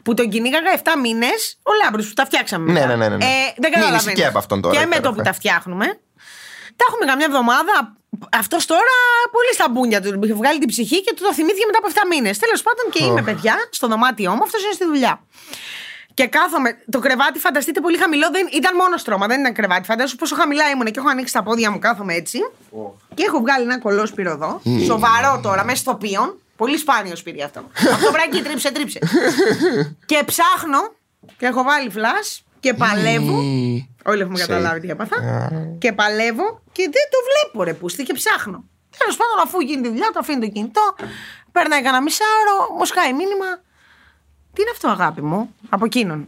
που 0.04 0.13
τον 0.13 0.30
κυνήγαγα 0.30 0.69
7 0.84 0.88
μήνες. 1.01 1.58
Ο 1.63 1.71
Λάμπρος 1.84 2.08
που 2.08 2.13
τα 2.13 2.25
φτιάξαμε. 2.25 2.71
Ναι, 2.71 2.80
μετά. 2.80 2.95
ναι, 2.95 3.08
ναι, 3.08 3.15
ναι. 3.15 3.25
Ε, 3.25 3.27
δεν 3.27 3.69
Μίλησε 3.69 3.80
καταλαβαίνεις. 3.80 4.19
και 4.19 4.25
από 4.25 4.38
αυτόν 4.38 4.62
τώρα, 4.62 4.73
Και 4.80 4.80
με 4.86 4.86
το 4.89 4.97
υπέροχα. 4.97 5.15
που 5.15 5.21
τα 5.23 5.34
φτιάχνουμε. 5.34 5.86
Τα 6.75 6.86
έχουμε 6.89 7.06
καμιά 7.06 7.25
εβδομάδα. 7.30 7.95
Αυτός 8.32 8.65
τώρα 8.65 8.95
πολύ 9.32 9.54
στα 9.54 9.69
μπούνια 9.69 10.02
του. 10.02 10.19
Είχε 10.24 10.34
βγάλει 10.34 10.60
την 10.60 10.67
ψυχή 10.67 11.02
και 11.02 11.13
του 11.15 11.24
το 11.24 11.34
θυμήθηκε 11.34 11.65
μετά 11.65 11.78
από 11.78 11.88
7 11.93 11.97
μήνες. 12.10 12.38
Τέλος 12.38 12.62
πάντων 12.62 12.86
και 12.91 13.04
είμαι 13.04 13.21
παιδιά 13.21 13.56
στο 13.69 13.88
δωμάτιό 13.88 14.32
μου, 14.32 14.43
αυτός 14.43 14.63
είναι 14.63 14.74
στη 14.74 14.86
δουλειά. 14.86 15.21
Και 16.13 16.28
κάθομαι. 16.28 16.78
Το 16.91 17.00
κρεβάτι, 17.00 17.39
φανταστείτε, 17.39 17.80
πολύ 17.80 17.97
χαμηλό. 17.97 18.30
Δεν, 18.32 18.47
ήταν 18.52 18.76
μόνο 18.76 18.97
στρώμα, 18.97 19.28
δεν 19.28 19.39
ήταν 19.39 19.54
κρεβάτι. 19.54 19.86
Φαντάζομαι 19.86 20.19
πόσο 20.19 20.36
χαμηλά 20.36 20.69
ήμουν 20.69 20.86
και 20.86 21.00
έχω 21.00 21.10
ανοίξει 21.10 21.34
τα 21.34 21.43
πόδια 21.43 21.71
μου, 21.71 21.80
κάθομαι 21.80 22.13
έτσι. 22.13 22.39
Και 23.13 23.24
έχω 23.24 23.39
βγάλει 23.39 23.63
ένα 23.63 23.80
κολόσπυρο 23.80 24.32
εδώ. 24.32 24.62
Σοβαρό 24.86 25.39
τώρα, 25.43 25.63
μέσα 25.63 25.78
στο 25.78 25.95
πίον. 25.95 26.36
Πολύ 26.58 26.78
σπάνιο 26.78 27.15
σπίτι 27.15 27.43
αυτό. 27.43 27.63
αυτό 27.95 28.12
βράκι 28.12 28.41
τρίψε, 28.41 28.71
τρίψε. 28.71 29.00
και 30.06 30.24
ψάχνω 30.26 30.93
και 31.38 31.45
έχω 31.45 31.63
βάλει 31.63 31.89
φλας 31.89 32.43
και 32.62 32.74
παλεύω. 32.74 33.38
Όλοι 34.06 34.21
έχουμε 34.21 34.38
Say. 34.38 34.47
καταλάβει 34.47 34.80
τι 34.80 34.89
έπαθα. 34.89 35.17
και 35.78 35.93
παλεύω 35.93 36.62
και 36.71 36.84
δεν 36.84 37.06
το 37.13 37.17
βλέπω 37.28 37.63
ρε 37.63 37.74
πούστη 37.74 38.04
και 38.04 38.13
ψάχνω. 38.13 38.63
Τέλος 38.97 39.15
πάντων, 39.15 39.38
αφού 39.45 39.60
γίνει 39.60 39.82
τη 39.82 39.88
δουλειά, 39.89 40.10
το 40.13 40.19
αφήνει 40.19 40.39
το 40.39 40.47
κινητό. 40.47 40.95
Περνάει 41.52 41.82
κανένα 41.82 42.04
μισάωρο, 42.04 42.56
μου 42.78 42.86
σκάει 42.86 43.13
μήνυμα. 43.13 43.45
Τι 44.54 44.62
είναι 44.62 44.71
αυτό, 44.71 44.88
αγάπη 44.88 45.21
μου, 45.21 45.50
από 45.69 45.86
εκείνον; 45.86 46.28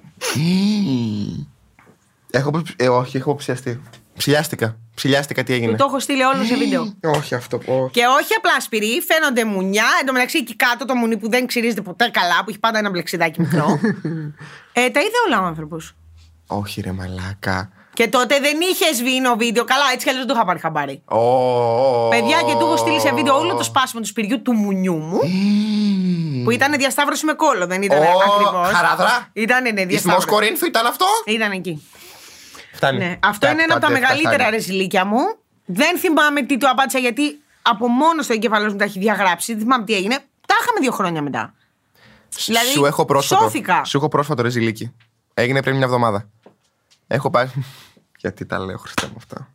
Έχω, 2.31 2.61
ε, 2.75 2.89
όχι, 2.89 3.17
έχω 3.17 3.35
ψιαστεί. 3.35 3.81
Ψηλιάστηκα. 4.17 4.77
Ψηλιάστηκα, 4.95 5.43
τι 5.43 5.53
έγινε. 5.53 5.75
Το 5.75 5.85
έχω 5.87 5.99
στείλει 5.99 6.23
όλο 6.23 6.43
σε 6.43 6.55
βίντεο. 6.55 6.93
όχι 7.01 7.35
αυτό. 7.35 7.57
όχι. 7.65 7.91
Και 7.91 8.05
όχι 8.05 8.33
απλά 8.37 8.61
σπυρί, 8.61 9.01
φαίνονται 9.07 9.45
μουνιά. 9.45 9.85
Εν 9.99 10.05
τω 10.05 10.13
μεταξύ 10.13 10.37
εκεί 10.37 10.55
κάτω 10.55 10.85
το 10.85 10.95
μουνί 10.95 11.17
που 11.17 11.29
δεν 11.29 11.45
ξυρίζεται 11.47 11.81
ποτέ 11.81 12.09
καλά, 12.13 12.43
που 12.43 12.49
έχει 12.49 12.59
πάντα 12.59 12.77
ένα 12.77 12.89
μπλεξιδάκι 12.89 13.41
μικρό. 13.41 13.79
ε, 14.73 14.89
τα 14.89 14.99
είδε 14.99 15.17
όλα 15.27 15.41
ο 15.41 15.45
άνθρωπος. 15.45 15.95
Όχι, 16.57 16.81
ρε 16.81 16.91
μαλάκα. 16.91 17.69
Και 17.93 18.07
τότε 18.07 18.39
δεν 18.39 18.57
είχες 18.71 18.97
σβήνο 18.97 19.35
βίντεο. 19.35 19.63
Καλά, 19.63 19.83
έτσι 19.93 20.03
κι 20.05 20.09
αλλιώς 20.09 20.25
δεν 20.25 20.33
το 20.35 20.39
είχα 20.39 20.45
πάρει 20.47 20.59
χαμπάρι. 20.59 21.01
Ω, 21.05 21.17
ω, 21.17 22.05
ω. 22.05 22.09
Παιδιά, 22.09 22.37
και 22.41 22.51
του 22.53 22.65
έχω 22.65 22.77
στείλει 22.77 22.99
σε 22.99 23.11
βίντεο 23.13 23.37
όλο 23.37 23.55
το 23.55 23.63
σπάσιμο 23.63 24.01
του 24.01 24.07
σπυριού 24.07 24.41
του 24.41 24.53
μουνιού 24.53 24.95
μου. 24.95 25.19
που 26.43 26.51
ήταν 26.51 26.71
διασταύρωση 26.77 27.25
με 27.25 27.33
κόλλο, 27.33 27.67
δεν 27.67 27.81
ήταν 27.81 27.99
Ω, 27.99 28.03
ακριβώς. 28.03 28.67
χαράδρα. 28.75 29.29
Ήταν, 29.33 29.61
ναι, 29.61 29.69
Ισθμός 29.69 29.85
διασταύρωση. 29.87 30.27
Κορίνθου 30.27 30.65
ήταν 30.65 30.85
αυτό; 30.85 31.05
Ήταν 31.25 31.51
εκεί. 31.51 31.87
Φτάνει. 32.73 32.97
Ναι. 32.97 33.17
Αυτό 33.23 33.49
είναι 33.49 33.63
ένα 33.63 33.73
από 33.73 33.81
τα 33.81 33.87
Φτάνει, 33.87 33.99
μεγαλύτερα 34.01 34.33
φτάνει. 34.35 34.49
ρεζιλίκια 34.55 35.05
μου. 35.05 35.19
Δεν 35.65 35.97
θυμάμαι 35.97 36.41
τι 36.43 36.57
του 36.57 36.69
απάντησα 36.69 36.99
γιατί 36.99 37.41
από 37.61 37.87
μόνο 37.87 38.21
στο 38.21 38.33
εγκεφαλός 38.33 38.71
μου 38.71 38.77
τα 38.77 38.83
έχει 38.83 38.99
διαγράψει. 38.99 39.53
Δεν 39.53 39.61
θυμάμαι 39.61 39.83
τι 39.85 39.93
έγινε. 39.93 40.15
Τα 40.47 40.55
είχαμε 40.61 40.79
δύο 40.81 40.91
χρόνια 40.91 41.21
μετά. 41.21 41.53
Δηλαδή, 42.45 42.67
Σου 42.67 42.85
έχω 42.85 43.05
πρόσφατο. 43.05 43.41
σώθηκα. 43.41 43.83
Σου 43.83 43.97
έχω 43.97 44.07
πρόσφατο 44.07 44.41
ρεζιλίκι. 44.41 44.93
Έγινε 45.33 45.61
πριν 45.61 45.75
μια 45.75 45.85
εβδομάδα. 45.85 46.29
Έχω 47.07 47.29
πάει. 47.29 47.47
Γιατί 48.21 48.45
τα 48.45 48.59
λέω, 48.59 48.77
Χριστέ 48.77 49.07
μου 49.07 49.15
αυτά. 49.17 49.53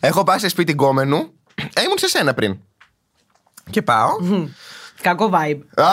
Έχω 0.00 0.24
πάει 0.24 0.38
σε 0.38 0.48
σπίτι 0.48 0.72
γκόμενου. 0.72 1.32
Ε, 1.74 1.82
ήμουν 1.82 1.98
σε 1.98 2.08
σένα 2.08 2.34
πριν. 2.34 2.58
Και 3.70 3.82
πάω. 3.82 4.10
Κακό 5.02 5.30
vibe. 5.34 5.82
Α, 5.84 5.86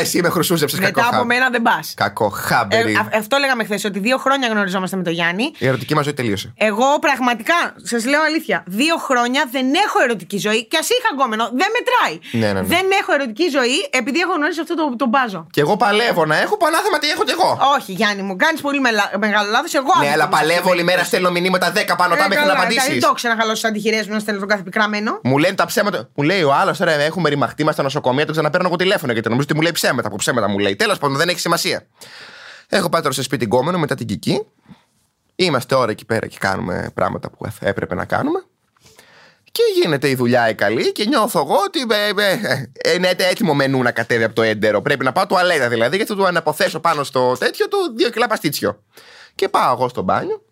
εσύ 0.00 0.20
με 0.22 0.28
χρυσούσεψε 0.28 0.76
κακό. 0.78 0.86
Μετά 0.94 1.06
από 1.06 1.16
χάμπ. 1.16 1.26
μένα 1.26 1.50
δεν 1.50 1.62
πας. 1.62 1.94
Κακό 1.96 2.28
χάμπερι. 2.28 2.98
αυτό 3.18 3.36
λέγαμε 3.38 3.64
χθες, 3.64 3.84
ότι 3.84 3.98
δύο 3.98 4.16
χρόνια 4.18 4.48
γνωριζόμαστε 4.48 4.96
με 4.96 5.02
τον 5.02 5.12
Γιάννη. 5.12 5.52
Η 5.58 5.66
ερωτική 5.66 5.94
μας 5.94 6.04
ζωή 6.04 6.14
τελείωσε. 6.14 6.52
Εγώ 6.56 6.98
πραγματικά, 7.00 7.54
σας 7.82 8.04
λέω 8.06 8.22
αλήθεια, 8.22 8.62
δύο 8.66 8.96
χρόνια 8.96 9.42
δεν 9.52 9.66
έχω 9.86 9.98
ερωτική 10.02 10.38
ζωή 10.38 10.66
και 10.66 10.76
ας 10.80 10.88
είχα 10.88 11.08
γκόμενο, 11.14 11.44
δεν 11.60 11.68
μετράει. 11.76 12.14
Ναι, 12.42 12.52
ναι, 12.52 12.60
ναι. 12.60 12.66
Δεν 12.66 12.86
έχω 13.00 13.12
ερωτική 13.12 13.48
ζωή 13.48 13.76
επειδή 13.90 14.18
έχω 14.20 14.32
γνωρίσει 14.32 14.60
αυτό 14.60 14.74
το, 14.74 14.96
το 14.96 15.06
μπάζο. 15.06 15.46
Και 15.50 15.60
εγώ 15.60 15.76
παλεύω 15.76 16.24
να 16.26 16.36
έχω 16.40 16.56
πανάθεμα 16.56 16.98
τι 16.98 17.08
έχω 17.08 17.24
κι 17.24 17.30
εγώ. 17.38 17.58
Όχι, 17.76 17.92
Γιάννη 17.92 18.22
μου, 18.22 18.36
κάνεις 18.36 18.60
πολύ 18.60 18.80
μελα- 18.80 19.10
μεγάλο 19.18 19.50
λάθος. 19.50 19.74
Εγώ 19.74 19.84
Ναι, 19.86 19.92
άδικο 19.98 20.12
αλλά 20.12 20.24
μου 20.24 20.30
παλεύω 20.30 20.52
συμβαίνει. 20.54 20.74
όλη 20.74 20.84
μέρα, 20.84 21.04
στέλνω 21.04 21.30
μηνύματα 21.30 21.72
10 21.72 21.96
πάνω 21.96 22.14
τα 22.14 22.24
Ε, 22.24 22.28
μέχρι 22.28 22.44
να 22.46 22.52
καλά, 22.52 22.66
Δεν 22.68 22.78
απαντήσει. 22.78 22.98
το 23.00 23.12
ξέρω 23.12 23.34
να 23.34 23.40
χαλώσει 23.40 23.62
τι 23.62 23.68
αντιχειρίε 23.68 24.02
μου 24.06 24.12
να 24.12 24.18
στέλνω 24.18 24.40
τον 24.40 24.48
κάθε 24.48 24.62
πικραμένο. 24.62 25.20
Μου 25.22 25.38
λένε 25.38 25.54
τα 25.54 25.66
ψέματα. 25.66 26.08
Μου 26.14 26.24
λέει 26.24 26.42
ο 26.42 26.52
άλλος 26.54 26.78
τώρα 26.78 26.92
έχουμε 26.92 27.28
ρημαχτεί 27.28 27.64
μα 27.64 27.72
στα 27.72 27.82
νοσοκομεία, 27.82 28.26
το 28.26 28.32
ξαναπαίρνω 28.42 28.66
εγώ 28.68 28.76
τηλέφωνο 28.76 29.12
γιατί 29.12 29.28
νομίζω 29.28 29.46
ότι 29.48 29.56
μου 29.56 29.62
λέει 29.62 29.72
ψέματα. 29.72 30.08
Από 30.08 30.16
ψέματα 30.16 30.48
μου 30.48 30.58
λέει. 30.58 30.76
Τέλος 30.76 30.98
πάντων 30.98 31.16
δεν 31.16 31.28
έχει 31.28 31.40
σημασία. 31.40 31.86
Έχω 32.68 32.88
πάει 32.88 33.00
τώρα 33.02 33.14
σε 33.14 33.22
σπίτι 33.22 33.44
γκόμενο 33.44 33.78
μετά 33.78 33.94
την 33.94 34.06
Κική. 34.06 34.46
Είμαστε 35.34 35.74
ώρα 35.74 35.90
εκεί 35.90 36.04
πέρα 36.04 36.26
και 36.26 36.36
κάνουμε 36.40 36.90
πράγματα 36.94 37.30
που 37.30 37.46
εθ- 37.46 37.62
έπρεπε 37.62 37.94
να 37.94 38.04
κάνουμε. 38.04 38.44
Και 39.52 39.62
γίνεται 39.82 40.08
η 40.08 40.14
δουλειά 40.14 40.48
η 40.48 40.54
καλή 40.54 40.92
και 40.92 41.04
νιώθω 41.04 41.40
εγώ 41.40 41.56
ότι 41.66 41.80
ε, 41.90 42.08
ε, 42.22 42.70
ε, 42.72 42.92
είναι 42.94 43.08
έτοιμο 43.18 43.54
μενού 43.54 43.82
να 43.82 43.90
κατέβει 43.90 44.24
από 44.24 44.34
το 44.34 44.42
έντερο. 44.42 44.82
Πρέπει 44.82 45.04
να 45.04 45.12
πάω 45.12 45.26
τουαλέτα 45.26 45.68
δηλαδή, 45.68 45.96
γιατί 45.96 46.10
θα 46.12 46.18
του 46.18 46.26
αναποθέσω 46.26 46.80
πάνω 46.80 47.04
στο 47.04 47.36
τέτοιο 47.38 47.68
του 47.68 47.76
δύο 47.96 48.10
κιλά 48.10 48.26
παστίτσιο. 48.26 48.82
Και 49.34 49.48
πάω 49.48 49.72
εγώ 49.72 49.88
στο 49.88 50.02
μπάνιο 50.02 50.42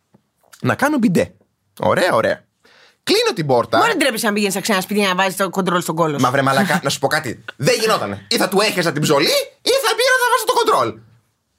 να 0.62 0.74
κάνω 0.74 0.98
μπιντέ. 0.98 1.34
Ωραία, 1.80 2.12
ωραία. 2.12 2.44
Κλείνω 3.02 3.32
την 3.34 3.46
πόρτα. 3.46 3.78
Μπορεί 3.78 3.90
να 3.90 3.96
τρέπεσαι 3.96 4.26
να 4.26 4.32
πηγαίνεις 4.32 4.54
σε 4.54 4.60
ξένα 4.60 4.80
σπίτι 4.80 5.00
να 5.00 5.14
βάζεις 5.14 5.36
το 5.36 5.50
κοντρόλ 5.50 5.80
στον 5.80 5.94
κόλος. 5.94 6.16
σου. 6.20 6.26
Μα 6.26 6.30
βρε 6.30 6.42
μαλακά, 6.42 6.80
να 6.84 6.90
σου 6.90 6.98
πω 6.98 7.06
κάτι. 7.06 7.44
Δεν 7.56 7.74
γινότανε. 7.80 8.26
Ή 8.28 8.36
θα 8.36 8.48
του 8.48 8.60
έχεσα 8.60 8.92
την 8.92 9.02
ψωλή, 9.02 9.26
ή 9.62 9.70
θα 9.84 9.90
πήγα 9.96 10.12
να 10.22 10.26
βάζω 10.32 10.44
το 10.46 10.52
κοντρόλ. 10.52 10.98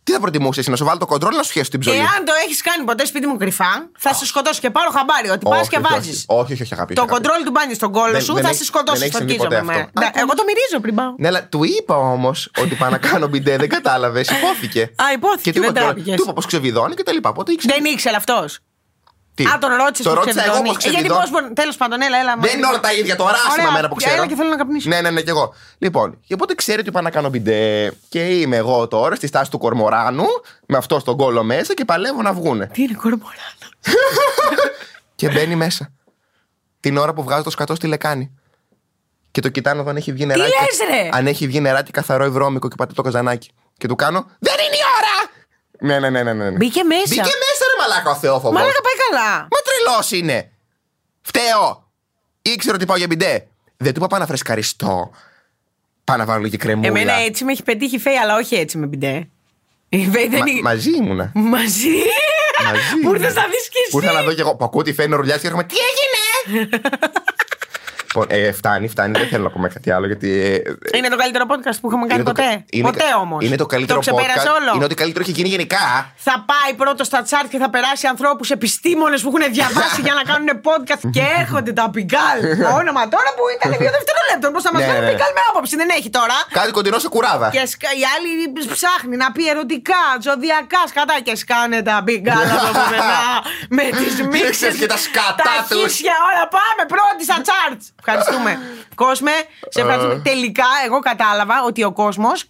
Τι 0.04 0.12
θα 0.12 0.20
προτιμούσες, 0.20 0.68
να 0.68 0.76
σου 0.76 0.86
βάλω 0.86 0.98
το 1.00 1.06
κοντρόλ 1.06 1.34
ή 1.34 1.38
να 1.38 1.44
σου 1.44 1.52
χέσω 1.52 1.70
την 1.70 1.80
ψωλή; 1.80 1.98
Εάν 1.98 2.26
το 2.26 2.32
έχεις 2.46 2.62
κάνει 2.62 2.84
ποτέ 2.86 3.06
σπίτι 3.06 3.28
μου 3.28 3.38
κρυφά, 3.38 3.90
θα 3.98 4.14
σε 4.14 4.26
σκοτώσω 4.26 4.60
και 4.60 4.70
πάρω 4.70 4.90
χαμπάρι 4.92 5.30
ότι 5.30 5.46
πας 5.50 5.60
Όχι, 5.60 5.70
και 5.70 5.78
όχι, 5.84 5.94
βάζεις. 5.94 6.26
όχι. 6.28 6.40
Όχι, 6.42 6.54
όχι, 6.54 6.62
όχι, 6.62 6.74
αγάπη. 6.74 6.94
Το 6.94 7.02
όχι, 7.02 7.10
αγάπη. 7.12 7.28
κοντρόλ 7.28 7.44
του 7.46 7.52
μπάνι 7.52 7.74
στον 7.74 7.92
κόλο 7.92 8.12
Δεν- 8.12 8.22
σου 8.22 8.34
δεν 8.34 8.44
θα 8.44 8.50
έχει- 8.50 8.58
σε 8.58 8.64
σκοτώσει. 8.66 8.98
δεν 9.00 9.08
έχεις 9.08 9.18
συμβεί 9.18 9.34
Στορκίζομαι. 9.34 9.66
ποτέ 9.72 9.80
αυτό. 9.82 10.00
Ναι, 10.00 10.06
Α, 10.06 10.12
Εγώ 10.24 10.34
το 10.40 10.44
μυρίζω 10.48 10.80
πριν 10.82 10.96
πάω. 10.96 11.14
Ναι, 11.18 11.28
αλλά 11.28 11.48
του 11.48 11.64
είπα 11.64 11.96
όμως 11.98 12.52
ότι 12.64 12.76
πάω 12.76 12.90
να 12.90 12.98
κάνω 12.98 13.28
μπιντέ, 13.28 13.58
δεν 13.58 13.70
κατάλαβες. 13.70 14.30
Υπόθηκε. 14.30 14.82
Α, 14.82 15.06
υπόθηκε, 15.16 15.42
Και 15.52 15.52
του 15.56 15.60
δεν 15.62 15.70
είπα 15.70 15.80
τώρα- 15.80 15.94
τράπηκες. 15.94 16.16
Του 16.16 16.24
είπα 16.24 16.34
πώ 16.34 16.42
ξεβιδώνει 16.42 16.94
και 16.96 17.04
τα 17.04 17.12
λοιπά. 17.14 17.30
Οπότε 17.30 17.52
ήξερε. 17.52 17.74
Δεν 17.82 17.86
ήξερε 17.94 18.16
αυτός. 18.16 18.60
Τι; 19.36 19.44
Α, 19.44 19.58
τον 19.58 19.70
ρώτησες 19.76 20.06
Το 20.06 20.10
που 20.10 20.16
ρώτησα 20.16 20.46
εγώ 20.46 20.62
πώ 20.62 20.74
ξεβιδώνει. 20.74 20.76
Ε, 20.76 20.90
Γιατί 20.90 20.94
ξεβιδώνει. 20.94 21.22
πώς 21.22 21.30
μπορεί. 21.32 21.54
Τέλος 21.54 21.78
πάντων, 21.78 22.02
έλα, 22.02 22.18
έλα. 22.18 22.36
Δεν 22.40 22.58
είναι 22.58 22.68
όλα 22.68 22.80
τα 22.80 22.94
ίδια 22.94 23.16
τώρα, 23.16 23.34
άσε 23.34 23.48
με 23.48 23.62
Ωραία, 23.62 23.72
μένα 23.72 23.88
που 23.88 23.96
ξέρω. 23.96 24.16
έλα 24.16 24.28
και 24.28 24.36
θέλω 24.36 24.50
να 24.50 24.56
καπνίσω. 24.58 24.90
Ναι, 24.90 25.02
ναι, 25.02 25.10
ναι, 25.12 25.22
κι 25.22 25.30
εγώ. 25.30 25.54
Λοιπόν, 25.78 26.20
και 26.28 26.34
οπότε 26.34 26.54
ξέρει 26.56 26.80
ότι 26.80 26.92
πάω 26.92 27.02
να 27.02 27.10
κάνω 27.10 27.30
μπιντέ. 27.30 27.94
Και 28.10 28.28
είμαι 28.40 28.56
εγώ 28.58 28.88
τώρα 28.88 29.16
στη 29.16 29.28
στάση 29.28 29.52
του 29.52 29.58
κορμοράνου, 29.58 30.26
με 30.66 30.78
αυτό 30.78 31.00
στον 31.00 31.18
κόλο 31.18 31.44
μέσα 31.44 31.74
και 31.74 31.86
παλεύω 31.86 32.22
να 32.22 32.34
βγούνε. 32.34 32.68
Τι 32.74 32.82
είναι 32.82 32.94
κορμοράνο; 32.94 33.68
και 35.16 35.30
μπαίνει 35.30 35.56
μέσα. 35.56 35.92
Την 36.80 36.98
ώρα 36.98 37.14
που 37.14 37.24
βγάζω 37.24 37.44
το 37.44 37.50
σκατό 37.50 37.76
στη 37.76 37.88
λεκάνη. 37.88 38.32
Και 39.32 39.42
το 39.42 39.50
κοιτάνω 39.50 39.82
εδώ 39.82 39.90
αν 39.90 39.96
έχει 39.96 40.12
βγει 40.12 40.26
νεράκι. 40.26 40.50
λες, 40.50 40.90
ρε; 40.90 41.10
Αν 41.12 41.28
έχει 41.28 41.48
βγει 41.48 41.60
νεράκι 41.60 41.92
καθαρό 41.92 42.26
ή 42.26 42.30
βρώμικο 42.30 42.68
και 42.68 42.76
πατώ 42.78 42.94
το 42.94 43.02
καζανάκι. 43.02 43.52
Και 43.78 43.88
του 43.88 43.96
κάνω. 43.96 44.26
Δεν 44.40 44.54
είναι 44.54 44.76
η 44.76 44.84
ώρα! 44.98 45.30
Ναι, 45.84 46.00
ναι, 46.00 46.10
ναι, 46.10 46.34
ναι. 46.34 46.34
ναι. 46.50 46.58
Μπήκε 46.58 46.84
μέσα. 46.84 47.04
Μπήκε 47.10 47.22
μέσα, 47.46 47.64
ρε 47.72 47.76
μαλάκα 47.82 48.10
ο 48.10 48.16
Θεόφοβος. 48.16 48.54
Μαλάκα 48.60 48.82
πάει 48.82 48.91
καλά. 49.12 49.30
Μα 49.40 49.58
τρελός 49.66 50.12
είναι. 50.12 50.52
Φταίω. 51.22 51.90
Ήξερα 52.42 52.76
ότι 52.76 52.86
πάω 52.86 52.98
για 52.98 53.08
μπιντέ. 53.08 53.48
Δεν 53.78 53.92
του 53.94 53.98
είπα 54.00 54.08
πάω 54.08 54.20
να 54.20 54.26
φρεσκαριστώ. 54.26 55.12
Πάω 56.04 56.18
να 56.18 56.26
βάλω 56.26 56.42
λίγη 56.42 56.58
κρεμούλα. 56.58 56.88
Εμένα 56.88 57.14
έτσι 57.14 57.44
με 57.44 57.52
έχει 57.52 57.64
πετύχει 57.64 57.98
φέη, 58.00 58.16
αλλά 58.18 58.36
όχι 58.36 58.56
έτσι 58.56 58.78
με 58.78 58.86
μπιντέ. 58.86 59.28
Η 59.90 60.08
φέη 60.12 60.28
δεν 60.28 60.40
Μα- 60.40 60.50
είναι. 60.50 60.62
μαζί 60.62 60.90
ήμουνα. 60.96 61.32
Μαζί. 61.36 61.88
Μαζί 62.64 62.96
Που 63.02 63.14
ήρθες 63.14 63.30
ήμουνα. 63.32 63.42
να 63.42 63.48
δεις 63.48 63.70
κι 63.70 63.78
Που 63.92 63.98
ήρθα 63.98 64.10
εσύ. 64.10 64.18
να 64.20 64.24
δω 64.24 64.34
κι 64.34 64.42
εγώ. 64.42 64.56
Που 64.56 64.66
ακούω 64.66 64.82
τη 64.82 64.94
φαίνει 64.94 65.16
ρουλιάς 65.16 65.42
και 65.42 65.48
έρχομαι. 65.48 65.64
Τι 65.64 65.76
έγινε! 65.92 66.70
Λοιπόν, 68.16 68.28
ε, 68.30 68.52
φτάνει, 68.52 68.88
φτάνει. 68.88 69.18
Δεν 69.20 69.28
θέλω 69.28 69.44
να 69.44 69.50
πούμε 69.50 69.68
κάτι 69.76 69.92
άλλο 69.92 70.06
γιατί. 70.06 70.30
ε, 70.92 70.98
Είναι 70.98 71.10
το 71.14 71.18
καλύτερο 71.24 71.46
podcast 71.52 71.78
που 71.82 71.88
έχουμε 71.92 72.06
κάνει 72.08 72.22
είναι 72.22 72.30
το 72.32 72.36
κα- 72.42 72.44
ποτέ. 72.44 72.66
είναι- 72.78 72.90
ποτέ 72.90 73.10
όμως. 73.24 73.40
Είναι 73.46 73.56
το 73.64 73.66
καλύτερο 73.74 74.00
το 74.00 74.06
ξεπέρασε 74.06 74.48
podcast. 74.50 74.58
όλο. 74.62 74.72
Είναι 74.76 74.86
ότι 74.90 74.96
καλύτερο 75.02 75.24
έχει 75.28 75.34
γίνει 75.38 75.50
γενικά. 75.56 75.86
Θα 76.28 76.36
πάει 76.52 76.72
πρώτο 76.82 77.04
στα 77.04 77.20
τσάρτ 77.28 77.48
και 77.54 77.58
θα 77.64 77.70
περάσει 77.76 78.08
ανθρώπους 78.14 78.48
επιστήμονες 78.58 79.20
που 79.24 79.28
έχουν 79.34 79.44
διαβάσει 79.58 80.00
για 80.08 80.14
να 80.20 80.24
κάνουν 80.30 80.50
podcast 80.68 81.04
και 81.16 81.24
έρχονται 81.42 81.74
τα 81.80 81.86
πιγκάλ. 81.96 82.38
Το 82.66 82.70
όνομα 82.82 83.02
τώρα 83.16 83.30
που 83.38 83.44
ήταν 83.56 83.68
δύο 83.82 83.92
δευτερόλεπτων. 83.98 84.50
Πώς 84.54 84.64
θα 84.66 84.72
μας 84.74 84.82
Ναι, 84.82 84.88
κάνουν 84.88 85.04
ναι. 85.04 85.12
πιγκάλ 85.12 85.32
με 85.38 85.42
άποψη, 85.50 85.74
δεν 85.82 85.90
έχει 85.98 86.10
τώρα. 86.20 86.38
Κάτι 86.60 86.72
κοντινό 86.78 87.00
σε 87.06 87.10
κουράδα. 87.16 87.48
Και 87.56 87.64
σκα- 87.74 87.96
η 88.02 88.04
άλλη 88.14 88.30
ψάχνει 88.76 89.16
να 89.24 89.28
πει 89.36 89.44
ερωτικά, 89.54 90.02
ζωδιακά 90.28 90.82
σκατά 90.92 91.16
και 91.26 91.34
σκάνε 91.44 91.78
τα 91.90 91.96
πιγκάλ 92.08 92.46
από 92.58 92.68
εδώ 92.74 92.84
μετά 92.96 93.20
με 93.78 93.84
τις 94.00 94.14
μίξε. 94.32 94.68
και 94.82 94.90
τα 94.94 95.00
σκατά 95.06 95.44
Τα 95.50 95.56
τους. 95.70 95.80
χίσια 95.82 96.16
όλα 96.30 96.44
πάμε 96.58 96.82
πρώτη 96.94 97.22
στα 97.30 97.38
τσάρτ. 97.46 97.82
Ευχαριστούμε. 98.06 98.60
Κόσμε, 98.96 99.32
σε 99.70 99.80
ευχαριστούμε. 99.82 100.14
Ε. 100.14 100.18
Τελικά, 100.18 100.66
εγώ 100.86 101.00
κατάλαβα 101.00 101.64
ότι 101.66 101.84
ο 101.84 101.92
κόσμος. 101.92 102.46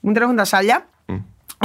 Μου 0.00 0.12
τρέχουν 0.12 0.36
τα 0.36 0.44
σάλια. 0.44 0.84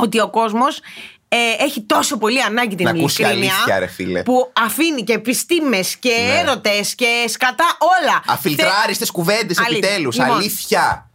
Ότι 0.02 0.20
ο 0.20 0.30
κόσμος 0.30 0.80
ε, 1.28 1.38
έχει 1.64 1.82
τόσο 1.82 2.18
πολύ 2.18 2.42
ανάγκη 2.44 2.76
την 2.76 2.86
Να 2.86 2.92
ακούσει 2.92 3.22
ειλικρίνεια. 3.22 3.54
αλήθεια, 3.54 3.80
ρε 3.80 3.88
φίλε. 3.88 4.24
Που 4.24 4.52
αφήνει 4.66 5.04
και 5.04 5.14
επιστήμες 5.14 5.96
και 5.96 6.10
Ναι. 6.10 6.40
έρωτες 6.40 6.96
και 6.96 7.26
σκατά 7.28 7.66
όλα. 8.02 8.24
Αφιλτράριστε 8.28 9.06
κουβέντες 9.12 9.60
Αλήθεια. 9.60 9.78
επιτέλους. 9.88 10.18
Λοιπόν, 10.18 10.36
Αλήθεια. 10.36 11.10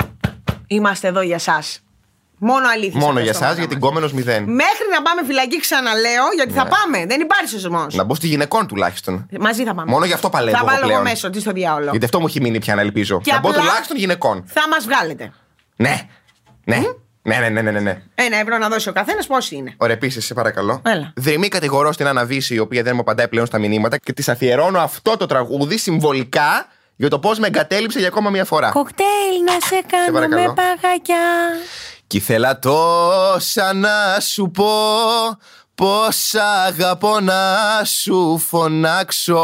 Είμαστε 0.66 1.08
εδώ 1.08 1.20
για 1.20 1.34
εσά. 1.34 1.62
Μόνο 2.42 2.68
αλήθεια. 2.74 3.00
Μόνο 3.00 3.20
για 3.20 3.30
εσάς, 3.30 3.56
γιατί 3.56 3.74
γκόμενο 3.74 4.08
μηδέν. 4.12 4.42
Μέχρι 4.42 4.86
να 4.94 5.02
πάμε 5.02 5.24
φυλακή, 5.26 5.60
ξαναλέω, 5.60 6.24
γιατί 6.34 6.52
θα 6.52 6.66
πάμε. 6.66 7.06
Δεν 7.06 7.20
υπάρχει 7.20 7.46
σεισμός. 7.48 7.94
Να 7.94 8.04
μπω 8.04 8.14
στη 8.14 8.26
γυναικών 8.26 8.66
τουλάχιστον. 8.66 9.26
Μαζί 9.40 9.64
θα 9.64 9.74
πάμε. 9.74 9.90
Μόνο 9.90 10.04
γι' 10.04 10.12
αυτό 10.12 10.30
παλεύω. 10.30 10.56
Θα 10.56 10.62
εγώ 10.62 10.66
βάλω 10.66 10.78
εγώ 10.78 10.88
πλέον. 10.88 11.02
μέσω, 11.02 11.30
τι 11.30 11.40
στο 11.40 11.52
διάολο. 11.52 11.90
Γιατί 11.90 12.04
αυτό 12.04 12.20
μου 12.20 12.26
έχει 12.26 12.40
μείνει 12.40 12.58
πια 12.58 12.74
να 12.74 12.80
ελπίζω. 12.80 13.20
Και 13.20 13.32
να 13.32 13.38
μπω 13.40 13.48
απλά- 13.48 13.62
τουλάχιστον 13.62 13.96
γυναικών. 13.96 14.44
Θα 14.46 14.68
μας 14.68 14.84
βγάλετε. 14.84 15.32
Ναι. 15.76 16.08
Ναι. 16.64 16.80
Ναι, 17.22 17.36
ναι, 17.36 17.48
ναι, 17.48 17.60
ναι, 17.62 17.70
ναι, 17.70 17.80
ναι. 17.80 18.02
Ένα 18.14 18.36
ευρώ 18.36 18.58
να 18.58 18.68
δώσει 18.68 18.88
ο 18.88 18.92
καθένας, 18.92 19.26
πόσοι 19.26 19.56
είναι; 19.56 19.74
Ωραία, 19.76 19.94
επίσης, 19.94 20.24
σε 20.24 20.34
παρακαλώ. 20.34 20.82
Έλα. 20.84 21.12
Δρυμή 21.16 21.48
κατηγορώ 21.48 21.92
στην 21.92 22.06
Άννα 22.06 22.24
Βύση, 22.24 22.54
η 22.54 22.58
οποία 22.58 22.82
δεν 22.82 22.94
μου 22.94 23.00
απαντάει 23.00 23.28
πλέον 23.28 23.46
στα 23.46 23.58
μηνύματα 23.58 23.98
και 23.98 24.12
της 24.12 24.28
αφιερώνω 24.28 24.78
αυτό 24.80 25.16
το 25.16 25.26
τραγούδι 25.26 25.76
συμβολικά 25.78 26.66
για 26.96 27.08
το 27.08 27.18
πώς 27.18 27.38
με 27.38 27.46
εγκατέλειψε 27.46 27.98
για 27.98 28.08
ακόμα 28.08 28.30
μία 28.30 28.44
φορά. 28.44 28.70
Κοκτέιλ 28.70 29.08
να 29.46 29.52
σε 29.66 29.82
κάνω 29.86 30.12
παρακαλώ. 30.12 30.42
με 30.42 30.54
παγακιά. 30.54 31.18
Κι 32.10 32.16
ήθελα 32.16 32.58
τόσα 32.58 33.72
να 33.72 34.20
σου 34.20 34.50
πω 34.50 34.72
Πως 35.74 36.34
αγαπώ 36.34 37.20
να 37.20 37.44
σου 37.84 38.38
φωνάξω 38.38 39.36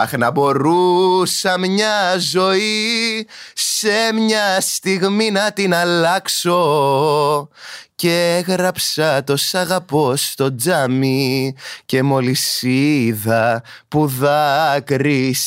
Αχ 0.00 0.12
να 0.12 0.30
μπορούσα 0.30 1.58
μια 1.58 2.16
ζωή 2.18 3.28
Σε 3.54 4.12
μια 4.12 4.60
στιγμή 4.60 5.30
να 5.30 5.52
την 5.52 5.74
αλλάξω 5.74 7.48
και 7.94 8.36
έγραψα 8.38 9.24
το 9.24 9.36
σ' 9.36 9.54
αγαπώ 9.54 10.16
στο 10.16 10.54
τζάμι 10.54 11.54
Και 11.86 12.02
μόλις 12.02 12.62
είδα 12.62 13.62
που 13.88 14.06
δάκρυσες 14.06 15.46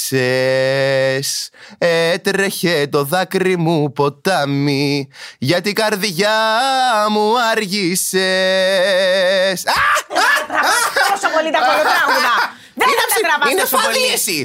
Έτρεχε 1.77 2.87
το 2.89 3.03
δάκρυ 3.03 3.57
μου 3.57 3.93
ποτάμι 3.93 5.07
Γιατί 5.37 5.69
η 5.69 5.73
καρδιά 5.73 6.37
μου 7.09 7.41
άργησες 7.51 8.05
Α! 9.65 9.71
Τόσο 11.11 11.27
πολύ 11.35 11.51
τα 11.51 11.59
κολοτράγουδα. 11.59 12.59
Δεν 12.81 12.87
Είναι 12.89 12.99
θα 13.01 13.05
τα 13.07 13.13
ψη- 13.13 13.25
τραβάς 13.27 13.47
Είναι 13.51 13.61
τόσο 13.65 13.75
πολύ. 13.77 13.85
φαγή 13.87 14.09
εσύ 14.19 14.37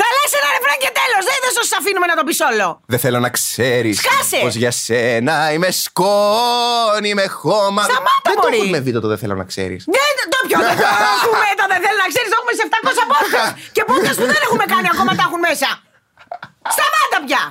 Θα 0.00 0.06
λες 0.16 0.30
ένα 0.38 0.48
ρεφρέν 0.56 0.78
και 0.84 0.92
τέλος. 1.00 1.22
Δεν 1.30 1.38
θα 1.44 1.50
σας 1.58 1.68
αφήνουμε 1.78 2.06
να 2.10 2.16
το 2.18 2.22
πεις 2.28 2.38
όλο. 2.50 2.66
Δεν 2.92 3.00
θέλω 3.04 3.18
να 3.26 3.30
ξέρεις 3.38 3.94
Σκάσε! 4.02 4.38
Πως 4.44 4.54
για 4.62 4.72
σένα 4.86 5.34
είμαι 5.54 5.70
σκόνη, 5.84 7.08
είμαι 7.12 7.26
χώμα 7.40 7.82
Σταμάτα, 7.90 8.26
Δεν 8.28 8.36
το 8.36 8.42
μωρή. 8.48 8.58
έχουμε 8.62 8.78
βίντεο 8.86 9.00
το 9.04 9.08
δεν 9.12 9.18
θέλω 9.22 9.34
να 9.42 9.46
ξέρεις 9.52 9.80
Δεν 9.98 10.14
το 10.32 10.38
πιο 10.48 10.56
δεν 10.68 10.76
το 10.82 10.86
έχουμε. 11.16 11.48
Το 11.60 11.64
δεν 11.72 11.80
θέλω 11.84 11.98
να 12.04 12.08
ξέρεις. 12.12 12.28
Το 12.32 12.36
έχουμε 12.40 12.52
σε 12.58 12.62
700 12.70 13.04
podcast. 13.12 13.52
Και 13.76 13.82
podcast 13.90 14.16
που 14.20 14.26
δεν 14.34 14.40
έχουμε 14.46 14.64
κάνει 14.74 14.88
ακόμα 14.94 15.12
τα 15.18 15.24
έχουν 15.28 15.40
μέσα. 15.48 15.68
Σταμάτα 16.74 17.18
πια. 17.26 17.42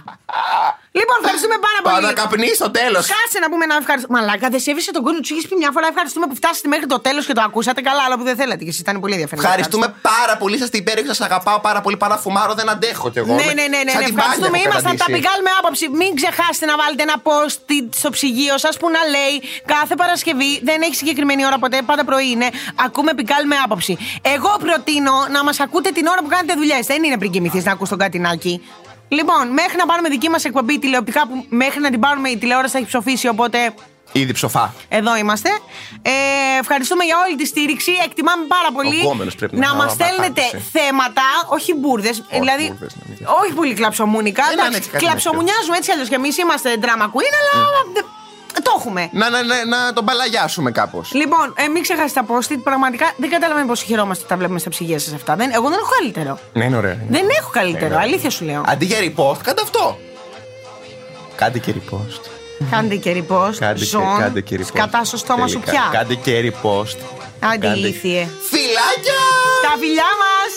Λοιπόν, 0.99 1.17
ευχαριστούμε 1.21 1.57
πάρα 1.67 1.79
Πάω 1.85 1.93
πολύ. 1.95 2.05
να 2.05 2.13
καπνίσω 2.21 2.55
στο 2.61 2.69
τέλος 2.79 3.03
Κάτσε 3.15 3.37
να 3.43 3.47
πούμε 3.51 3.63
ένα 3.67 3.75
ευχαριστώ. 3.83 4.07
Μαλάκα, 4.15 4.47
δεν 4.53 4.61
σέβεσαι 4.65 4.91
τον 4.97 5.03
κόσμο. 5.05 5.19
Του 5.23 5.29
είχες 5.33 5.45
πει 5.49 5.55
μια 5.63 5.71
φορά 5.75 5.87
ευχαριστούμε 5.93 6.25
που 6.29 6.35
φτάσατε 6.41 6.67
μέχρι 6.73 6.87
το 6.93 6.99
τέλος 7.07 7.23
και 7.27 7.33
το 7.37 7.41
ακούσατε 7.49 7.81
καλά, 7.89 8.01
αλλά 8.07 8.15
που 8.19 8.25
δεν 8.29 8.35
θέλατε 8.39 8.61
και 8.65 8.71
εσεί 8.73 8.81
ήταν 8.85 8.95
πολύ 9.03 9.13
ενδιαφέρον. 9.17 9.43
Ευχαριστούμε 9.45 9.87
πάρα 10.11 10.33
πολύ, 10.41 10.53
είσαστε 10.57 10.77
υπέροχοι, 10.83 11.07
σας 11.07 11.21
αγαπάω 11.29 11.59
πάρα 11.67 11.79
πολύ. 11.85 11.97
Παραφουμάρω, 12.03 12.53
δεν 12.59 12.67
αντέχω 12.75 13.07
κι 13.13 13.19
εγώ. 13.23 13.33
Ναι, 13.39 13.43
ναι, 13.59 13.65
ναι, 13.73 13.79
ναι, 13.87 13.91
Σαν 13.95 13.99
ναι. 14.01 14.05
την 14.09 14.17
ευχαριστούμε. 14.17 14.49
μπάνια 14.49 14.65
έχω 14.67 14.71
Ήμασταν 14.71 14.91
τα 14.91 14.97
καταντήσει. 14.97 15.19
πηγάλ 15.19 15.39
με 15.47 15.51
άποψη. 15.59 15.85
Μην 16.01 16.11
ξεχάσετε 16.19 16.65
να 16.71 16.75
βάλετε 16.81 17.01
ένα 17.07 17.17
post 17.27 17.57
στο 18.01 18.09
ψυγείο 18.15 18.55
σας 18.65 18.73
που 18.79 18.87
να 18.95 19.01
λέει 19.15 19.35
κάθε 19.73 19.93
Παρασκευή. 20.01 20.51
Δεν 20.69 20.77
έχει 20.87 20.95
συγκεκριμένη 21.01 21.41
ώρα 21.49 21.57
ποτέ, 21.63 21.77
πάντα 21.89 22.03
πρωί 22.09 22.27
είναι. 22.35 22.47
Ακούμε 22.85 23.11
πηγάλ 23.19 23.43
με 23.51 23.55
άποψη. 23.65 23.93
Εγώ 24.35 24.51
προτείνω 24.65 25.15
να 25.35 25.43
μας 25.47 25.57
ακούτε 25.65 25.89
την 25.97 26.05
ώρα 26.13 26.19
που 26.23 26.29
κάνετε 26.35 26.53
δουλειές. 26.59 26.85
Δεν 26.85 27.03
είναι 27.03 27.17
πριν 27.17 27.31
κοιμηθείς 27.31 27.63
να 27.67 27.71
ακούς 27.71 27.89
τον 27.89 27.97
κατινάκι. 27.97 28.53
Λοιπόν, 29.07 29.47
μέχρι 29.53 29.77
να 29.77 29.85
πάρουμε 29.85 30.09
δική 30.09 30.29
μας 30.29 30.45
εκπομπή 30.45 30.79
τηλεοπτικά 30.79 31.27
που 31.27 31.45
μέχρι 31.49 31.79
να 31.79 31.89
την 31.89 31.99
πάρουμε 31.99 32.29
η 32.29 32.37
τηλεόραση 32.37 32.71
θα 32.71 32.77
έχει 32.77 32.87
ψοφήσει, 32.87 33.27
οπότε 33.27 33.73
Ήδη 34.11 34.31
ψοφά. 34.33 34.73
εδώ 34.89 35.15
είμαστε. 35.17 35.49
Ε, 36.01 36.11
ευχαριστούμε 36.59 37.03
για 37.03 37.15
όλη 37.25 37.35
τη 37.35 37.45
στήριξη. 37.45 37.91
Εκτιμάμε 38.03 38.45
πάρα 38.45 38.69
πολύ. 38.71 39.01
κόμενος 39.03 39.35
πρέπει 39.35 39.55
να 39.55 39.67
να 39.67 39.73
μας 39.75 39.85
να 39.85 39.91
στέλνετε 40.05 40.41
πατάτησε. 40.41 40.69
θέματα, 40.73 41.21
όχι 41.47 41.73
μπουρδες. 41.73 42.23
Δηλαδή, 42.39 42.67
μπουρδες, 42.67 42.95
να 42.99 43.03
μην 43.09 43.17
όχι 43.43 43.53
πολύ 43.53 43.73
κλαψομούνικα. 43.73 44.41
Έλα, 44.43 44.51
Εντάξει, 44.51 44.69
ναι, 44.71 44.77
έτσι, 44.77 44.89
κάτι 44.89 45.03
κλαψομουνιάζουμε 45.05 45.77
έτσι 45.77 45.91
αλλιώς 45.91 46.07
κι 46.07 46.13
εμείς 46.13 46.37
είμαστε 46.37 46.69
drama 46.81 47.05
queen, 47.13 47.33
αλλά 47.39 47.53
δε- 47.93 48.01
το 48.63 48.75
έχουμε. 48.79 49.09
Να, 49.11 49.29
να, 49.29 49.43
να, 49.43 49.65
να 49.65 49.93
τον 49.93 50.05
παλαγιάσουμε 50.05 50.71
κάπως. 50.71 51.11
Λοιπόν, 51.13 51.53
ε, 51.57 51.67
μην 51.67 51.81
ξεχάσετε 51.81 52.21
τα 52.21 52.25
post 52.35 52.55
Πραγματικά 52.63 53.11
δεν 53.17 53.29
καταλαβαίνω 53.29 53.67
πόσο 53.67 53.85
χαιρόμαστε 53.85 54.23
που 54.23 54.29
τα 54.29 54.37
βλέπουμε 54.37 54.59
στα 54.59 54.69
ψυγεία 54.69 54.99
σας 54.99 55.13
αυτά. 55.13 55.35
Δεν, 55.35 55.51
εγώ 55.53 55.69
δεν 55.69 55.77
έχω 55.81 55.89
καλύτερο. 55.99 56.39
Ναι, 56.53 56.63
είναι 56.65 56.77
ωραία. 56.77 56.97
Δεν 57.09 57.25
έχω 57.39 57.49
καλύτερο, 57.53 57.87
Ναι, 57.89 57.95
ναι. 57.95 58.01
αλήθεια 58.01 58.29
σου 58.29 58.45
λέω. 58.45 58.63
Αντί 58.67 58.85
για 58.85 58.97
repost, 58.99 59.37
κάντε 59.43 59.61
αυτό. 59.61 59.97
Κάντε 61.35 61.59
και 61.59 61.73
repost. 61.77 62.19
Κάντε 62.71 62.95
και 62.95 63.11
repost. 63.29 63.55
Κάντε 63.59 63.79
και, 63.79 63.85
Ζων, 63.85 64.17
κάντε 64.19 64.41
και 64.41 64.57
repost. 64.59 64.65
Σκατά 64.65 65.03
στο 65.03 65.17
στόμα 65.17 65.47
σου 65.47 65.59
Τελικά. 65.59 65.71
πια. 65.89 65.99
Κάντε 65.99 66.13
και 66.15 66.41
repost. 66.53 66.97
Άντε, 67.39 67.57
Κάντε- 67.57 67.75
ηλίθιε. 67.77 68.27
Φιλάκια! 68.49 69.21
Τα 69.63 69.77
φιλιά 69.79 70.09
μας! 70.21 70.51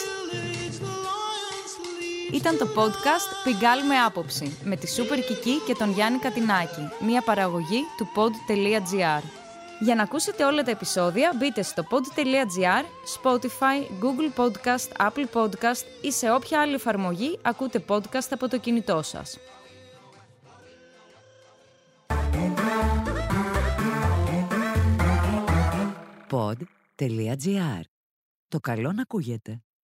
Ήταν 2.33 2.59
το 2.59 2.67
podcast 2.77 3.45
Πιγκάλ 3.45 3.87
με 3.87 3.97
άποψη 3.97 4.59
με 4.65 4.77
τη 4.77 4.89
Σούπερ 4.89 5.25
Κική 5.25 5.59
και 5.67 5.75
τον 5.75 5.91
Γιάννη 5.91 6.19
Κατινάκη, 6.19 6.89
μια 7.05 7.23
παραγωγή 7.23 7.83
του 7.97 8.09
pod.gr. 8.15 9.23
Για 9.81 9.95
να 9.95 10.03
ακούσετε 10.03 10.45
όλα 10.45 10.63
τα 10.63 10.71
επεισόδια 10.71 11.33
μπείτε 11.39 11.63
στο 11.63 11.87
pod.gr, 11.91 12.85
Spotify, 13.23 14.03
Google 14.03 14.45
Podcast, 14.45 15.09
Apple 15.09 15.27
Podcast 15.33 15.85
ή 16.03 16.13
σε 16.13 16.31
όποια 16.31 16.61
άλλη 16.61 16.75
εφαρμογή 16.75 17.39
ακούτε 17.43 17.85
podcast 17.89 18.29
από 18.31 18.49
το 18.49 18.59
κινητό 18.59 19.03
σας. 19.03 19.39
Pod.gr. 26.31 27.83
Το 28.49 28.61
καλό 28.61 28.93
να 28.93 29.03
ακούγεται. 29.03 29.63